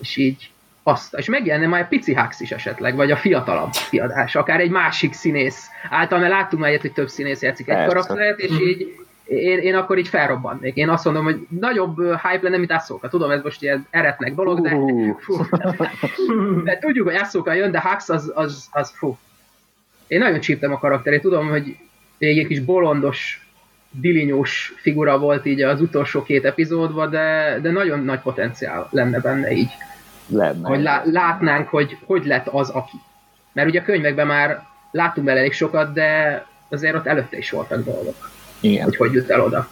És 0.00 0.16
így 0.16 0.50
azt, 0.82 1.14
és 1.14 1.28
megjelenne 1.28 1.66
már 1.66 1.80
egy 1.80 1.88
pici 1.88 2.14
Hux 2.14 2.40
is 2.40 2.50
esetleg, 2.50 2.94
vagy 2.94 3.10
a 3.10 3.16
fiatalabb 3.16 3.70
kiadás, 3.90 4.34
akár 4.34 4.60
egy 4.60 4.70
másik 4.70 5.12
színész. 5.12 5.66
Által, 5.90 6.18
mert 6.18 6.32
láttunk 6.32 6.62
már 6.62 6.70
ilyet, 6.70 6.82
hogy 6.82 6.92
több 6.92 7.08
színész 7.08 7.42
játszik 7.42 7.68
egy 7.68 7.76
Persze. 7.76 7.88
karaktert, 7.88 8.38
és 8.38 8.60
így 8.60 9.06
én, 9.24 9.58
én 9.58 9.74
akkor 9.74 9.98
így 9.98 10.08
felrobbannék. 10.08 10.74
Én 10.74 10.88
azt 10.88 11.04
mondom, 11.04 11.24
hogy 11.24 11.46
nagyobb 11.48 11.96
hype 11.96 12.40
lenne, 12.42 12.56
mint 12.56 12.72
Asszóka. 12.72 13.08
Tudom, 13.08 13.30
ez 13.30 13.42
most 13.42 13.62
ilyen 13.62 13.86
eretnek 13.90 14.34
dolog, 14.34 14.60
de, 14.60 14.70
fú, 15.18 15.36
de 16.64 16.78
tudjuk, 16.78 17.06
hogy 17.06 17.16
Asszóka 17.16 17.52
jön, 17.52 17.70
de 17.70 17.80
Hux 17.80 18.08
az, 18.08 18.32
az, 18.34 18.68
az 18.70 18.90
fú. 18.94 19.18
Én 20.08 20.18
nagyon 20.18 20.40
csíptem 20.40 20.72
a 20.72 20.78
karakterét. 20.78 21.20
Tudom, 21.20 21.48
hogy 21.48 21.76
egy 22.18 22.46
kis 22.46 22.60
bolondos, 22.60 23.46
dilinyós 23.90 24.72
figura 24.76 25.18
volt 25.18 25.46
így 25.46 25.62
az 25.62 25.80
utolsó 25.80 26.22
két 26.22 26.44
epizódban, 26.44 27.10
de, 27.10 27.58
de 27.62 27.70
nagyon 27.70 28.04
nagy 28.04 28.20
potenciál 28.20 28.88
lenne 28.90 29.20
benne 29.20 29.50
így 29.50 29.70
Lenne. 30.26 30.68
hogy 30.68 30.82
lá- 30.82 31.06
látnánk, 31.06 31.68
hogy 31.68 31.96
hogy 32.06 32.26
lett 32.26 32.46
az, 32.46 32.68
aki. 32.68 32.96
Mert 33.52 33.68
ugye 33.68 33.80
a 33.80 33.84
könyvekben 33.84 34.26
már 34.26 34.62
láttunk 34.90 35.26
bele 35.26 35.38
elég 35.38 35.52
sokat, 35.52 35.92
de 35.92 36.44
azért 36.68 36.94
ott 36.94 37.06
előtte 37.06 37.36
is 37.36 37.50
voltak 37.50 37.84
dolgok, 37.84 38.30
Igen. 38.60 38.84
hogy 38.84 38.96
hogy 38.96 39.12
jut 39.12 39.30
el 39.30 39.40
oda. 39.40 39.68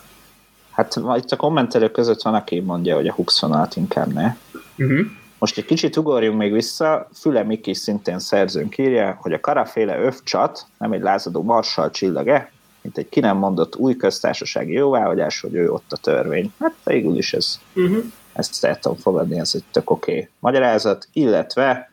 Hát 0.71 0.97
itt 1.17 1.31
a 1.31 1.37
kommentelők 1.37 1.93
között 1.93 2.23
van, 2.23 2.35
aki 2.35 2.61
mondja, 2.61 2.95
hogy 2.95 3.07
a 3.09 3.13
Hux 3.13 3.41
vonalat 3.41 3.77
inkább 3.77 4.13
ne. 4.13 4.35
Uh-huh. 4.79 5.07
Most 5.47 5.59
egy 5.59 5.65
kicsit 5.65 5.97
ugorjunk 5.97 6.39
még 6.39 6.53
vissza, 6.53 7.09
Füle 7.15 7.43
Miki 7.43 7.75
szintén 7.75 8.19
szerzőnk 8.19 8.79
írja, 8.79 9.19
hogy 9.21 9.33
a 9.33 9.41
karaféle 9.41 9.99
övcsat 9.99 10.67
nem 10.79 10.93
egy 10.93 11.01
lázadó 11.01 11.43
marsal 11.43 11.91
csillag-e, 11.91 12.51
mint 12.83 12.99
egy 12.99 13.09
ki 13.09 13.21
nem 13.21 13.37
mondott 13.37 13.77
új 13.77 13.97
köztársasági 13.97 14.73
jóváhagyás, 14.73 15.41
hogy 15.41 15.55
ő 15.55 15.71
ott 15.71 15.93
a 15.93 15.97
törvény. 15.97 16.53
Hát 16.61 16.75
végül 16.85 17.17
is 17.17 17.33
ez, 17.33 17.61
Uh-huh. 17.75 18.05
ezt 18.33 18.65
el 18.65 18.79
tudom 18.79 18.97
fogadni, 18.97 19.39
ez 19.39 19.51
egy 19.55 19.65
tök 19.71 19.91
oké 19.91 20.13
okay 20.13 20.29
magyarázat, 20.39 21.09
illetve 21.13 21.91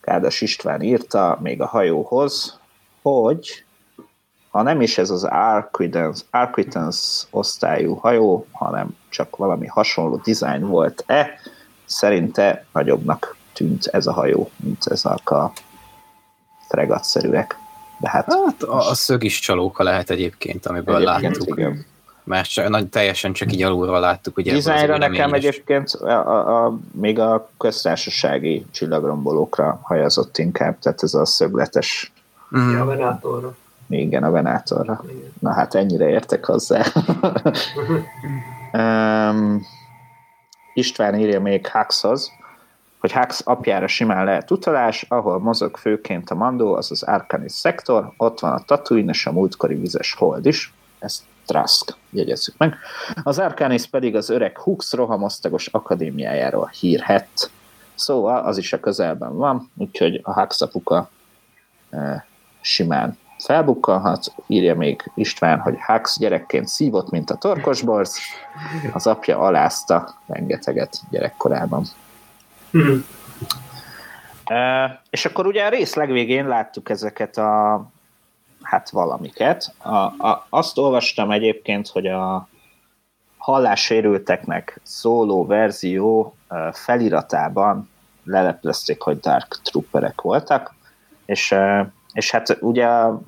Kádas 0.00 0.40
István 0.40 0.82
írta 0.82 1.38
még 1.42 1.60
a 1.60 1.66
hajóhoz, 1.66 2.58
hogy 3.02 3.64
ha 4.50 4.62
nem 4.62 4.80
is 4.80 4.98
ez 4.98 5.10
az 5.10 5.24
Arquitans, 5.24 6.20
Arquitans 6.30 7.26
osztályú 7.30 7.94
hajó, 7.94 8.46
hanem 8.52 8.96
csak 9.08 9.36
valami 9.36 9.66
hasonló 9.66 10.16
dizájn 10.16 10.66
volt-e, 10.66 11.40
szerinte 11.84 12.64
nagyobbnak 12.72 13.36
tűnt 13.52 13.86
ez 13.86 14.06
a 14.06 14.12
hajó, 14.12 14.50
mint 14.56 14.86
ezek 14.86 15.30
a 15.30 15.52
fregatszerűek. 16.68 17.56
De 18.00 18.08
hát 18.08 18.26
Hát 18.32 18.62
a, 18.62 18.88
a 18.88 18.94
szög 18.94 19.24
is 19.24 19.38
csalóka 19.38 19.82
lehet 19.82 20.10
egyébként, 20.10 20.66
amiből 20.66 20.96
egyébként 20.96 21.36
láttuk. 21.36 21.58
igen. 21.58 21.84
Mert 22.24 22.50
csak, 22.50 22.68
nagy, 22.68 22.88
teljesen 22.88 23.32
csak 23.32 23.52
így 23.52 23.62
alulról 23.62 24.00
láttuk. 24.00 24.36
Ugye 24.36 24.52
Dizájnra 24.52 24.98
nekem 24.98 25.32
egyébként 25.32 25.88
a, 25.90 26.08
a, 26.08 26.64
a, 26.66 26.78
még 26.92 27.18
a 27.18 27.48
köztársasági 27.58 28.66
csillagrombolókra 28.70 29.80
hajazott 29.82 30.38
inkább, 30.38 30.78
tehát 30.78 31.02
ez 31.02 31.14
a 31.14 31.24
szögletes, 31.24 32.12
Mhm. 32.48 32.70
Ja, 32.70 32.80
a 32.80 32.84
Venátorra. 32.84 33.54
igen, 33.88 34.24
a 34.24 34.30
Venátorra. 34.30 35.00
Igen. 35.08 35.32
Na 35.38 35.52
hát 35.52 35.74
ennyire 35.74 36.08
értek 36.08 36.44
hozzá. 36.44 36.84
um, 38.72 39.66
István 40.74 41.18
írja 41.18 41.40
még 41.40 41.66
Huxhoz, 41.66 42.30
hogy 42.98 43.12
Hux 43.12 43.40
apjára 43.44 43.86
simán 43.86 44.24
lehet 44.24 44.50
utalás, 44.50 45.04
ahol 45.08 45.38
mozog 45.38 45.76
főként 45.76 46.30
a 46.30 46.34
Mandó, 46.34 46.74
az 46.74 46.90
az 46.90 47.02
Arcanis 47.02 47.52
szektor, 47.52 48.12
ott 48.16 48.40
van 48.40 48.52
a 48.52 48.64
Tatooine 48.64 49.10
és 49.10 49.26
a 49.26 49.32
múltkori 49.32 49.74
vizes 49.74 50.14
hold 50.14 50.46
is, 50.46 50.72
ezt 50.98 51.22
Trask, 51.46 51.96
jegyezzük 52.10 52.56
meg. 52.58 52.74
Az 53.22 53.38
Arcanis 53.38 53.86
pedig 53.86 54.16
az 54.16 54.30
öreg 54.30 54.58
Hux 54.58 54.92
rohamosztagos 54.92 55.66
akadémiájáról 55.66 56.70
hírhet. 56.80 57.50
Szóval 57.94 58.44
az 58.44 58.58
is 58.58 58.72
a 58.72 58.80
közelben 58.80 59.36
van, 59.36 59.70
úgyhogy 59.76 60.20
a 60.22 60.40
Hux 60.40 60.60
apuka 60.60 61.10
eh, 61.90 62.22
simán 62.60 63.18
felbukkanhat, 63.44 64.34
írja 64.46 64.74
még 64.74 65.10
István, 65.14 65.58
hogy 65.58 65.78
Hux 65.86 66.18
gyerekként 66.18 66.68
szívott, 66.68 67.10
mint 67.10 67.30
a 67.30 67.36
torkosborz, 67.36 68.18
az 68.92 69.06
apja 69.06 69.38
alázta 69.38 70.14
rengeteget 70.26 71.00
gyerekkorában. 71.10 71.84
Mhm. 72.70 72.96
E, 74.44 75.00
és 75.10 75.24
akkor 75.24 75.46
ugye 75.46 75.64
a 75.64 75.68
rész 75.68 75.94
legvégén 75.94 76.48
láttuk 76.48 76.90
ezeket 76.90 77.36
a 77.36 77.84
hát 78.62 78.90
valamiket. 78.90 79.74
A, 79.78 79.96
a, 79.98 80.46
azt 80.48 80.78
olvastam 80.78 81.30
egyébként, 81.30 81.88
hogy 81.88 82.06
a 82.06 82.48
hallássérülteknek 83.36 84.80
szóló 84.82 85.46
verzió 85.46 86.34
e, 86.48 86.72
feliratában 86.72 87.90
leleplezték, 88.24 89.00
hogy 89.00 89.20
Dark 89.20 89.60
Trooperek 89.62 90.20
voltak, 90.20 90.74
és, 91.24 91.52
e, 91.52 91.92
és 92.12 92.30
hát 92.30 92.56
ugye 92.60 92.86
a 92.86 93.20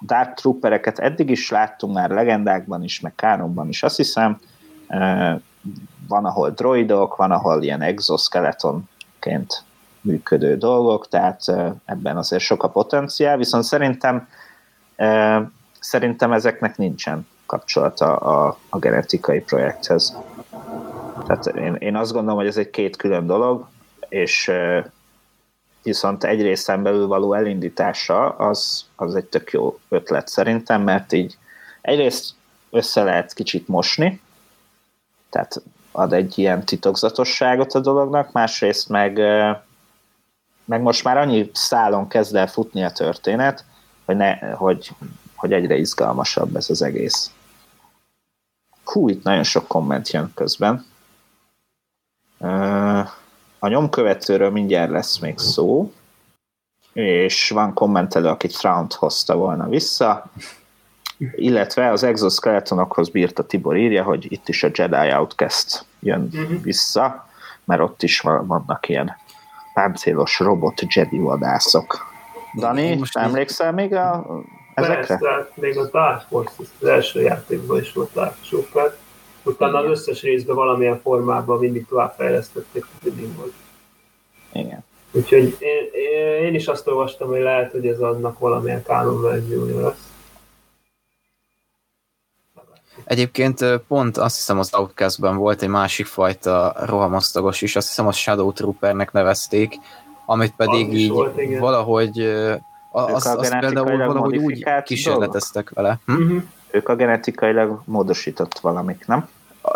Dark 0.00 0.34
Troopereket 0.34 0.98
eddig 0.98 1.30
is 1.30 1.50
láttunk 1.50 1.94
már 1.94 2.10
legendákban 2.10 2.82
is, 2.82 3.00
meg 3.00 3.14
kánonban 3.14 3.68
is, 3.68 3.82
azt 3.82 3.96
hiszem, 3.96 4.40
van, 6.08 6.24
ahol 6.24 6.50
droidok, 6.50 7.16
van, 7.16 7.30
ahol 7.30 7.62
ilyen 7.62 7.82
exoskeletonként 7.82 9.64
működő 10.00 10.56
dolgok, 10.56 11.08
tehát 11.08 11.40
ebben 11.84 12.16
azért 12.16 12.42
sok 12.42 12.62
a 12.62 12.68
potenciál, 12.68 13.36
viszont 13.36 13.64
szerintem 13.64 14.28
szerintem 15.78 16.32
ezeknek 16.32 16.76
nincsen 16.76 17.26
kapcsolata 17.46 18.16
a, 18.16 18.58
a 18.68 18.78
genetikai 18.78 19.40
projekthez. 19.40 20.18
Tehát 21.26 21.46
én, 21.46 21.74
én 21.74 21.96
azt 21.96 22.12
gondolom, 22.12 22.38
hogy 22.38 22.46
ez 22.46 22.56
egy 22.56 22.70
két 22.70 22.96
külön 22.96 23.26
dolog, 23.26 23.68
és 24.08 24.50
viszont 25.82 26.24
egy 26.24 26.42
részen 26.42 26.82
belül 26.82 27.06
való 27.06 27.34
elindítása 27.34 28.28
az, 28.28 28.84
az 28.96 29.14
egy 29.14 29.24
tök 29.24 29.50
jó 29.50 29.78
ötlet 29.88 30.28
szerintem, 30.28 30.82
mert 30.82 31.12
így 31.12 31.38
egyrészt 31.80 32.34
össze 32.70 33.02
lehet 33.02 33.32
kicsit 33.32 33.68
mosni, 33.68 34.20
tehát 35.30 35.62
ad 35.92 36.12
egy 36.12 36.38
ilyen 36.38 36.64
titokzatosságot 36.64 37.72
a 37.72 37.80
dolognak, 37.80 38.32
másrészt 38.32 38.88
meg, 38.88 39.18
meg 40.64 40.80
most 40.80 41.04
már 41.04 41.16
annyi 41.16 41.50
szálon 41.52 42.08
kezd 42.08 42.34
el 42.34 42.46
futni 42.46 42.84
a 42.84 42.90
történet, 42.90 43.64
hogy, 44.04 44.16
ne, 44.16 44.50
hogy, 44.50 44.90
hogy 45.34 45.52
egyre 45.52 45.76
izgalmasabb 45.76 46.56
ez 46.56 46.70
az 46.70 46.82
egész. 46.82 47.30
Hú, 48.84 49.08
itt 49.08 49.22
nagyon 49.22 49.42
sok 49.42 49.66
komment 49.68 50.10
jön 50.10 50.32
közben. 50.34 50.86
A 53.64 53.68
nyomkövetőről 53.68 54.50
mindjárt 54.50 54.90
lesz 54.90 55.18
még 55.18 55.38
szó, 55.38 55.92
és 56.92 57.50
van 57.50 57.72
kommentelő, 57.74 58.28
aki 58.28 58.46
Traunt 58.48 58.92
hozta 58.92 59.36
volna 59.36 59.68
vissza, 59.68 60.24
illetve 61.36 61.90
az 61.90 62.02
exoskeletonokhoz 62.02 63.08
bírta 63.08 63.46
Tibor 63.46 63.76
írja, 63.76 64.02
hogy 64.02 64.32
itt 64.32 64.48
is 64.48 64.62
a 64.62 64.68
Jedi 64.72 65.12
Outcast 65.14 65.84
jön 66.00 66.28
Mhm. 66.32 66.54
vissza, 66.62 67.28
mert 67.64 67.80
ott 67.80 68.02
is 68.02 68.20
van- 68.20 68.46
vannak 68.46 68.88
ilyen 68.88 69.16
páncélos 69.74 70.38
robot 70.38 70.94
Jedi 70.94 71.18
vadászok. 71.18 72.10
Dani, 72.54 72.94
most 72.94 73.16
emlékszel 73.16 73.72
még 73.72 73.94
a, 73.94 74.26
ezekre? 74.74 74.96
Persze, 75.06 75.28
hát 75.30 75.56
még 75.56 75.78
a 75.78 75.88
Dark 75.90 76.26
Force, 76.28 76.52
az 76.80 76.86
első 76.88 77.20
játékban 77.20 77.80
is 77.80 77.92
volt 77.92 78.12
Dark. 78.12 78.34
Utána 79.42 79.78
az 79.78 79.90
összes 79.90 80.22
részben 80.22 80.56
valamilyen 80.56 81.00
formában 81.00 81.58
mindig 81.58 81.86
továbbfejlesztették, 81.86 82.84
hogy 82.84 83.12
mindig 83.12 83.36
volt. 83.36 83.52
Igen. 84.52 84.84
Úgyhogy 85.12 85.56
én, 85.58 86.44
én, 86.44 86.54
is 86.54 86.66
azt 86.66 86.86
olvastam, 86.86 87.28
hogy 87.28 87.40
lehet, 87.40 87.70
hogy 87.70 87.86
ez 87.86 88.00
annak 88.00 88.38
valamilyen 88.38 88.82
kánon 88.82 89.22
verziója 89.22 89.80
lesz. 89.80 90.10
Egyébként 93.04 93.64
pont 93.88 94.16
azt 94.16 94.36
hiszem 94.36 94.58
az 94.58 94.74
Outcastben 94.74 95.36
volt 95.36 95.62
egy 95.62 95.68
másik 95.68 96.06
fajta 96.06 96.74
rohamosztagos 96.84 97.62
is, 97.62 97.76
azt 97.76 97.86
hiszem 97.86 98.06
az 98.06 98.16
Shadow 98.16 98.52
Troopernek 98.52 99.12
nevezték, 99.12 99.74
amit 100.26 100.52
pedig 100.56 100.88
Az 100.88 100.94
így 100.94 101.10
volt, 101.10 101.40
igen. 101.40 101.60
valahogy 101.60 102.20
az, 102.92 103.26
az 103.26 103.48
például 103.48 103.96
valahogy 103.96 104.36
úgy 104.36 104.64
kísérleteztek 104.84 105.70
vele. 105.70 105.98
Hm? 106.06 106.12
Uh-huh. 106.12 106.42
Ők 106.72 106.88
a 106.88 106.96
genetikailag 106.96 107.82
módosított 107.84 108.58
valamik, 108.58 109.06
nem? 109.06 109.28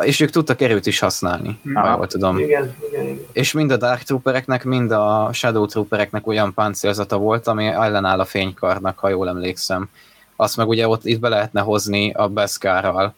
és 0.03 0.21
ők 0.21 0.31
tudtak 0.31 0.61
erőt 0.61 0.87
is 0.87 0.99
használni, 0.99 1.59
Hmm. 1.63 1.75
ha 1.75 1.97
jól 1.97 2.07
tudom. 2.07 2.39
Igen, 2.39 2.75
igen, 2.89 3.05
igen. 3.05 3.21
És 3.33 3.53
mind 3.53 3.71
a 3.71 3.77
Dark 3.77 4.03
Troopereknek, 4.03 4.65
mind 4.65 4.91
a 4.91 5.29
Shadow 5.33 5.67
Troopereknek 5.67 6.27
olyan 6.27 6.55
páncélzata 6.55 7.17
volt, 7.17 7.47
ami 7.47 7.67
ellenáll 7.67 8.21
a 8.21 8.25
fénykarnak, 8.25 8.99
ha 8.99 9.09
jól 9.09 9.29
emlékszem. 9.29 9.89
Azt 10.37 10.57
meg 10.57 10.69
ugye 10.69 10.89
ott 10.89 11.05
itt 11.05 11.21
be 11.21 11.29
lehetne 11.29 11.61
hozni 11.61 12.13
a 12.13 12.29
Beskárral, 12.29 13.15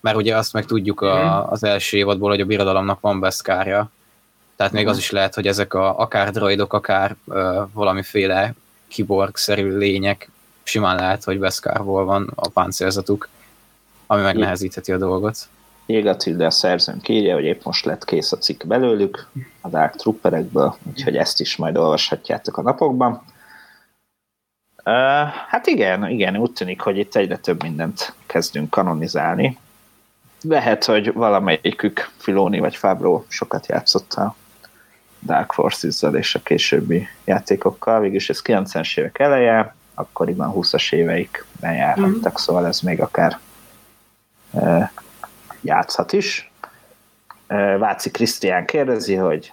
mert 0.00 0.16
ugye 0.16 0.36
azt 0.36 0.52
meg 0.52 0.64
tudjuk 0.64 1.00
a, 1.00 1.50
az 1.50 1.64
első 1.64 1.96
évadból, 1.96 2.30
hogy 2.30 2.40
a 2.40 2.44
birodalomnak 2.44 3.00
van 3.00 3.20
Beskárja. 3.20 3.90
Tehát 4.56 4.72
még 4.72 4.86
az 4.86 4.98
is 4.98 5.10
lehet, 5.10 5.34
hogy 5.34 5.46
ezek 5.46 5.74
a, 5.74 5.98
akár 5.98 6.30
droidok, 6.30 6.72
akár 6.72 7.16
ö, 7.28 7.62
valamiféle 7.72 8.54
kiborg-szerű 8.88 9.76
lények, 9.76 10.30
simán 10.62 10.96
lehet, 10.96 11.24
hogy 11.24 11.38
Beskárból 11.38 12.04
van 12.04 12.32
a 12.34 12.48
páncélzatuk, 12.48 13.28
ami 14.06 14.22
megnehezítheti 14.22 14.92
a 14.92 14.98
dolgot. 14.98 15.36
Jégatilde 15.86 16.46
a 16.46 16.50
szerzőnk 16.50 17.08
írja, 17.08 17.34
hogy 17.34 17.44
épp 17.44 17.64
most 17.64 17.84
lett 17.84 18.04
kész 18.04 18.32
a 18.32 18.38
cikk 18.38 18.64
belőlük, 18.64 19.26
a 19.60 19.68
Dark 19.68 19.96
Trooperekből, 19.96 20.76
úgyhogy 20.82 21.16
ezt 21.16 21.40
is 21.40 21.56
majd 21.56 21.76
olvashatjátok 21.76 22.56
a 22.56 22.62
napokban. 22.62 23.22
Uh, 24.84 24.94
hát 25.48 25.66
igen, 25.66 26.08
igen, 26.08 26.36
úgy 26.36 26.52
tűnik, 26.52 26.80
hogy 26.80 26.98
itt 26.98 27.14
egyre 27.14 27.36
több 27.36 27.62
mindent 27.62 28.14
kezdünk 28.26 28.70
kanonizálni. 28.70 29.58
Lehet, 30.42 30.84
hogy 30.84 31.12
valamelyikük, 31.12 32.10
Filoni 32.16 32.58
vagy 32.58 32.76
Fábró 32.76 33.24
sokat 33.28 33.66
játszott 33.66 34.12
a 34.12 34.34
Dark 35.26 35.52
Forces-zal 35.52 36.16
és 36.16 36.34
a 36.34 36.42
későbbi 36.42 37.08
játékokkal. 37.24 38.00
Végülis 38.00 38.30
ez 38.30 38.40
90-es 38.44 38.98
évek 38.98 39.18
eleje, 39.18 39.74
akkoriban 39.94 40.52
20-as 40.54 40.92
éveikben 40.92 41.74
járhattak, 41.74 42.38
szóval 42.38 42.66
ez 42.66 42.80
még 42.80 43.00
akár 43.00 43.38
uh, 44.50 44.88
játszhat 45.60 46.12
is. 46.12 46.52
Uh, 47.48 47.78
Váci 47.78 48.10
Krisztián 48.10 48.66
kérdezi, 48.66 49.14
hogy 49.14 49.52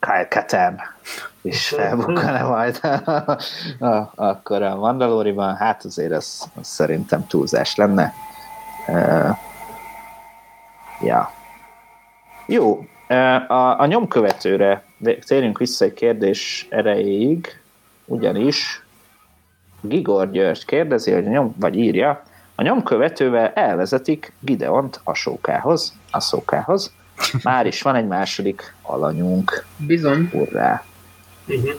Kyle 0.00 0.28
Katarn 0.28 0.76
is 1.42 1.68
felbukkan-e 1.76 2.42
majd 2.42 2.80
a, 3.78 4.12
akkor 4.14 4.62
a 4.62 4.76
Mandaloriban, 4.76 5.56
hát 5.56 5.84
azért 5.84 6.12
ez, 6.12 6.42
ez 6.60 6.68
szerintem 6.68 7.26
túlzás 7.26 7.74
lenne. 7.74 8.12
Uh, 8.86 9.36
ja. 11.00 11.34
Jó, 12.46 12.86
a, 13.48 13.80
a 13.80 13.86
nyomkövetőre 13.86 14.82
térjünk 15.26 15.58
vissza 15.58 15.84
egy 15.84 15.92
kérdés 15.92 16.66
erejéig, 16.70 17.60
ugyanis 18.04 18.85
Gigor 19.88 20.30
György 20.30 20.64
kérdezi, 20.64 21.12
hogy 21.12 21.26
a 21.26 21.30
nyom, 21.30 21.54
vagy 21.58 21.76
írja, 21.76 22.22
a 22.54 22.62
nyomkövetővel 22.62 23.52
elvezetik 23.54 24.32
Gideont 24.40 25.00
a 25.04 25.14
sókához, 25.14 25.92
a 26.10 26.20
szókához. 26.20 26.92
Már 27.42 27.66
is 27.66 27.82
van 27.82 27.94
egy 27.94 28.06
második 28.06 28.74
alanyunk. 28.82 29.64
Bizony. 29.76 30.30
Urrá! 30.32 30.84
Uh-huh. 31.46 31.70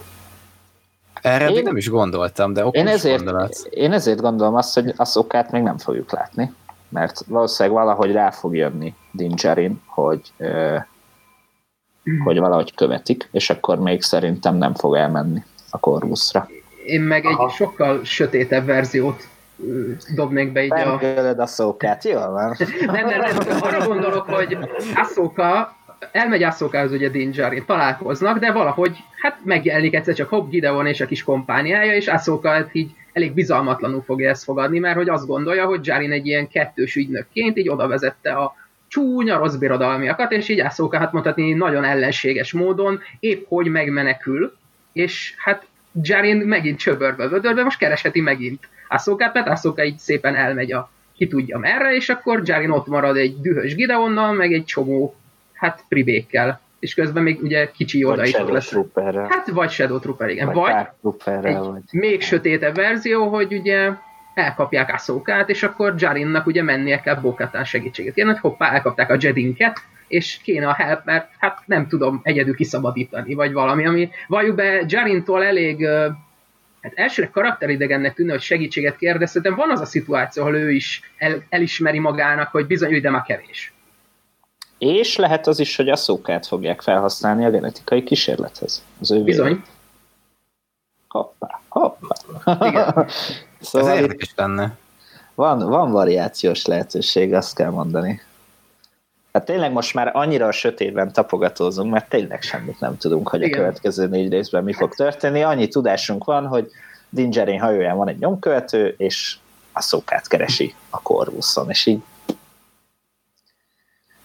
Erre 1.21 1.49
Én- 1.49 1.63
nem 1.63 1.77
is 1.77 1.89
gondoltam, 1.89 2.53
de 2.53 2.65
okos 2.65 2.79
Én 2.79 2.87
ezért, 2.87 3.23
gondolat. 3.23 3.55
én 3.69 3.91
ezért 3.93 4.21
gondolom 4.21 4.55
azt, 4.55 4.73
hogy 4.73 4.93
a 4.97 5.05
szokát 5.05 5.51
még 5.51 5.61
nem 5.61 5.77
fogjuk 5.77 6.11
látni, 6.11 6.53
mert 6.89 7.23
valószínűleg 7.27 7.77
valahogy 7.77 8.11
rá 8.11 8.29
fog 8.31 8.55
jönni 8.55 8.95
Din 9.11 9.35
Djarin, 9.35 9.81
hogy, 9.85 10.21
ö, 10.37 10.77
hogy 12.23 12.39
valahogy 12.39 12.75
követik, 12.75 13.27
és 13.31 13.49
akkor 13.49 13.79
még 13.79 14.01
szerintem 14.01 14.55
nem 14.55 14.73
fog 14.73 14.95
elmenni 14.95 15.43
a 15.69 15.77
Corvusra. 15.79 16.49
Én 16.87 17.01
meg 17.01 17.25
egy 17.25 17.33
Aha. 17.33 17.49
sokkal 17.49 18.03
sötétebb 18.03 18.65
verziót 18.65 19.27
dobnék 20.15 20.51
be 20.51 20.63
így 20.63 20.69
Nem 20.69 20.91
a... 20.91 20.97
kölöd 20.97 21.39
a 21.39 21.45
szókát, 21.45 22.03
jól 22.03 22.31
van? 22.31 22.55
Nem, 22.85 23.05
nem, 23.05 23.19
nem, 23.19 23.61
arra 23.61 23.87
gondolok, 23.87 24.25
hogy 24.25 24.57
Ahsoka, 24.95 25.75
elmegy 26.11 26.43
Ahsokához 26.43 26.91
ugye 26.91 27.09
Din 27.09 27.31
Djarin, 27.31 27.65
találkoznak, 27.65 28.39
de 28.39 28.51
valahogy 28.51 28.97
hát 29.21 29.39
megjelenik 29.43 29.95
egyszer 29.95 30.13
csak 30.13 30.29
Hobb 30.29 30.49
Gideon 30.49 30.85
és 30.85 31.01
a 31.01 31.05
kis 31.05 31.23
kompániája, 31.23 31.93
és 31.93 32.07
Ahsoka 32.07 32.49
hát 32.49 32.69
így 32.71 32.91
elég 33.13 33.33
bizalmatlanul 33.33 34.01
fogja 34.01 34.29
ezt 34.29 34.43
fogadni, 34.43 34.79
mert 34.79 34.95
hogy 34.95 35.09
azt 35.09 35.27
gondolja, 35.27 35.65
hogy 35.65 35.79
Djarin 35.79 36.11
egy 36.11 36.25
ilyen 36.25 36.47
kettős 36.47 36.95
ügynökként 36.95 37.57
így 37.57 37.69
oda 37.69 37.87
vezette 37.87 38.33
a 38.33 38.55
csúnya 38.87 39.37
rossz 39.37 39.55
birodalmiakat, 39.55 40.31
és 40.31 40.49
így 40.49 40.59
Ahsoka 40.59 40.97
hát 40.97 41.11
mondhatni 41.11 41.53
nagyon 41.53 41.83
ellenséges 41.83 42.51
módon 42.53 42.99
épp 43.19 43.45
hogy 43.47 43.67
megmenekül, 43.67 44.57
és 44.93 45.33
hát 45.37 45.65
Djarin 46.01 46.37
megint 46.37 46.79
csöbörbe 46.79 47.27
vödörbe, 47.27 47.63
most 47.63 47.77
keresheti 47.77 48.21
megint 48.21 48.67
Ahsokát, 48.87 49.33
mert 49.33 49.47
Ahsoka 49.47 49.83
így 49.83 49.97
szépen 49.97 50.35
elmegy 50.35 50.71
a 50.71 50.89
ki 51.17 51.27
tudja 51.27 51.57
merre, 51.57 51.95
és 51.95 52.09
akkor 52.09 52.41
Djarin 52.41 52.69
ott 52.69 52.87
marad 52.87 53.17
egy 53.17 53.41
dühös 53.41 53.75
Gideonnal, 53.75 54.33
meg 54.33 54.53
egy 54.53 54.65
csomó, 54.65 55.15
hát 55.53 55.83
pribékkel. 55.87 56.59
És 56.79 56.93
közben 56.93 57.23
még 57.23 57.41
ugye 57.41 57.71
kicsi 57.71 58.03
Vagy 58.03 58.27
is 58.27 58.33
ott 58.33 58.49
lesz. 58.49 58.67
Trooperrel, 58.67 59.27
Hát 59.29 59.47
vagy 59.47 59.69
Shadow 59.69 59.99
Trooper, 59.99 60.29
igen. 60.29 60.51
vagy, 60.51 60.73
Vagy, 61.01 61.45
egy 61.45 61.55
vagy... 61.57 61.81
még 61.91 62.21
sötétebb 62.21 62.75
verzió, 62.75 63.27
hogy 63.27 63.53
ugye 63.53 63.91
elkapják 64.33 64.93
Ahsokát, 64.93 65.49
és 65.49 65.63
akkor 65.63 65.93
Jarinnak 65.97 66.45
ugye 66.45 66.63
mennie 66.63 66.99
kell 66.99 67.15
Bokatán 67.15 67.63
segítséget 67.63 68.13
kérni, 68.13 68.31
hogy 68.31 68.41
hoppá, 68.41 68.71
elkapták 68.71 69.09
a 69.11 69.17
Jedinket, 69.19 69.79
és 70.07 70.39
kéne 70.43 70.67
a 70.67 70.73
help, 70.73 71.05
mert 71.05 71.29
hát 71.37 71.61
nem 71.65 71.87
tudom 71.87 72.19
egyedül 72.23 72.55
kiszabadítani, 72.55 73.33
vagy 73.33 73.53
valami, 73.53 73.85
ami 73.85 74.09
valljuk 74.27 74.55
be 74.55 74.83
Jarintól 74.87 75.43
elég 75.43 75.87
hát 76.81 76.93
elsőre 76.95 77.29
karakteridegennek 77.29 78.13
tűnne, 78.13 78.31
hogy 78.31 78.41
segítséget 78.41 78.97
kérdez, 78.97 79.33
de 79.41 79.51
van 79.51 79.71
az 79.71 79.79
a 79.79 79.85
szituáció, 79.85 80.43
ahol 80.43 80.55
ő 80.55 80.71
is 80.71 81.01
el, 81.17 81.43
elismeri 81.49 81.99
magának, 81.99 82.51
hogy 82.51 82.65
bizony, 82.65 82.93
ő 82.93 82.99
de 82.99 83.09
már 83.09 83.21
kevés. 83.21 83.73
És 84.77 85.15
lehet 85.15 85.47
az 85.47 85.59
is, 85.59 85.75
hogy 85.75 85.89
a 85.89 85.95
szókát 85.95 86.47
fogják 86.47 86.81
felhasználni 86.81 87.45
a 87.45 87.49
genetikai 87.49 88.03
kísérlethez. 88.03 88.83
Az 89.01 89.11
ő 89.11 89.23
Bizony. 89.23 89.47
vére. 89.47 89.61
Hoppá, 91.07 91.61
hoppá. 91.67 92.15
Igen. 92.67 92.93
Ez 93.61 93.67
szóval 93.67 93.95
itt 93.95 94.01
érdekes 94.01 94.33
lenne. 94.35 94.77
van, 95.35 95.69
van 95.69 95.91
variációs 95.91 96.65
lehetőség, 96.65 97.33
azt 97.33 97.55
kell 97.55 97.69
mondani. 97.69 98.21
Hát 99.37 99.45
tényleg 99.45 99.71
most 99.71 99.93
már 99.93 100.11
annyira 100.13 100.47
a 100.47 100.51
sötétben 100.51 101.11
tapogatózunk, 101.13 101.91
mert 101.91 102.09
tényleg 102.09 102.41
semmit 102.41 102.79
nem 102.79 102.97
tudunk, 102.97 103.27
hogy 103.29 103.43
a 103.43 103.49
következő 103.49 104.07
négy 104.07 104.31
részben 104.31 104.63
mi 104.63 104.73
fog 104.73 104.95
történni. 104.95 105.43
Annyi 105.43 105.67
tudásunk 105.67 106.23
van, 106.23 106.47
hogy 106.47 106.71
Din 107.09 107.29
Djarin 107.29 107.59
hajóján 107.59 107.97
van 107.97 108.07
egy 108.07 108.17
nyomkövető, 108.19 108.95
és 108.97 109.37
a 109.71 109.81
szókát 109.81 110.27
keresi 110.27 110.75
a 110.89 111.01
Corvuson, 111.01 111.69
és 111.69 111.85
így 111.85 111.99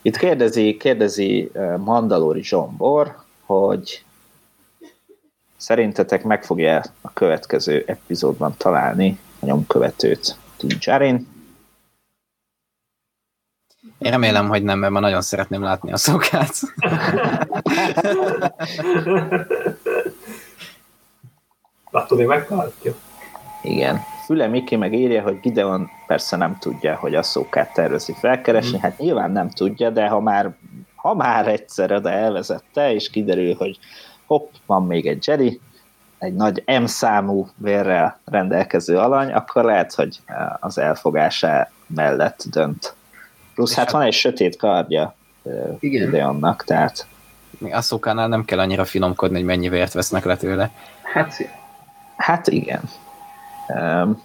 itt 0.02 0.16
kérdezi, 0.16 0.76
kérdezi 0.76 1.50
Mandalori 1.78 2.42
Zsombor, 2.42 3.16
hogy 3.40 4.04
szerintetek 5.56 6.24
meg 6.24 6.44
fogja 6.44 6.82
a 7.00 7.12
következő 7.12 7.84
epizódban 7.86 8.54
találni 8.56 9.18
a 9.40 9.46
nyomkövetőt 9.46 10.36
Din 10.58 10.78
Djarin? 10.78 11.31
Én 14.02 14.10
remélem, 14.10 14.48
hogy 14.48 14.62
nem, 14.62 14.78
mert 14.78 14.92
már 14.92 15.02
nagyon 15.02 15.22
szeretném 15.22 15.62
látni 15.62 15.92
a 15.92 15.96
szokát. 15.96 16.54
Attól 21.90 22.18
még 22.18 22.26
megtalálja. 22.26 22.94
Igen. 23.62 24.00
Füle 24.24 24.46
Miki 24.46 24.76
meg 24.76 24.92
írja, 24.92 25.22
hogy 25.22 25.40
Gideon 25.40 25.90
persze 26.06 26.36
nem 26.36 26.56
tudja, 26.58 26.96
hogy 26.96 27.14
a 27.14 27.22
szókát 27.22 27.72
tervezi 27.72 28.14
felkeresni. 28.20 28.78
Hát 28.78 28.98
nyilván 28.98 29.30
nem 29.30 29.50
tudja, 29.50 29.90
de 29.90 30.08
ha 30.08 30.20
már, 30.20 30.56
ha 30.94 31.14
már 31.14 31.48
egyszer 31.48 31.92
oda 31.92 32.10
elvezette, 32.10 32.92
és 32.92 33.10
kiderül, 33.10 33.54
hogy 33.54 33.78
hopp, 34.26 34.50
van 34.66 34.86
még 34.86 35.06
egy 35.06 35.26
Jedi, 35.26 35.60
egy 36.18 36.34
nagy 36.34 36.62
M 36.80 36.84
számú 36.84 37.48
vérrel 37.56 38.20
rendelkező 38.24 38.98
alany, 38.98 39.32
akkor 39.32 39.64
lehet, 39.64 39.94
hogy 39.94 40.20
az 40.60 40.78
elfogása 40.78 41.70
mellett 41.86 42.44
dönt. 42.50 42.94
Plusz 43.54 43.74
hát 43.74 43.90
van 43.90 44.02
egy 44.02 44.12
sötét 44.12 44.56
kardja 44.56 45.14
Igen. 45.78 46.04
Gideonnak, 46.04 46.64
tehát 46.64 47.06
Még 47.58 47.72
Asszókánál 47.74 48.28
nem 48.28 48.44
kell 48.44 48.58
annyira 48.58 48.84
finomkodni, 48.84 49.36
hogy 49.36 49.44
mennyi 49.44 49.68
vért 49.68 49.92
vesznek 49.92 50.24
le 50.24 50.36
tőle. 50.36 50.70
Hát 51.02 51.36
Hát 52.22 52.46
igen. 52.48 52.82
Um, 53.68 54.22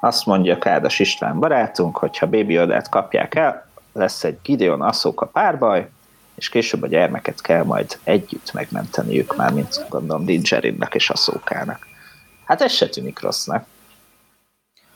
azt 0.00 0.26
mondja 0.26 0.58
Kádas 0.58 0.98
István 0.98 1.38
barátunk, 1.38 1.96
hogy 1.96 2.18
ha 2.18 2.26
Baby 2.26 2.52
Yodát 2.52 2.88
kapják 2.88 3.34
el, 3.34 3.68
lesz 3.92 4.24
egy 4.24 4.38
Gideon 4.42 4.82
Asszóka 4.82 5.26
párbaj, 5.26 5.88
és 6.34 6.48
később 6.48 6.82
a 6.82 6.86
gyermeket 6.86 7.40
kell 7.40 7.64
majd 7.64 7.98
együtt 8.04 8.52
megmenteniük 8.52 9.36
már, 9.36 9.52
mint 9.52 9.86
gondolom 9.88 10.24
Din 10.24 10.42
Djarinnak 10.42 10.94
és 10.94 11.10
Asszókának. 11.10 11.86
Hát 12.44 12.60
ez 12.60 12.72
se 12.72 12.88
tűnik 12.88 13.20
rossznak. 13.20 13.66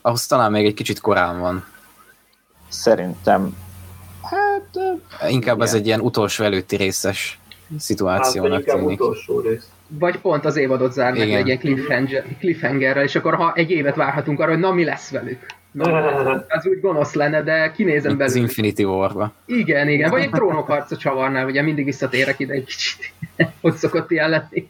Ahhoz 0.01 0.26
talán 0.26 0.51
még 0.51 0.66
egy 0.66 0.74
kicsit 0.74 1.01
korán 1.01 1.41
van. 1.41 1.64
Szerintem 2.69 3.57
hát 4.23 4.69
Inkább 5.31 5.61
ez 5.61 5.69
Igen. 5.69 5.81
egy 5.81 5.87
ilyen 5.87 6.01
utolsó 6.01 6.45
előtti 6.45 6.77
részes 6.77 7.39
Hát 7.71 7.81
szituációnak 7.81 8.59
inkább 8.59 8.77
tűnik. 8.79 9.01
utolsó 9.01 9.41
rész. 9.41 9.69
vagy 9.89 10.19
pont 10.19 10.45
az 10.45 10.57
évadot 10.57 10.93
zárnak 10.93 11.21
egy 11.21 11.47
ilyen 11.47 11.59
cliffhanger, 11.59 12.25
cliffhangerrel, 12.39 13.03
és 13.05 13.14
akkor 13.14 13.35
ha 13.35 13.53
egy 13.55 13.71
évet 13.71 13.97
várhatunk 13.97 14.41
arra, 14.41 14.51
hogy 14.51 14.61
na 14.61 14.73
mi 14.73 14.85
lesz 14.85 15.11
velük. 15.11 15.47
az 16.49 16.66
úgy 16.66 16.81
gonosz 16.81 17.12
lenne, 17.14 17.43
de 17.43 17.73
kinézem 17.73 18.12
Itt 18.12 18.21
az 18.21 18.33
belőle. 18.33 18.41
Infinity 18.49 18.83
War-ba. 18.85 19.33
Igen, 19.47 19.89
igen. 19.89 20.11
Vagy 20.11 20.23
egy 20.23 20.31
trónok 20.31 20.66
harca 20.66 20.97
csavarnál, 20.97 21.47
ugye 21.47 21.62
mindig 21.62 21.85
visszatérek 21.85 22.39
ide 22.39 22.53
egy 22.53 22.64
kicsit. 22.64 23.12
Hogy 23.61 23.75
szokott 23.75 24.11
ilyen 24.11 24.31
lenni. 24.31 24.69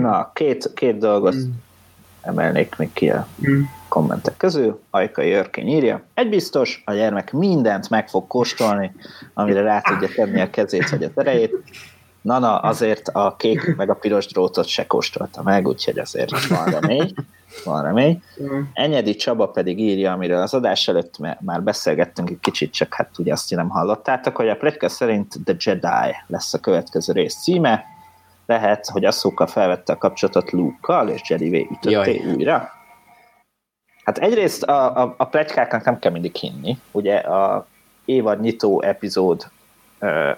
Na, 0.00 0.30
két, 0.34 0.70
két 0.74 0.98
dolgot 0.98 1.34
Mm. 1.34 1.50
emelnék 2.22 2.76
még 2.76 2.92
ki 2.92 3.10
a 3.10 3.26
Mm. 3.48 3.60
Kommentek 3.90 4.36
közül. 4.36 4.80
Ajkai 4.90 5.32
Örkény 5.32 5.68
írja. 5.68 6.02
Egy 6.14 6.28
biztos, 6.28 6.82
a 6.86 6.92
gyermek 6.92 7.32
mindent 7.32 7.90
meg 7.90 8.08
fog 8.08 8.26
kóstolni, 8.26 8.92
amire 9.34 9.62
rá 9.62 9.80
tudja 9.80 10.08
tenni 10.14 10.40
a 10.40 10.50
kezét 10.50 10.90
vagy 10.90 11.02
a 11.02 11.12
terejét. 11.12 11.54
Nana 12.22 12.58
azért 12.58 13.08
a 13.08 13.34
kék 13.38 13.76
meg 13.76 13.90
a 13.90 13.94
piros 13.94 14.26
drótot 14.26 14.66
se 14.66 14.86
kóstolta 14.86 15.42
meg, 15.42 15.66
úgyhogy 15.66 15.98
azért 15.98 16.46
van 16.46 16.64
remény. 16.64 17.14
Van 17.64 17.82
remény. 17.82 18.22
Enyedi 18.72 19.14
Csaba 19.14 19.48
pedig 19.48 19.78
írja, 19.78 20.12
amiről 20.12 20.42
az 20.42 20.54
adás 20.54 20.88
előtt 20.88 21.14
már 21.40 21.62
beszélgettünk 21.62 22.30
egy 22.30 22.40
kicsit, 22.40 22.72
csak 22.72 22.94
hát 22.94 23.18
ugye 23.18 23.32
azt 23.32 23.54
nem 23.54 23.68
hallottátok, 23.68 24.36
hogy 24.36 24.48
a 24.48 24.56
pletyka 24.56 24.88
szerint 24.88 25.34
The 25.44 25.54
Jedi 25.58 26.16
lesz 26.26 26.54
a 26.54 26.58
következő 26.58 27.12
rész 27.12 27.42
címe. 27.42 27.84
Lehet, 28.46 28.86
hogy 28.86 29.04
Ahsoka 29.04 29.46
felvette 29.46 29.92
a 29.92 29.98
kapcsolatot 29.98 30.50
Luke-kal, 30.50 31.08
és 31.08 31.20
Jedi 31.28 31.68
ütötté 31.70 31.90
Jaj. 31.90 32.34
újra. 32.34 32.70
Hát 34.10 34.18
egyrészt 34.18 34.62
a, 34.62 35.02
a, 35.02 35.14
a 35.16 35.24
pletykáknak 35.24 35.84
nem 35.84 35.98
kell 35.98 36.12
mindig 36.12 36.34
hinni. 36.34 36.78
Ugye 36.90 37.16
a 37.16 37.66
évad 38.04 38.40
nyitó 38.40 38.82
epizód 38.82 39.50
ö, 39.98 40.30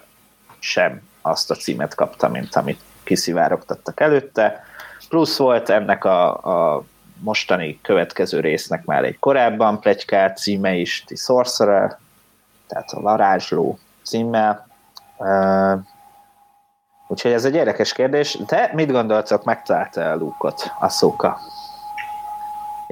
sem 0.58 1.02
azt 1.22 1.50
a 1.50 1.54
címet 1.54 1.94
kapta, 1.94 2.28
mint 2.28 2.56
amit 2.56 2.80
kiszivárogtattak 3.02 4.00
előtte. 4.00 4.64
Plusz 5.08 5.36
volt 5.36 5.68
ennek 5.68 6.04
a, 6.04 6.44
a 6.74 6.84
mostani 7.18 7.78
következő 7.82 8.40
résznek 8.40 8.84
már 8.84 9.04
egy 9.04 9.18
korábban 9.18 9.80
plegykált 9.80 10.36
címe 10.36 10.74
is, 10.74 11.04
The 11.06 11.16
Sorcerer, 11.16 11.98
tehát 12.66 12.90
a 12.90 13.00
varázsló 13.00 13.78
címmel. 14.02 14.66
Uh, 15.16 15.80
úgyhogy 17.08 17.32
ez 17.32 17.44
egy 17.44 17.54
érdekes 17.54 17.92
kérdés, 17.92 18.38
de 18.46 18.70
mit 18.74 18.90
gondoltok, 18.90 19.44
megtalálta 19.44 20.00
el 20.00 20.16
Luke-ot, 20.16 20.72
Ahsoka? 20.80 21.38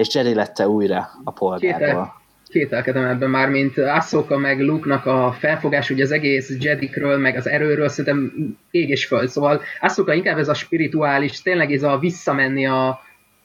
És 0.00 0.14
Jedi 0.14 0.34
lette 0.34 0.68
újra 0.68 1.08
a 1.24 1.30
polgárból. 1.30 1.86
Kétel. 1.86 2.18
Kételkedem 2.48 3.04
ebben 3.04 3.30
már, 3.30 3.48
mint 3.48 3.78
Ahsoka 3.78 4.38
meg 4.38 4.60
Luke-nak 4.60 5.06
a 5.06 5.36
felfogás, 5.38 5.90
ugye 5.90 6.02
az 6.02 6.10
egész 6.10 6.56
Jedikről, 6.58 7.18
meg 7.18 7.36
az 7.36 7.48
erőről, 7.48 7.88
szerintem 7.88 8.32
ég 8.70 8.88
és 8.88 9.06
föld. 9.06 9.28
Szóval 9.28 9.62
Ahsoka 9.80 10.12
inkább 10.12 10.38
ez 10.38 10.48
a 10.48 10.54
spirituális, 10.54 11.42
tényleg 11.42 11.72
ez 11.72 11.82
a 11.82 11.98
visszamenni 11.98 12.66
a, 12.66 13.00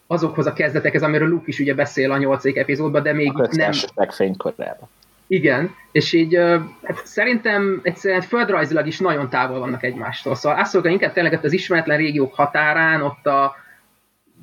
azokhoz 0.08 0.46
a 0.46 0.54
kezdetekhez, 0.54 1.04
amiről 1.04 1.28
Luke 1.28 1.46
is 1.46 1.60
ugye 1.60 1.74
beszél 1.74 2.12
a 2.12 2.18
nyolcadik 2.18 2.58
epizódban, 2.58 3.04
de 3.04 3.14
még 3.14 3.32
A 3.34 3.48
nem, 3.52 3.72
fénykorában. 4.10 4.90
igen, 5.28 5.76
és 5.92 6.14
így 6.14 6.36
hát 6.84 7.02
szerintem 7.04 7.80
egyszerűen 7.84 8.22
földrajzilag 8.22 8.88
is 8.88 9.00
nagyon 9.00 9.30
távol 9.30 9.60
vannak 9.60 9.84
egymástól. 9.84 10.36
Szóval 10.36 10.60
Ahsoka 10.60 10.90
inkább 10.90 11.14
tényleg 11.14 11.40
az 11.44 11.54
ismeretlen 11.54 11.98
régiók 11.98 12.34
határán, 12.34 13.02
ott 13.02 13.26
a 13.26 13.56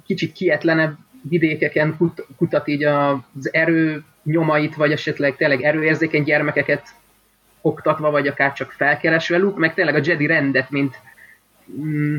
kicsit 0.06 0.32
kietlenebb 0.32 0.96
vidékeken 1.28 1.96
kut, 1.96 2.26
kutat 2.36 2.68
így 2.68 2.84
az 2.84 3.48
erő 3.50 4.04
nyomait, 4.22 4.74
vagy 4.74 4.92
esetleg 4.92 5.36
tényleg 5.36 5.62
erőérzékeny 5.62 6.22
gyermekeket 6.22 6.94
oktatva, 7.60 8.10
vagy 8.10 8.26
akár 8.26 8.52
csak 8.52 8.70
felkeresve 8.70 9.38
Luke, 9.38 9.58
meg 9.58 9.74
tényleg 9.74 9.94
a 9.94 10.00
Jedi 10.02 10.26
rendet, 10.26 10.70
mint, 10.70 10.98
mm, 11.80 12.16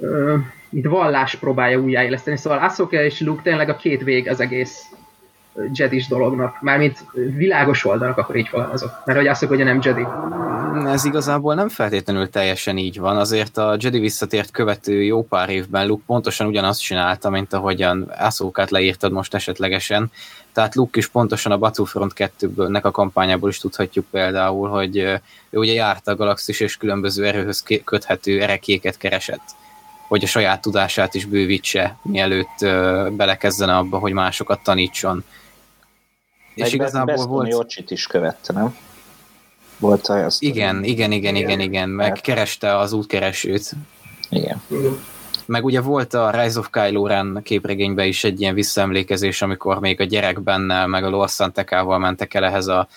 ö, 0.00 0.36
mint 0.68 0.86
vallás 0.86 1.34
próbálja 1.34 1.78
újjáéleszteni. 1.78 2.36
Szóval 2.36 2.58
Ahsoka 2.58 3.02
és 3.02 3.20
Luke 3.20 3.42
tényleg 3.42 3.68
a 3.68 3.76
két 3.76 4.02
vég 4.02 4.28
az 4.28 4.40
egész 4.40 4.82
Jedis 5.72 6.06
dolognak. 6.06 6.62
Mármint 6.62 7.04
világos 7.12 7.84
oldalak, 7.84 8.18
akkor 8.18 8.36
így 8.36 8.48
fogalmazok. 8.48 9.02
Mert 9.04 9.18
hogy 9.18 9.28
Ahsoka 9.28 9.54
ugye 9.54 9.64
nem 9.64 9.78
Jedi. 9.82 10.06
Ez 10.86 11.04
igazából 11.04 11.54
nem 11.54 11.68
feltétlenül 11.68 12.30
teljesen 12.30 12.78
így 12.78 12.98
van. 12.98 13.16
Azért 13.16 13.56
a 13.56 13.76
Jedi 13.78 13.98
visszatért 13.98 14.50
követő 14.50 15.02
jó 15.02 15.22
pár 15.22 15.48
évben 15.48 15.86
Luke 15.86 16.02
pontosan 16.06 16.46
ugyanazt 16.46 16.82
csinálta, 16.82 17.30
mint 17.30 17.52
ahogyan 17.52 18.12
Ahsokát 18.18 18.70
leírtad 18.70 19.12
most 19.12 19.34
esetlegesen. 19.34 20.10
Tehát 20.52 20.74
Luke 20.74 20.98
is 20.98 21.08
pontosan 21.08 21.52
a 21.52 21.58
Battlefront 21.58 22.12
2-nek 22.16 22.82
a 22.82 22.90
kampányából 22.90 23.48
is 23.48 23.58
tudhatjuk 23.58 24.06
például, 24.10 24.68
hogy 24.68 24.96
ő 25.50 25.58
ugye 25.58 25.72
járta 25.72 26.10
a 26.10 26.16
galaxis 26.16 26.60
és 26.60 26.76
különböző 26.76 27.26
erőhöz 27.26 27.62
köthető 27.84 28.42
erekéket 28.42 28.96
keresett 28.96 29.56
hogy 30.08 30.24
a 30.24 30.26
saját 30.26 30.60
tudását 30.60 31.14
is 31.14 31.24
bővítse, 31.24 31.96
mielőtt 32.02 32.58
belekezdene 33.12 33.76
abba, 33.76 33.98
hogy 33.98 34.12
másokat 34.12 34.62
tanítson. 34.62 35.24
És 36.54 36.62
Meg 36.62 36.72
igazából 36.72 37.14
Beskoni 37.14 37.50
volt... 37.50 37.64
Ocsit 37.64 37.90
is 37.90 38.06
követte, 38.06 38.52
nem? 38.52 38.76
Volt 39.78 40.00
sztori. 40.00 40.26
Igen, 40.38 40.84
igen, 40.84 41.12
igen, 41.12 41.36
igen, 41.36 41.60
igen, 41.60 41.88
meg 41.88 42.08
Hát- 42.08 42.20
kereste 42.20 42.76
az 42.76 42.92
útkeresőt. 42.92 43.72
Igen. 44.30 44.62
Meg 45.46 45.64
ugye 45.64 45.80
volt 45.80 46.14
a 46.14 46.30
Rise 46.30 46.58
of 46.58 46.70
Kylo 46.70 47.06
Ren 47.06 47.40
képregényben 47.42 48.06
is 48.06 48.24
egy 48.24 48.40
ilyen 48.40 48.54
visszaemlékezés, 48.54 49.42
amikor 49.42 49.80
még 49.80 50.00
a 50.00 50.04
gyerek 50.04 50.40
bennel, 50.42 50.86
meg 50.86 51.04
a 51.04 51.08
Lord 51.08 51.30
Santekával 51.30 51.98
mentek 51.98 52.34
el 52.34 52.44
ehhez 52.44 52.66
a 52.66 52.88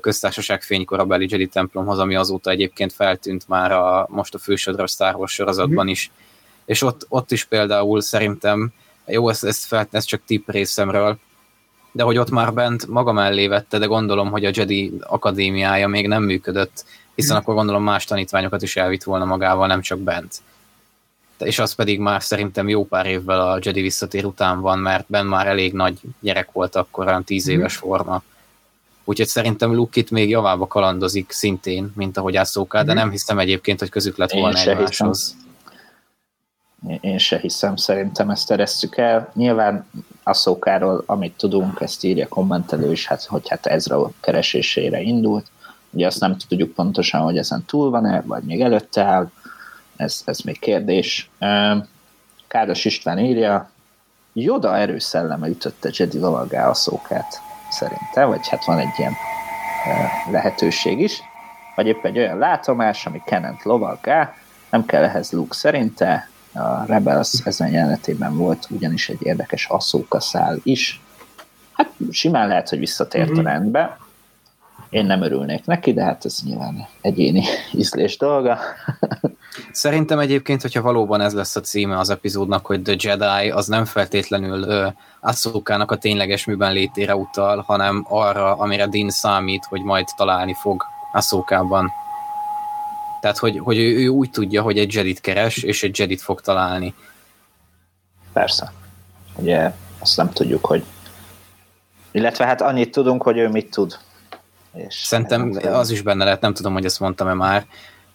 köztársaság 0.00 0.62
fénykorabeli 0.62 1.26
Jedi 1.30 1.46
templomhoz, 1.46 1.98
ami 1.98 2.14
azóta 2.14 2.50
egyébként 2.50 2.92
feltűnt 2.92 3.48
már 3.48 3.72
a, 3.72 4.06
most 4.10 4.34
a 4.34 4.38
fősodra 4.38 4.86
Star 4.86 5.14
Wars 5.14 5.32
sorozatban 5.32 5.88
is. 5.88 6.10
És 6.64 6.82
ott, 6.82 7.06
ott 7.08 7.30
is 7.32 7.44
például 7.44 8.00
szerintem, 8.00 8.72
jó, 9.06 9.28
ez, 9.28 9.44
ez, 9.44 9.64
fel, 9.64 9.88
ez 9.90 10.04
csak 10.04 10.20
tipp 10.26 10.48
részemről, 10.50 11.18
de 11.92 12.02
hogy 12.02 12.18
ott 12.18 12.30
már 12.30 12.52
bent 12.52 12.86
maga 12.86 13.12
mellé 13.12 13.46
vette, 13.46 13.78
de 13.78 13.86
gondolom, 13.86 14.30
hogy 14.30 14.44
a 14.44 14.50
Jedi 14.52 14.92
akadémiája 15.00 15.88
még 15.88 16.08
nem 16.08 16.22
működött, 16.22 16.84
hiszen 17.14 17.36
akkor 17.36 17.54
gondolom 17.54 17.82
más 17.82 18.04
tanítványokat 18.04 18.62
is 18.62 18.76
elvitt 18.76 19.02
volna 19.02 19.24
magával, 19.24 19.66
nem 19.66 19.80
csak 19.80 19.98
bent. 19.98 20.34
És 21.38 21.58
az 21.58 21.74
pedig 21.74 21.98
már 21.98 22.22
szerintem 22.22 22.68
jó 22.68 22.86
pár 22.86 23.06
évvel 23.06 23.40
a 23.50 23.58
Jedi 23.62 23.80
visszatér 23.80 24.24
után 24.24 24.60
van, 24.60 24.78
mert 24.78 25.04
Ben 25.08 25.26
már 25.26 25.46
elég 25.46 25.72
nagy 25.72 25.98
gyerek 26.20 26.52
volt 26.52 26.76
akkor, 26.76 27.06
olyan 27.06 27.24
tíz 27.24 27.48
éves 27.48 27.76
forma. 27.76 28.22
Úgyhogy 29.04 29.26
szerintem 29.26 29.74
Luke 29.74 30.00
itt 30.00 30.10
még 30.10 30.28
javába 30.28 30.66
kalandozik 30.66 31.30
szintén, 31.30 31.92
mint 31.96 32.16
ahogy 32.16 32.36
Ahsoka, 32.36 32.82
de 32.82 32.92
nem 32.92 33.10
hiszem 33.10 33.38
egyébként, 33.38 33.78
hogy 33.78 33.88
közük 33.88 34.16
lett 34.16 34.32
volna 34.32 34.58
egymáshoz. 34.58 35.36
Én- 35.38 35.51
Én 37.00 37.18
se 37.18 37.38
hiszem, 37.38 37.76
szerintem 37.76 38.30
ezt 38.30 38.46
teresztük 38.46 38.96
el. 38.96 39.30
Nyilván 39.34 39.86
Asszókáról, 40.22 41.02
amit 41.06 41.36
tudunk, 41.36 41.80
ezt 41.80 42.04
írja 42.04 42.28
kommentelő 42.28 42.92
is, 42.92 43.06
hát, 43.06 43.24
hogy 43.24 43.48
hát 43.48 43.66
Ezra 43.66 44.10
keresésére 44.20 45.00
indult. 45.00 45.46
Ugye 45.90 46.06
azt 46.06 46.20
nem 46.20 46.36
tudjuk 46.48 46.74
pontosan, 46.74 47.20
hogy 47.20 47.38
ezen 47.38 47.64
túl 47.66 47.90
van-e, 47.90 48.20
vagy 48.20 48.42
még 48.42 48.60
előtte 48.60 49.02
áll. 49.02 49.30
Ez, 49.96 50.22
ez 50.24 50.38
még 50.40 50.58
kérdés. 50.58 51.30
Káros 52.48 52.84
István 52.84 53.18
írja, 53.18 53.70
Joda 54.32 54.76
erőszelleme 54.76 55.48
ütötte 55.48 55.90
Jedi 55.92 56.18
lovaggá 56.18 56.68
Asszókát, 56.68 57.40
szerintem, 57.70 58.28
vagy 58.28 58.48
hát 58.48 58.64
van 58.64 58.78
egy 58.78 58.98
ilyen 58.98 59.12
lehetőség 60.30 61.00
is. 61.00 61.20
Vagy 61.76 61.86
épp 61.86 62.04
egy 62.04 62.18
olyan 62.18 62.38
látomás, 62.38 63.06
ami 63.06 63.22
Kenent 63.26 63.62
lovaggá, 63.62 64.34
nem 64.70 64.84
kell 64.84 65.02
ehhez 65.02 65.32
Luke 65.32 65.54
szerinte, 65.54 66.28
a 66.54 66.84
Rebels 66.86 67.32
ezen 67.44 67.68
jelenetében 67.70 68.36
volt 68.36 68.66
ugyanis 68.70 69.08
egy 69.08 69.22
érdekes 69.22 69.66
asszóka 69.66 70.20
szál 70.20 70.58
is. 70.62 71.00
Hát 71.72 71.90
simán 72.10 72.48
lehet, 72.48 72.68
hogy 72.68 72.78
visszatért 72.78 73.30
a 73.30 73.32
Mhm. 73.32 73.44
rendbe. 73.44 73.96
Én 74.90 75.06
nem 75.06 75.22
örülnék 75.22 75.64
neki, 75.64 75.92
de 75.92 76.04
hát 76.04 76.24
ez 76.24 76.38
nyilván 76.44 76.86
egyéni 77.00 77.44
ízlés 77.72 78.16
dolga. 78.16 78.58
Szerintem 79.72 80.18
egyébként, 80.18 80.62
hogyha 80.62 80.82
valóban 80.82 81.20
ez 81.20 81.34
lesz 81.34 81.56
a 81.56 81.60
címe 81.60 81.98
az 81.98 82.10
epizódnak, 82.10 82.66
hogy 82.66 82.82
The 82.82 82.94
Jedi, 82.98 83.50
az 83.50 83.66
nem 83.66 83.84
feltétlenül 83.84 84.62
uh, 84.62 84.92
Ahsokának 85.20 85.90
a 85.90 85.96
tényleges 85.96 86.44
műben 86.44 86.72
létére 86.72 87.16
utal, 87.16 87.62
hanem 87.66 88.06
arra, 88.08 88.54
amire 88.56 88.86
Din 88.86 89.10
számít, 89.10 89.64
hogy 89.64 89.82
majd 89.82 90.06
találni 90.16 90.54
fog 90.54 90.84
Ahsokában. 91.12 91.90
Tehát, 93.22 93.38
hogy, 93.38 93.58
hogy 93.58 93.78
ő, 93.78 93.98
ő 93.98 94.08
úgy 94.08 94.30
tudja, 94.30 94.62
hogy 94.62 94.78
egy 94.78 94.94
Jedit 94.94 95.20
keres, 95.20 95.56
és 95.56 95.82
egy 95.82 95.98
Jedit 95.98 96.20
fog 96.20 96.40
találni. 96.40 96.94
Persze. 98.32 98.72
Ugye 99.36 99.72
azt 99.98 100.16
nem 100.16 100.30
tudjuk, 100.30 100.64
hogy 100.64 100.84
illetve 102.10 102.46
hát 102.46 102.60
annyit 102.60 102.90
tudunk, 102.90 103.22
hogy 103.22 103.38
ő 103.38 103.48
mit 103.48 103.70
tud. 103.70 103.98
És 104.74 104.94
Szerintem 104.94 105.58
az 105.62 105.90
is 105.90 106.02
benne 106.02 106.24
lehet, 106.24 106.40
nem 106.40 106.54
tudom, 106.54 106.72
hogy 106.72 106.84
ezt 106.84 107.00
mondtam-e 107.00 107.34
már 107.34 107.66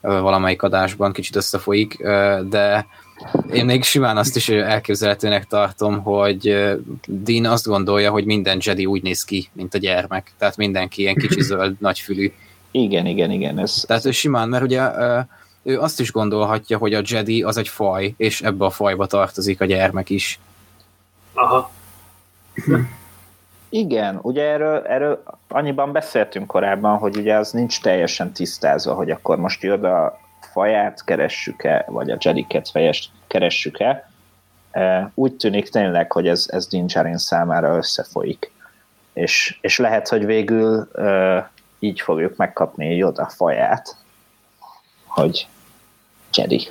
valamelyik 0.02 0.62
adásban, 0.62 1.14
kicsit 1.14 1.36
összefolyik, 1.36 1.98
de 2.50 2.86
én 3.52 3.66
még 3.66 3.84
simán 3.84 4.18
azt 4.18 4.36
is 4.36 4.50
elképzelhetőnek 4.50 5.46
tartom, 5.46 6.02
hogy 6.02 6.42
Dean 7.08 7.46
azt 7.46 7.66
gondolja, 7.66 8.12
hogy 8.12 8.26
minden 8.26 8.60
Jedi 8.62 8.86
úgy 8.86 9.02
néz 9.02 9.24
ki, 9.24 9.50
mint 9.54 9.74
a 9.74 9.78
gyermek. 9.78 10.32
Tehát 10.38 10.58
mindenki 10.58 11.02
ilyen 11.02 11.16
kicsi 11.16 11.42
zöld, 11.50 11.76
nagyfülű. 11.80 12.32
Igen, 12.72 13.06
igen, 13.06 13.32
igen. 13.32 13.60
Ez, 13.60 13.84
Tehát 13.88 14.06
ő 14.06 14.12
simán, 14.12 14.50
mert 14.50 14.64
ugye 14.64 14.82
ő 15.64 15.80
azt 15.80 16.00
is 16.00 16.12
gondolhatja, 16.12 16.78
hogy 16.78 16.94
a 16.94 17.02
Jedi 17.06 17.44
az 17.44 17.58
egy 17.58 17.68
faj, 17.68 18.14
és 18.18 18.42
ebbe 18.42 18.66
a 18.66 18.70
fajba 18.70 19.06
tartozik 19.06 19.62
a 19.62 19.66
gyermek 19.66 20.10
is. 20.10 20.40
Aha. 21.34 21.72
Igen, 23.70 24.20
ugye 24.22 24.44
erről, 24.44 24.82
erről 24.86 25.24
annyiban 25.48 25.92
beszéltünk 25.92 26.48
korábban, 26.48 26.98
hogy 26.98 27.18
ugye 27.18 27.36
az 27.36 27.52
nincs 27.52 27.82
teljesen 27.82 28.32
tisztázva, 28.32 28.94
hogy 28.94 29.12
akkor 29.12 29.38
most 29.38 29.64
Yoda 29.64 30.20
faját 30.52 31.04
keressük-e, 31.04 31.86
vagy 31.88 32.12
a 32.12 32.18
Jediket 32.20 32.70
fejest 32.70 33.10
keressük-e. 33.28 34.10
Úgy 35.14 35.34
tűnik 35.34 35.70
tényleg, 35.70 36.12
hogy 36.12 36.28
ez, 36.28 36.46
ez 36.50 36.68
Din 36.68 36.88
Djarin 36.88 37.18
számára 37.18 37.76
összefolyik. 37.76 38.52
És, 39.14 39.58
és 39.62 39.78
lehet, 39.78 40.08
hogy 40.08 40.26
végül 40.26 40.90
így 41.80 42.02
fogjuk 42.02 42.36
megkapni 42.36 42.96
Yoda 42.96 43.28
faját, 43.28 43.96
hogy 45.06 45.48
Jedi. 46.34 46.68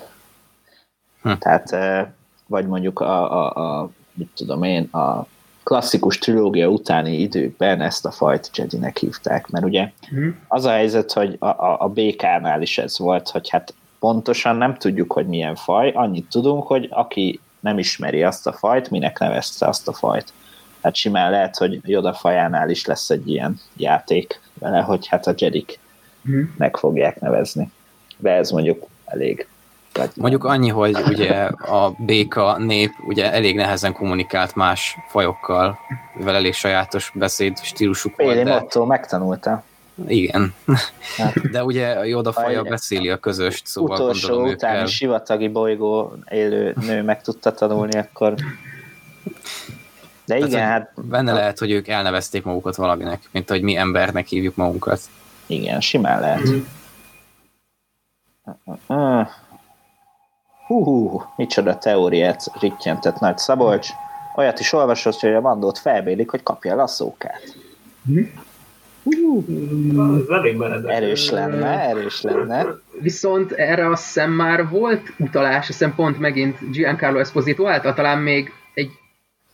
Hm. 1.22 1.32
Tehát, 1.32 1.76
vagy 2.46 2.66
mondjuk 2.66 3.00
a, 3.00 3.32
a, 3.32 3.80
a 3.80 3.90
mit 4.12 4.30
tudom 4.34 4.62
én, 4.62 4.84
a 4.84 5.26
klasszikus 5.62 6.18
trilógia 6.18 6.68
utáni 6.68 7.20
időkben 7.20 7.80
ezt 7.80 8.06
a 8.06 8.10
fajt 8.10 8.50
Jedinek 8.56 8.98
hívták, 8.98 9.48
mert 9.48 9.64
ugye 9.64 9.90
mm. 10.14 10.28
az 10.48 10.64
a 10.64 10.70
helyzet, 10.70 11.12
hogy 11.12 11.36
a, 11.38 11.46
a, 11.46 11.76
a 11.80 11.88
BK-nál 11.88 12.62
is 12.62 12.78
ez 12.78 12.98
volt, 12.98 13.28
hogy 13.28 13.48
hát 13.48 13.74
pontosan 13.98 14.56
nem 14.56 14.74
tudjuk, 14.74 15.12
hogy 15.12 15.26
milyen 15.26 15.54
faj, 15.54 15.90
annyit 15.90 16.28
tudunk, 16.28 16.66
hogy 16.66 16.88
aki 16.90 17.40
nem 17.60 17.78
ismeri 17.78 18.22
azt 18.22 18.46
a 18.46 18.52
fajt, 18.52 18.90
minek 18.90 19.18
nevezte 19.18 19.66
azt 19.66 19.88
a 19.88 19.92
fajt. 19.92 20.32
Hát 20.86 20.94
simán 20.94 21.30
lehet, 21.30 21.56
hogy 21.56 21.80
Joda 21.82 22.14
fajánál 22.14 22.70
is 22.70 22.84
lesz 22.84 23.10
egy 23.10 23.28
ilyen 23.28 23.60
játék 23.76 24.40
vele, 24.58 24.80
hogy 24.80 25.06
hát 25.06 25.26
a 25.26 25.34
Jedik 25.36 25.78
mm. 26.30 26.42
meg 26.56 26.76
fogják 26.76 27.20
nevezni. 27.20 27.70
De 28.16 28.30
ez 28.30 28.50
mondjuk 28.50 28.86
elég 29.04 29.46
Mondjuk 30.14 30.44
annyi, 30.44 30.68
hogy 30.68 30.96
ugye 31.06 31.32
a 31.46 31.94
béka 31.98 32.58
nép 32.58 32.90
ugye 33.06 33.32
elég 33.32 33.56
nehezen 33.56 33.92
kommunikált 33.92 34.54
más 34.54 34.96
fajokkal, 35.08 35.78
mivel 36.14 36.34
elég 36.34 36.54
sajátos 36.54 37.12
beszéd 37.14 37.58
stílusuk 37.62 38.16
volt. 38.16 38.36
Én 38.36 38.44
de... 38.44 38.84
megtanulta. 38.86 39.62
Igen. 40.08 40.54
Hát. 41.16 41.40
De 41.52 41.64
ugye 41.64 41.88
a 41.88 42.04
Joda 42.04 42.32
faja 42.32 42.62
beszéli 42.62 43.08
a 43.08 43.16
közöst, 43.16 43.66
szóval 43.66 43.96
Utolsó 43.96 44.28
gondolom 44.28 44.52
utáni 44.52 44.78
el... 44.78 44.86
sivatagi 44.86 45.48
bolygó 45.48 46.12
élő 46.30 46.74
nő 46.80 47.02
meg 47.02 47.22
tudta 47.22 47.52
tanulni, 47.52 47.98
akkor... 47.98 48.34
De 50.26 50.36
igen, 50.36 50.50
Tehát, 50.50 50.70
hát... 50.70 51.06
Benne 51.06 51.32
lehet, 51.32 51.58
hogy 51.58 51.70
ők 51.70 51.88
elnevezték 51.88 52.44
magukat 52.44 52.76
valaminek, 52.76 53.28
mint 53.30 53.48
hogy 53.48 53.62
mi 53.62 53.76
embernek 53.76 54.26
hívjuk 54.26 54.56
magunkat. 54.56 55.00
Igen, 55.46 55.80
simán 55.80 56.20
lehet. 56.20 56.48
Mm. 58.92 59.20
Hú, 60.66 60.84
hú, 60.84 61.22
micsoda 61.36 61.78
teóriát 61.78 62.44
rittyentett 62.60 63.18
Nagy 63.18 63.38
Szabolcs. 63.38 63.88
Olyat 64.36 64.60
is 64.60 64.72
olvasott, 64.72 65.20
hogy 65.20 65.34
a 65.34 65.40
mandót 65.40 65.78
felbélik, 65.78 66.30
hogy 66.30 66.42
kapja 66.42 66.70
el 66.70 66.80
a 66.80 66.86
szókát. 66.86 67.56
Hm? 68.06 68.20
Erős 70.86 71.30
lenne, 71.30 71.80
erős 71.88 72.22
lenne. 72.22 72.66
Viszont 73.00 73.52
erre 73.52 73.90
azt 73.90 74.04
hiszem 74.04 74.30
már 74.30 74.68
volt 74.68 75.02
utalás, 75.18 75.56
azt 75.56 75.66
hiszem 75.66 75.94
pont 75.94 76.18
megint 76.18 76.70
Giancarlo 76.70 77.18
Esposito 77.18 77.66
által 77.66 77.94
talán 77.94 78.18
még 78.18 78.52
egy 78.74 78.90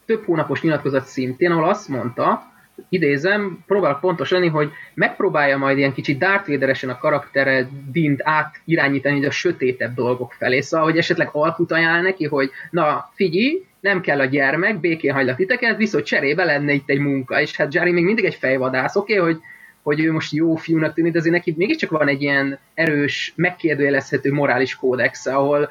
több 0.07 0.25
hónapos 0.25 0.63
nyilatkozat 0.63 1.05
szintén, 1.05 1.51
ahol 1.51 1.69
azt 1.69 1.89
mondta, 1.89 2.53
idézem, 2.89 3.65
próbálok 3.67 4.01
pontos 4.01 4.31
lenni, 4.31 4.49
hogy 4.49 4.71
megpróbálja 4.95 5.57
majd 5.57 5.79
ilyen 5.79 5.93
kicsit 5.93 6.19
Darth 6.19 6.49
Vaderesen 6.49 6.91
a 6.91 6.99
karaktere 6.99 7.69
Dint 7.93 8.21
át 8.25 8.61
irányítani 8.65 9.27
a 9.27 9.31
sötétebb 9.31 9.95
dolgok 9.95 10.33
felé. 10.33 10.61
Szóval, 10.61 10.87
hogy 10.87 10.99
esetleg 10.99 11.29
alkut 11.33 11.73
ajánl 11.73 12.03
neki, 12.03 12.27
hogy 12.27 12.51
na, 12.71 13.11
figyelj, 13.15 13.65
nem 13.81 14.01
kell 14.01 14.21
a 14.21 14.25
gyermek, 14.25 14.81
békén 14.81 15.13
hagylak 15.13 15.37
titeket, 15.37 15.77
viszont 15.77 16.05
cserébe 16.05 16.45
lenne 16.45 16.73
itt 16.73 16.89
egy 16.89 16.99
munka. 16.99 17.41
És 17.41 17.57
hát 17.57 17.75
Jerry 17.75 17.93
még 17.93 18.05
mindig 18.05 18.25
egy 18.25 18.35
fejvadász, 18.35 18.97
oké, 18.97 19.19
okay, 19.19 19.33
hogy 19.33 19.43
hogy 19.83 20.01
ő 20.01 20.13
most 20.13 20.33
jó 20.33 20.55
fiúnak 20.55 20.95
tűnik, 20.95 21.13
de 21.13 21.19
azért 21.19 21.35
neki 21.35 21.55
mégiscsak 21.57 21.91
van 21.91 22.09
egy 22.09 22.23
ilyen 22.23 22.59
erős, 22.75 23.33
megkérdőjelezhető 23.37 24.33
morális 24.33 24.77
kódex, 24.77 25.27
ahol 25.27 25.71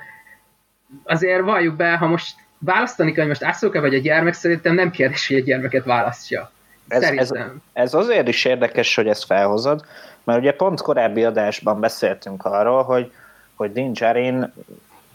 azért 1.03 1.41
valljuk 1.41 1.75
be, 1.75 1.97
ha 1.97 2.07
most 2.07 2.35
választani 2.65 3.11
kell, 3.11 3.19
hogy 3.25 3.39
most 3.39 3.43
ászolka 3.43 3.79
vagy 3.79 3.95
a 3.95 3.99
gyermek, 3.99 4.33
szerintem 4.33 4.73
nem 4.73 4.91
kérdés, 4.91 5.27
hogy 5.27 5.37
egy 5.37 5.43
gyermeket 5.43 5.85
választja. 5.85 6.51
Ez, 6.87 7.03
ez, 7.03 7.31
ez 7.73 7.93
azért 7.93 8.27
is 8.27 8.45
érdekes, 8.45 8.95
hogy 8.95 9.07
ezt 9.07 9.25
felhozod, 9.25 9.85
mert 10.23 10.39
ugye 10.39 10.53
pont 10.53 10.81
korábbi 10.81 11.23
adásban 11.23 11.79
beszéltünk 11.79 12.45
arról, 12.45 12.83
hogy, 12.83 13.11
hogy 13.55 13.71
Din 13.71 13.93
Djarin 13.93 14.53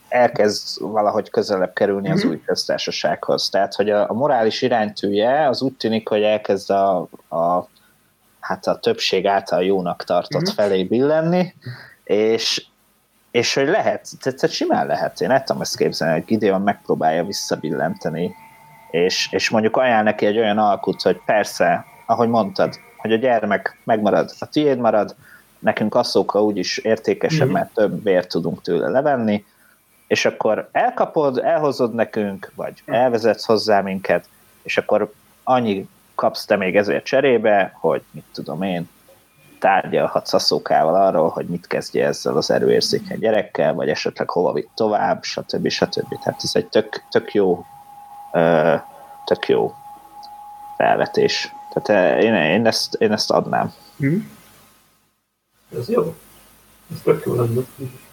elkezd 0.08 0.80
valahogy 0.80 1.30
közelebb 1.30 1.72
kerülni 1.72 2.10
az 2.10 2.20
mm-hmm. 2.20 2.30
új 2.30 2.42
köztársasághoz. 2.46 3.48
Tehát, 3.48 3.74
hogy 3.74 3.90
a, 3.90 4.10
a 4.10 4.12
morális 4.12 4.62
iránytűje 4.62 5.48
az 5.48 5.62
úgy 5.62 5.72
tűnik, 5.72 6.08
hogy 6.08 6.22
elkezd 6.22 6.70
a, 6.70 6.96
a, 7.28 7.68
hát 8.40 8.66
a 8.66 8.78
többség 8.78 9.26
által 9.26 9.64
jónak 9.64 10.04
tartott 10.04 10.42
mm-hmm. 10.42 10.54
felé 10.54 10.84
billenni, 10.84 11.54
és, 12.04 12.66
és 13.30 13.54
hogy 13.54 13.68
lehet, 13.68 14.08
tehát 14.20 14.50
simán 14.50 14.86
lehet, 14.86 15.20
én 15.20 15.30
el 15.30 15.42
tudom 15.42 15.62
ezt 15.62 15.76
képzelni, 15.76 16.14
hogy 16.14 16.24
Gideon 16.24 16.62
megpróbálja 16.62 17.24
visszabillenteni 17.24 18.34
és, 18.90 19.28
és 19.30 19.50
mondjuk 19.50 19.76
ajánl 19.76 20.02
neki 20.02 20.26
egy 20.26 20.38
olyan 20.38 20.58
alkut, 20.58 21.02
hogy 21.02 21.20
persze, 21.26 21.84
ahogy 22.06 22.28
mondtad, 22.28 22.74
hogy 22.96 23.12
a 23.12 23.16
gyermek 23.16 23.78
megmarad, 23.84 24.30
a 24.38 24.46
tiéd 24.46 24.78
marad, 24.78 25.14
nekünk 25.58 25.94
asszóka 25.94 26.42
úgyis 26.42 26.78
értékesebb, 26.78 27.44
mm-hmm. 27.44 27.52
mert 27.52 27.74
több 27.74 28.02
vért 28.02 28.28
tudunk 28.28 28.62
tőle 28.62 28.88
levenni, 28.88 29.44
és 30.06 30.24
akkor 30.24 30.68
elkapod, 30.72 31.38
elhozod 31.38 31.94
nekünk, 31.94 32.52
vagy 32.54 32.82
elvezetsz 32.84 33.44
hozzá 33.44 33.80
minket, 33.80 34.28
és 34.62 34.78
akkor 34.78 35.12
annyi 35.44 35.88
kapsz 36.14 36.44
te 36.44 36.56
még 36.56 36.76
ezért 36.76 37.04
cserébe, 37.04 37.72
hogy 37.80 38.02
mit 38.10 38.24
tudom 38.32 38.62
én, 38.62 38.88
tárgyalhatsz 39.66 40.32
asszókával 40.32 40.94
arról, 40.94 41.28
hogy 41.28 41.46
mit 41.46 41.66
kezdje 41.66 42.06
ezzel 42.06 42.36
az 42.36 42.50
erőérzékeny 42.50 43.18
gyerekkel, 43.18 43.74
vagy 43.74 43.88
esetleg 43.88 44.30
hova 44.30 44.52
vitt 44.52 44.70
tovább, 44.74 45.22
stb. 45.22 45.68
stb. 45.68 46.18
Tehát 46.22 46.40
ez 46.42 46.50
egy 46.52 46.66
tök, 46.66 47.02
tök 47.10 47.34
jó 47.34 47.64
tök 49.24 49.48
jó 49.48 49.74
felvetés. 50.76 51.52
Tehát 51.72 52.22
én, 52.22 52.34
én, 52.34 52.66
ezt, 52.66 52.94
én 52.94 53.12
ezt 53.12 53.30
adnám. 53.30 53.72
Mm. 54.04 54.18
Ez 55.78 55.88
jó. 55.88 56.14
Ez 56.92 57.00
tök 57.04 57.24
jó 57.26 57.34
lenne. 57.34 57.60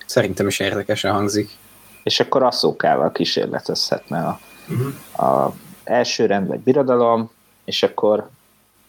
Szerintem 0.05 0.47
is 0.47 0.59
érdekesen 0.59 1.13
hangzik. 1.13 1.49
És 2.03 2.19
akkor 2.19 2.43
asszókával 2.43 3.11
kísérletezhetne 3.11 4.25
a, 4.25 4.39
uh-huh. 4.69 5.27
a 5.29 5.53
első 5.83 6.25
rend 6.25 6.47
vagy 6.47 6.59
birodalom, 6.59 7.31
és 7.65 7.83
akkor 7.83 8.29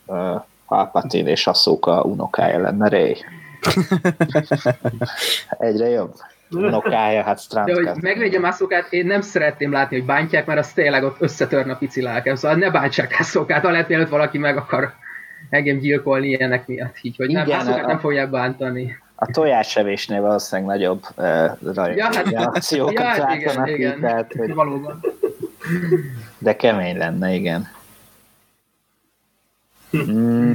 uh, 0.06 0.42
Palpatine 0.66 1.30
és 1.30 1.46
asszóka 1.46 2.02
unokája 2.02 2.60
lenne 2.60 2.88
Ray. 2.88 3.16
Egyre 5.58 5.88
jobb 5.88 6.14
unokája, 6.50 7.22
hát 7.22 7.40
Strand 7.40 7.66
De 7.66 7.74
hogy 7.74 8.02
megvédjem 8.02 8.44
Ászókát, 8.44 8.92
én 8.92 9.06
nem 9.06 9.20
szeretném 9.20 9.72
látni, 9.72 9.96
hogy 9.96 10.06
bántják, 10.06 10.46
mert 10.46 10.58
az 10.58 10.72
tényleg 10.72 11.04
ott 11.04 11.16
összetörne 11.18 11.72
a 11.72 11.76
pici 11.76 12.02
lelkem. 12.02 12.34
Szóval 12.34 12.56
ne 12.56 12.70
bántsák 12.70 13.20
Ászókát, 13.20 13.64
ha 13.64 13.70
lehet, 13.70 13.88
mielőtt 13.88 14.08
valaki 14.08 14.38
meg 14.38 14.56
akar 14.56 14.92
engem 15.50 15.78
gyilkolni 15.78 16.28
ilyenek 16.28 16.66
miatt. 16.66 16.96
Így, 17.02 17.16
hogy 17.16 17.30
Igen, 17.30 17.46
nem, 17.46 17.58
Ászókát 17.58 17.84
a, 17.84 17.86
nem 17.86 17.98
fogják 17.98 18.30
bántani. 18.30 18.98
A 19.14 19.26
tojásevésnél 19.26 20.20
valószínűleg 20.20 20.70
nagyobb 20.70 21.02
uh, 21.16 21.96
ja, 21.96 22.04
hát, 22.04 22.30
reakciókat 22.30 23.16
ja, 23.16 23.26
hát 23.26 23.34
igen, 23.34 23.66
igen. 23.66 24.00
Tehát, 24.00 24.32
hogy... 24.38 24.54
Valóban. 24.54 25.00
De 26.38 26.56
kemény 26.56 26.96
lenne, 26.96 27.32
igen. 27.34 27.68
Mm. 29.96 30.52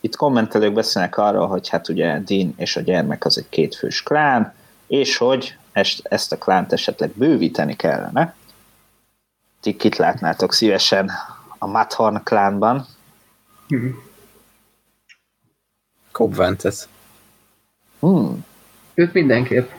Itt 0.00 0.16
kommentelők 0.16 0.72
beszélnek 0.72 1.16
arról, 1.16 1.46
hogy 1.46 1.68
hát 1.68 1.88
ugye 1.88 2.18
Dean 2.18 2.54
és 2.56 2.76
a 2.76 2.80
gyermek 2.80 3.24
az 3.24 3.38
egy 3.38 3.48
kétfős 3.48 4.02
klán, 4.02 4.54
és 4.86 5.16
hogy 5.16 5.56
ezt, 5.72 6.00
ezt 6.02 6.32
a 6.32 6.38
klánt 6.38 6.72
esetleg 6.72 7.10
bővíteni 7.10 7.76
kellene. 7.76 8.34
Ti 9.60 9.76
kit 9.76 9.96
látnátok 9.96 10.52
szívesen 10.52 11.10
a 11.58 11.66
Mathorn 11.66 12.22
klánban? 12.22 12.86
Mm-hmm. 13.74 13.90
Cobb 16.12 16.34
Ventus. 16.34 16.84
Hmm. 18.00 18.44
Őt 18.94 19.12
mindenképp. 19.12 19.70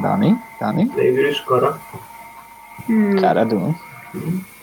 Dani? 0.00 0.34
Dani? 0.58 0.90
Végül 0.94 1.28
is 1.28 1.42
Kara. 1.42 1.80
Hmm. 2.86 3.16
Kara 3.16 3.44
Dune. 3.44 3.76
Hmm. 4.12 4.53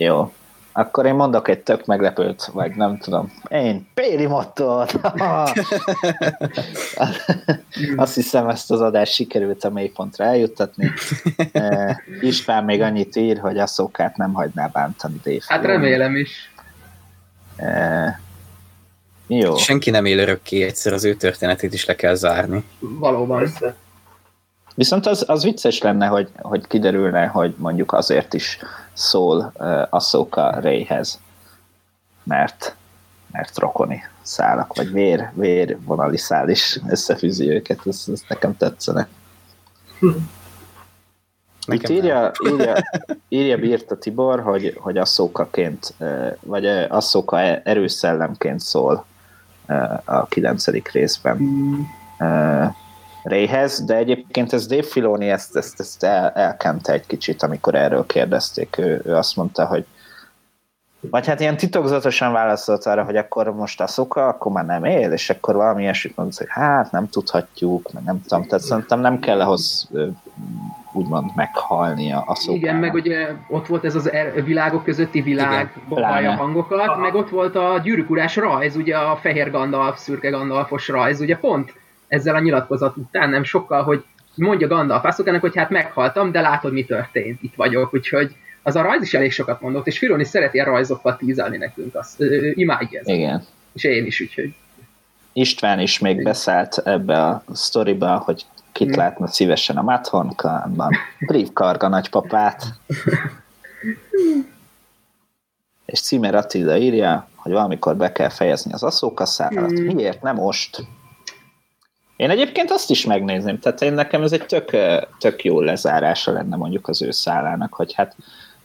Jó. 0.00 0.32
Akkor 0.72 1.06
én 1.06 1.14
mondok 1.14 1.48
egy 1.48 1.58
tök 1.58 1.86
meglepőt, 1.86 2.44
vagy 2.44 2.74
nem 2.74 2.98
tudom. 2.98 3.32
Én 3.48 3.88
Péri 3.94 4.26
Mottot! 4.26 4.92
Azt 7.96 8.14
hiszem, 8.14 8.48
ezt 8.48 8.70
az 8.70 8.80
adást 8.80 9.12
sikerült 9.12 9.64
a 9.64 9.70
mélypontra 9.70 10.24
eljuttatni. 10.24 10.92
Uh, 11.52 11.90
István 12.30 12.64
még 12.64 12.80
annyit 12.80 13.16
ír, 13.16 13.38
hogy 13.38 13.58
a 13.58 13.66
szókát 13.66 14.16
nem 14.16 14.32
hagyná 14.32 14.66
bántani 14.66 15.20
Dave. 15.24 15.44
Hát 15.46 15.64
remélem 15.64 16.16
is. 16.16 16.52
Uh, 17.58 18.08
jó. 19.26 19.56
Senki 19.56 19.90
nem 19.90 20.04
él 20.04 20.18
örökké, 20.18 20.62
egyszer 20.62 20.92
az 20.92 21.04
ő 21.04 21.14
történetét 21.14 21.72
is 21.72 21.84
le 21.84 21.94
kell 21.94 22.14
zárni. 22.14 22.64
Valóban. 22.78 23.52
Viszont 24.74 25.06
az, 25.06 25.24
az 25.28 25.42
vicces 25.42 25.78
lenne, 25.78 26.06
hogy, 26.06 26.28
hogy 26.38 26.66
kiderülne, 26.66 27.26
hogy 27.26 27.54
mondjuk 27.58 27.92
azért 27.92 28.34
is 28.34 28.58
szól 28.92 29.52
uh, 29.54 29.82
Ahsoka 29.90 30.60
Rayhez, 30.60 31.20
mert, 32.22 32.74
mert 33.30 33.58
rokoni 33.58 34.02
szálak, 34.22 34.76
vagy 34.76 34.92
vér, 34.92 35.30
vérvonali 35.34 36.16
szál 36.16 36.48
is 36.48 36.80
összefűzi 36.88 37.50
őket, 37.50 37.80
ez, 37.86 38.04
ez 38.12 38.22
nekem 38.28 38.56
tetszene. 38.56 39.08
Itt 41.66 41.88
írja, 41.88 42.30
írja, 42.48 42.74
írja 43.28 43.56
Birta 43.56 43.98
Tibor, 43.98 44.40
hogy, 44.40 44.76
hogy 44.80 44.98
asszókaként, 44.98 45.94
vagy 46.40 46.66
asszóka 46.66 47.40
erőszellemként 47.40 48.60
szól 48.60 49.04
a 50.04 50.26
kilencedik 50.26 50.90
részben 50.92 51.38
Réhez, 53.22 53.84
de 53.84 53.96
egyébként 53.96 54.52
ez 54.52 54.66
Dave 54.66 54.82
Filoni 54.82 55.28
ezt, 55.28 55.56
ezt, 55.56 55.80
ezt 55.80 56.04
el, 56.04 56.30
elkente 56.30 56.92
egy 56.92 57.06
kicsit, 57.06 57.42
amikor 57.42 57.74
erről 57.74 58.06
kérdezték. 58.06 58.78
Ő, 58.78 59.02
ő 59.04 59.14
azt 59.14 59.36
mondta, 59.36 59.66
hogy 59.66 59.86
vagy 61.00 61.26
hát 61.26 61.40
ilyen 61.40 61.56
titokzatosan 61.56 62.32
válaszolt 62.32 62.86
arra, 62.86 63.04
hogy 63.04 63.16
akkor 63.16 63.54
most 63.54 63.80
a 63.80 63.86
szoka, 63.86 64.28
akkor 64.28 64.52
már 64.52 64.66
nem 64.66 64.84
él, 64.84 65.12
és 65.12 65.30
akkor 65.30 65.54
valami 65.54 65.82
ilyesmit 65.82 66.16
mondott, 66.16 66.38
hogy 66.38 66.46
hát 66.50 66.92
nem 66.92 67.08
tudhatjuk, 67.08 67.92
meg 67.92 68.02
nem 68.02 68.22
tudom, 68.22 68.46
tehát 68.46 68.64
szerintem 68.64 69.00
nem 69.00 69.18
kell 69.18 69.40
ahhoz 69.40 69.90
úgymond 70.92 71.30
meghalnia 71.34 72.22
a 72.26 72.34
szokának. 72.34 72.62
Igen, 72.62 72.76
meg 72.76 72.94
ugye 72.94 73.28
ott 73.48 73.66
volt 73.66 73.84
ez 73.84 73.94
az 73.94 74.12
er- 74.12 74.44
világok 74.44 74.84
közötti 74.84 75.20
világ, 75.20 75.74
hallja 75.88 76.32
hangokat, 76.32 76.88
Aha. 76.88 77.00
meg 77.00 77.14
ott 77.14 77.28
volt 77.28 77.56
a 77.56 77.80
gyűrűk 77.82 78.34
rajz, 78.34 78.76
ugye 78.76 78.96
a 78.96 79.16
fehér 79.16 79.50
Gandalf, 79.50 79.98
szürke 79.98 80.30
Gandalfos 80.30 80.88
rajz, 80.88 81.20
ugye 81.20 81.36
pont 81.36 81.72
ezzel 82.10 82.34
a 82.34 82.40
nyilatkozat 82.40 82.96
után 82.96 83.30
nem 83.30 83.44
sokkal, 83.44 83.82
hogy 83.82 84.04
mondja 84.34 84.66
Gandalf 84.66 85.04
Asukának, 85.04 85.40
hogy 85.40 85.56
hát 85.56 85.70
meghaltam, 85.70 86.32
de 86.32 86.40
látod, 86.40 86.72
mi 86.72 86.84
történt, 86.84 87.42
itt 87.42 87.54
vagyok, 87.54 87.94
úgyhogy 87.94 88.36
az 88.62 88.76
a 88.76 88.82
rajz 88.82 89.02
is 89.02 89.14
elég 89.14 89.32
sokat 89.32 89.60
mondott, 89.60 89.86
és 89.86 89.98
Fironi 89.98 90.24
szereti 90.24 90.58
a 90.58 90.64
rajzokat 90.64 91.18
tízelni 91.18 91.56
nekünk, 91.56 91.94
azt 91.94 92.20
ő, 92.20 92.52
imádja 92.56 92.98
ezt. 92.98 93.08
Igen. 93.08 93.44
És 93.72 93.84
én 93.84 94.06
is, 94.06 94.20
úgyhogy. 94.20 94.54
István 95.32 95.80
is 95.80 95.98
még 95.98 96.22
beszállt 96.22 96.78
ebbe 96.78 97.24
a 97.24 97.42
sztoriba, 97.52 98.16
hogy 98.16 98.46
kit 98.72 98.88
hmm. 98.88 98.98
látna 98.98 99.26
szívesen 99.26 99.76
a 99.76 99.82
Mathon 99.82 100.34
klanban. 100.36 100.90
Karga 101.52 101.88
nagypapát. 101.88 102.62
és 105.84 106.00
Címer 106.00 106.34
Attila 106.34 106.76
írja, 106.76 107.28
hogy 107.34 107.52
valamikor 107.52 107.96
be 107.96 108.12
kell 108.12 108.28
fejezni 108.28 108.72
az 108.72 108.82
aszóka 108.82 109.26
szállat. 109.26 109.70
Hmm. 109.70 109.94
Miért? 109.94 110.22
Nem 110.22 110.34
most. 110.34 110.86
Én 112.20 112.30
egyébként 112.30 112.70
azt 112.70 112.90
is 112.90 113.04
megnézném, 113.04 113.58
tehát 113.58 113.82
én 113.82 113.92
nekem 113.92 114.22
ez 114.22 114.32
egy 114.32 114.46
tök, 114.46 114.70
tök 115.18 115.44
jó 115.44 115.60
lezárása 115.60 116.32
lenne 116.32 116.56
mondjuk 116.56 116.88
az 116.88 117.02
ő 117.02 117.10
szállának, 117.10 117.74
hogy 117.74 117.92
hát 117.92 118.16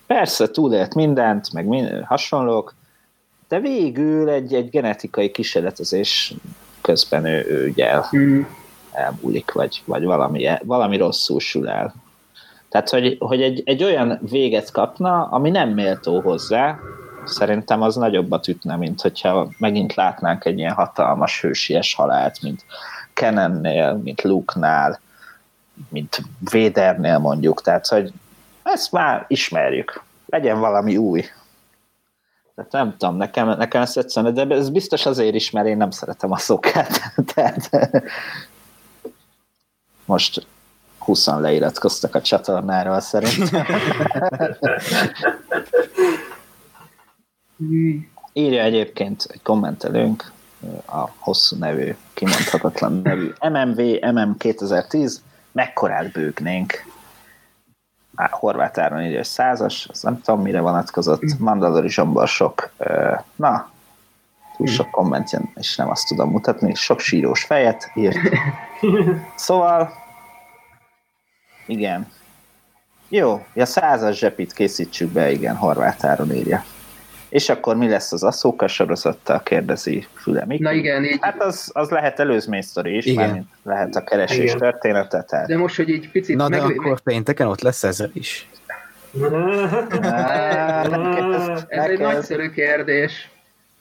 persze 0.08 0.48
túlélt 0.48 0.96
mindent, 0.96 1.54
meg 1.54 1.66
mind, 1.66 2.04
hasonlók, 2.04 2.76
de 3.48 3.60
végül 3.60 4.30
egy, 4.30 4.54
egy 4.54 4.70
genetikai 4.70 5.32
kísérletezés 5.32 6.34
közben 6.82 7.26
ő, 7.26 7.46
ő 7.50 7.70
ugye 7.70 7.90
el, 7.90 8.10
mm. 8.16 8.42
elmúlik, 8.92 9.52
vagy, 9.52 9.82
vagy 9.86 10.04
valami, 10.04 10.50
valami 10.64 10.98
rosszul 10.98 11.40
sül 11.40 11.70
el. 11.70 11.94
Tehát, 12.70 12.90
hogy, 12.90 13.16
hogy 13.20 13.42
egy, 13.42 13.62
egy 13.66 13.84
olyan 13.84 14.20
véget 14.30 14.72
kapna, 14.72 15.24
ami 15.24 15.50
nem 15.50 15.70
méltó 15.70 16.22
hozzá, 16.22 16.80
szerintem 17.26 17.82
az 17.82 17.96
nagyobbat 17.96 18.48
ütne, 18.48 18.76
mint 18.76 19.02
hogyha 19.02 19.50
megint 19.58 19.94
látnánk 19.94 20.46
egy 20.46 20.58
ilyen 20.58 20.74
hatalmas 20.74 21.42
hősies 21.42 21.94
halált, 21.94 22.42
mint 22.42 22.66
Kenennél, 23.16 23.94
mint 23.94 24.22
Luke-nál, 24.22 25.00
mint 25.90 26.22
Védernél 26.52 27.18
mondjuk, 27.18 27.62
tehát 27.62 27.88
hogy 27.88 28.14
ezt 28.64 28.92
már 28.92 29.26
ismerjük, 29.28 30.04
legyen 30.26 30.60
valami 30.60 30.98
új. 30.98 31.26
Tehát 32.56 32.72
nem 32.72 32.96
tudom, 32.98 33.18
nekem, 33.18 33.48
nekem 33.48 33.82
ezt 33.82 33.98
egyszerűen, 33.98 34.34
de 34.34 34.56
ez 34.56 34.70
biztos 34.70 35.06
azért 35.06 35.36
is, 35.36 35.52
mert 35.52 35.68
én 35.68 35.78
nem 35.78 35.92
szeretem 35.92 36.32
a 36.32 36.38
szokát. 36.38 37.14
Tehát 37.34 37.70
most 40.06 40.48
20 40.98 41.26
leiratkoztak 41.26 42.16
a 42.16 42.22
csatornáról 42.22 43.00
szerintem. 43.00 43.66
Írja 48.34 48.64
egyébként 48.64 49.28
egy 49.30 49.42
kommentelőnk, 49.42 50.32
a 50.86 51.10
hosszú 51.18 51.58
nevű, 51.58 51.96
kimondhatatlan 52.14 53.02
nevű 53.04 53.34
MMV, 53.50 53.80
MM 54.14 54.38
2010, 54.38 55.22
mekkorát 55.52 56.12
bőgnénk. 56.12 56.94
Á, 58.16 58.30
horvát 58.32 58.78
áron 58.78 59.02
írja, 59.02 59.16
hogy 59.16 59.26
százas, 59.26 59.88
az 59.92 60.02
nem 60.02 60.22
tudom, 60.22 60.42
mire 60.42 60.60
vonatkozott. 60.60 61.40
Mandalori 61.40 61.90
zsomborsok, 61.90 62.72
na, 63.36 63.70
túl 64.58 64.68
sok 64.68 64.90
komment 64.92 65.32
jön, 65.32 65.52
és 65.56 65.76
nem 65.76 65.90
azt 65.90 66.08
tudom 66.08 66.30
mutatni, 66.30 66.74
sok 66.74 67.00
sírós 67.00 67.44
fejet 67.44 67.92
írt. 67.96 68.18
Szóval, 69.36 69.90
igen. 71.68 72.12
Jó, 73.10 73.46
a 73.56 73.66
százas 73.66 74.18
zsepit 74.18 74.54
készítsük 74.54 75.12
be, 75.12 75.32
igen, 75.32 75.56
horvát 75.56 76.04
áron 76.04 76.34
írja. 76.34 76.64
És 77.30 77.50
akkor 77.50 77.76
mi 77.76 77.90
lesz 77.90 78.12
az 78.12 78.24
Aszóka 78.24 78.68
sorozattal, 78.68 79.44
kérdezi 79.44 80.08
Füle 80.14 80.46
Miki. 80.46 80.64
Na 80.64 80.72
igen, 80.72 81.04
így. 81.04 81.18
Hát 81.22 81.42
az, 81.42 81.70
az 81.74 81.90
lehet 81.90 82.20
előzmény 82.20 82.62
sztori 82.62 82.96
is, 82.96 83.06
igen. 83.06 83.50
lehet 83.64 83.96
a 83.96 84.04
keresés 84.04 84.38
igen. 84.38 84.58
története. 84.58 85.24
Tehát. 85.24 85.48
De 85.48 85.58
most, 85.58 85.76
hogy 85.76 85.90
így 85.90 86.12
picit... 86.12 86.36
Na 86.36 86.50
de 86.50 86.62
meg... 86.62 86.80
akkor 86.80 87.00
pénteken 87.00 87.48
ott 87.48 87.62
lesz 87.62 87.84
ez 87.84 88.04
is. 88.14 88.50
ez 91.68 91.84
egy 91.90 92.00
nagyszerű 92.00 92.50
kérdés. 92.50 93.30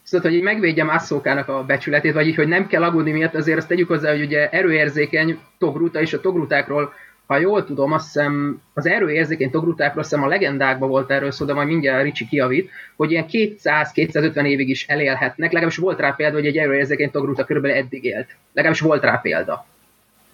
Szóval, 0.03 0.31
hogy 0.31 0.39
így 0.39 0.45
megvédjem 0.45 0.89
Asszókának 0.89 1.49
a 1.49 1.65
becsületét, 1.65 2.13
vagy 2.13 2.27
így, 2.27 2.35
hogy 2.35 2.49
nem 2.49 2.67
kell 2.67 2.83
aggódni 2.83 3.11
miatt, 3.11 3.35
azért 3.35 3.59
azt 3.59 3.69
tegyük 3.69 3.89
hozzá, 3.89 4.11
hogy 4.11 4.23
ugye 4.23 4.49
erőérzékeny 4.49 5.39
togruta, 5.59 6.01
és 6.01 6.13
a 6.13 6.21
togrutákról 6.21 6.93
ha 7.27 7.39
jól 7.39 7.64
tudom, 7.64 7.93
azt 7.93 8.05
hiszem 8.05 8.62
az 8.75 8.87
erőérzékeny 8.87 9.51
togrutákról, 9.51 10.01
azt 10.03 10.11
hiszem 10.11 10.25
a 10.25 10.29
legendákban 10.29 10.89
volt 10.89 11.11
erről 11.11 11.31
szó, 11.31 11.45
de 11.45 11.55
majd 11.55 11.68
mindjárt 11.68 12.03
Ricsi 12.03 12.27
kiavít, 12.27 12.70
hogy 12.97 13.11
ilyen 13.11 13.27
200-250 13.31 14.47
évig 14.47 14.68
is 14.68 14.87
elélhetnek, 14.87 15.53
legalábbis 15.53 15.77
volt 15.77 16.01
rá 16.01 16.11
példa, 16.11 16.35
hogy 16.35 16.47
egy 16.47 16.57
erőérzékeny 16.57 17.11
togruta 17.11 17.45
körülbelül 17.45 17.77
eddig 17.77 18.05
élt. 18.05 18.27
Legalábbis 18.53 18.81
volt 18.81 19.03
rá 19.03 19.16
példa. 19.16 19.66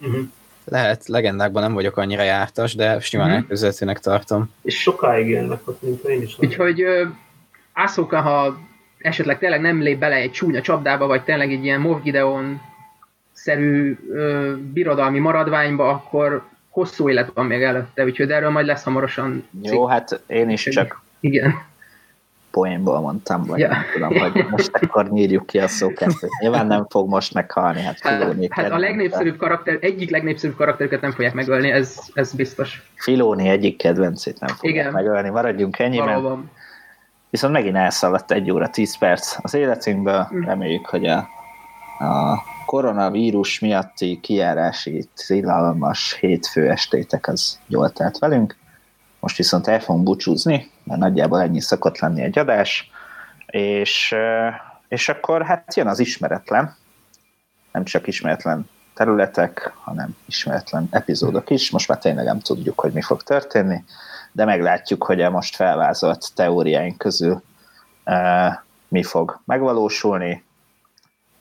Uh-huh. 0.01 0.21
Lehet, 0.65 1.07
legendákban 1.07 1.61
nem 1.61 1.73
vagyok 1.73 1.97
annyira 1.97 2.23
jártas, 2.23 2.75
de 2.75 2.99
simán 2.99 3.25
uh-huh. 3.25 3.41
elképzelhetőnek 3.41 3.99
tartom. 3.99 4.51
És 4.61 4.81
sokáig 4.81 5.27
élnek 5.27 5.67
ott, 5.67 5.81
mint 5.81 6.03
én 6.03 6.21
is. 6.21 6.35
Úgyhogy 6.39 6.85
Ászóka, 7.73 8.21
ha 8.21 8.59
esetleg 8.97 9.39
tényleg 9.39 9.61
nem 9.61 9.81
lép 9.81 9.99
bele 9.99 10.15
egy 10.15 10.31
csúnya 10.31 10.61
csapdába, 10.61 11.07
vagy 11.07 11.23
tényleg 11.23 11.51
egy 11.51 11.63
ilyen 11.63 11.79
Moff 11.79 12.01
Gideon 12.01 12.61
szerű 13.31 13.97
ö, 14.09 14.53
birodalmi 14.73 15.19
maradványba, 15.19 15.89
akkor 15.89 16.43
hosszú 16.71 17.09
élet 17.09 17.31
van 17.33 17.45
még 17.45 17.63
előtte, 17.63 18.03
úgyhogy 18.03 18.31
erről 18.31 18.49
majd 18.49 18.65
lesz 18.65 18.83
hamarosan. 18.83 19.47
Jó, 19.61 19.85
hát 19.85 20.23
én 20.27 20.49
is 20.49 20.63
csak 20.63 21.01
igen. 21.19 21.53
poénból 22.51 22.99
mondtam, 22.99 23.43
vagy 23.45 23.59
ja. 23.59 23.67
nem 23.67 23.83
tudom, 23.93 24.19
hogy 24.19 24.45
most 24.49 24.75
akkor 24.75 25.09
nyírjuk 25.09 25.45
ki 25.45 25.59
a 25.59 25.67
szókat. 25.67 26.13
Nyilván 26.41 26.67
nem 26.67 26.85
fog 26.89 27.09
most 27.09 27.33
meghalni. 27.33 27.81
Hát, 27.81 27.99
Filóni 27.99 28.47
hát, 28.49 28.63
hát 28.63 28.73
a 28.73 28.77
legnépszerűbb 28.77 29.37
karakter, 29.37 29.77
egyik 29.81 30.09
legnépszerűbb 30.09 30.55
karakterüket 30.55 31.01
nem 31.01 31.11
fogják 31.11 31.33
megölni, 31.33 31.71
ez, 31.71 31.99
ez 32.13 32.33
biztos. 32.33 32.91
Filóni 32.95 33.49
egyik 33.49 33.77
kedvencét 33.77 34.39
nem 34.39 34.55
fogják 34.55 34.75
Igen. 34.75 34.91
megölni, 34.91 35.29
maradjunk 35.29 35.79
ennyiben. 35.79 36.07
Valóban. 36.07 36.51
Viszont 37.29 37.53
megint 37.53 37.75
elszaladt 37.75 38.31
egy 38.31 38.51
óra, 38.51 38.69
tíz 38.69 38.97
perc 38.97 39.37
az 39.41 39.53
életünkből, 39.53 40.27
mm. 40.33 40.43
reméljük, 40.43 40.85
hogy 40.85 41.05
a, 41.05 41.17
a 41.99 42.43
koronavírus 42.71 43.59
miatti 43.59 44.19
kijárási 44.21 45.09
tilalmas 45.27 46.17
hétfő 46.19 46.69
estétek 46.69 47.27
az 47.27 47.59
jól 47.67 47.91
telt 47.91 48.17
velünk. 48.17 48.57
Most 49.19 49.37
viszont 49.37 49.67
el 49.67 49.79
fogunk 49.79 50.03
búcsúzni, 50.03 50.71
mert 50.83 50.99
nagyjából 50.99 51.41
ennyi 51.41 51.59
szokott 51.59 51.99
lenni 51.99 52.21
egy 52.21 52.39
adás, 52.39 52.91
és, 53.45 54.15
és 54.87 55.09
akkor 55.09 55.45
hát 55.45 55.75
jön 55.75 55.87
az 55.87 55.99
ismeretlen, 55.99 56.75
nem 57.71 57.83
csak 57.83 58.07
ismeretlen 58.07 58.69
területek, 58.93 59.73
hanem 59.83 60.15
ismeretlen 60.25 60.87
epizódok 60.91 61.49
is. 61.49 61.71
Most 61.71 61.87
már 61.87 61.97
tényleg 61.97 62.25
nem 62.25 62.39
tudjuk, 62.39 62.79
hogy 62.79 62.93
mi 62.93 63.01
fog 63.01 63.23
történni, 63.23 63.83
de 64.31 64.45
meglátjuk, 64.45 65.03
hogy 65.03 65.21
a 65.21 65.29
most 65.29 65.55
felvázolt 65.55 66.33
teóriáink 66.35 66.97
közül 66.97 67.43
mi 68.87 69.03
fog 69.03 69.39
megvalósulni. 69.45 70.43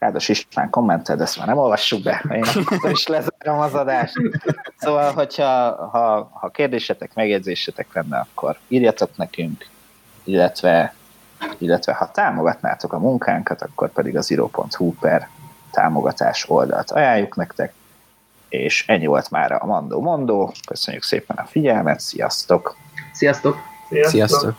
Kádos 0.00 0.28
István 0.28 0.70
kommented, 0.70 1.20
ezt 1.20 1.38
már 1.38 1.46
nem 1.46 1.58
olvassuk 1.58 2.02
be, 2.02 2.24
én 2.34 2.44
akkor 2.66 2.90
is 2.90 3.06
lezárom 3.06 3.58
az 3.60 3.74
adást. 3.74 4.14
Szóval, 4.76 5.12
hogyha 5.12 5.74
ha, 5.86 6.30
ha 6.32 6.48
kérdésetek, 6.48 7.14
megjegyzésetek 7.14 7.86
lenne, 7.92 8.18
akkor 8.18 8.58
írjatok 8.68 9.16
nekünk, 9.16 9.66
illetve, 10.24 10.94
illetve 11.58 11.92
ha 11.94 12.10
támogatnátok 12.10 12.92
a 12.92 12.98
munkánkat, 12.98 13.62
akkor 13.62 13.92
pedig 13.92 14.16
az 14.16 14.30
iro.hu 14.30 14.92
per 14.92 15.28
támogatás 15.70 16.48
oldalt 16.48 16.90
ajánljuk 16.90 17.36
nektek. 17.36 17.72
és 18.48 18.84
ennyi 18.88 19.06
volt 19.06 19.30
már 19.30 19.52
a 19.52 19.66
Mandó 19.66 20.00
Mondó. 20.00 20.52
Köszönjük 20.66 21.02
szépen 21.02 21.36
a 21.36 21.44
figyelmet, 21.44 22.00
sziasztok! 22.00 22.76
Sziasztok! 23.12 23.56
Sziasztok! 24.02 24.54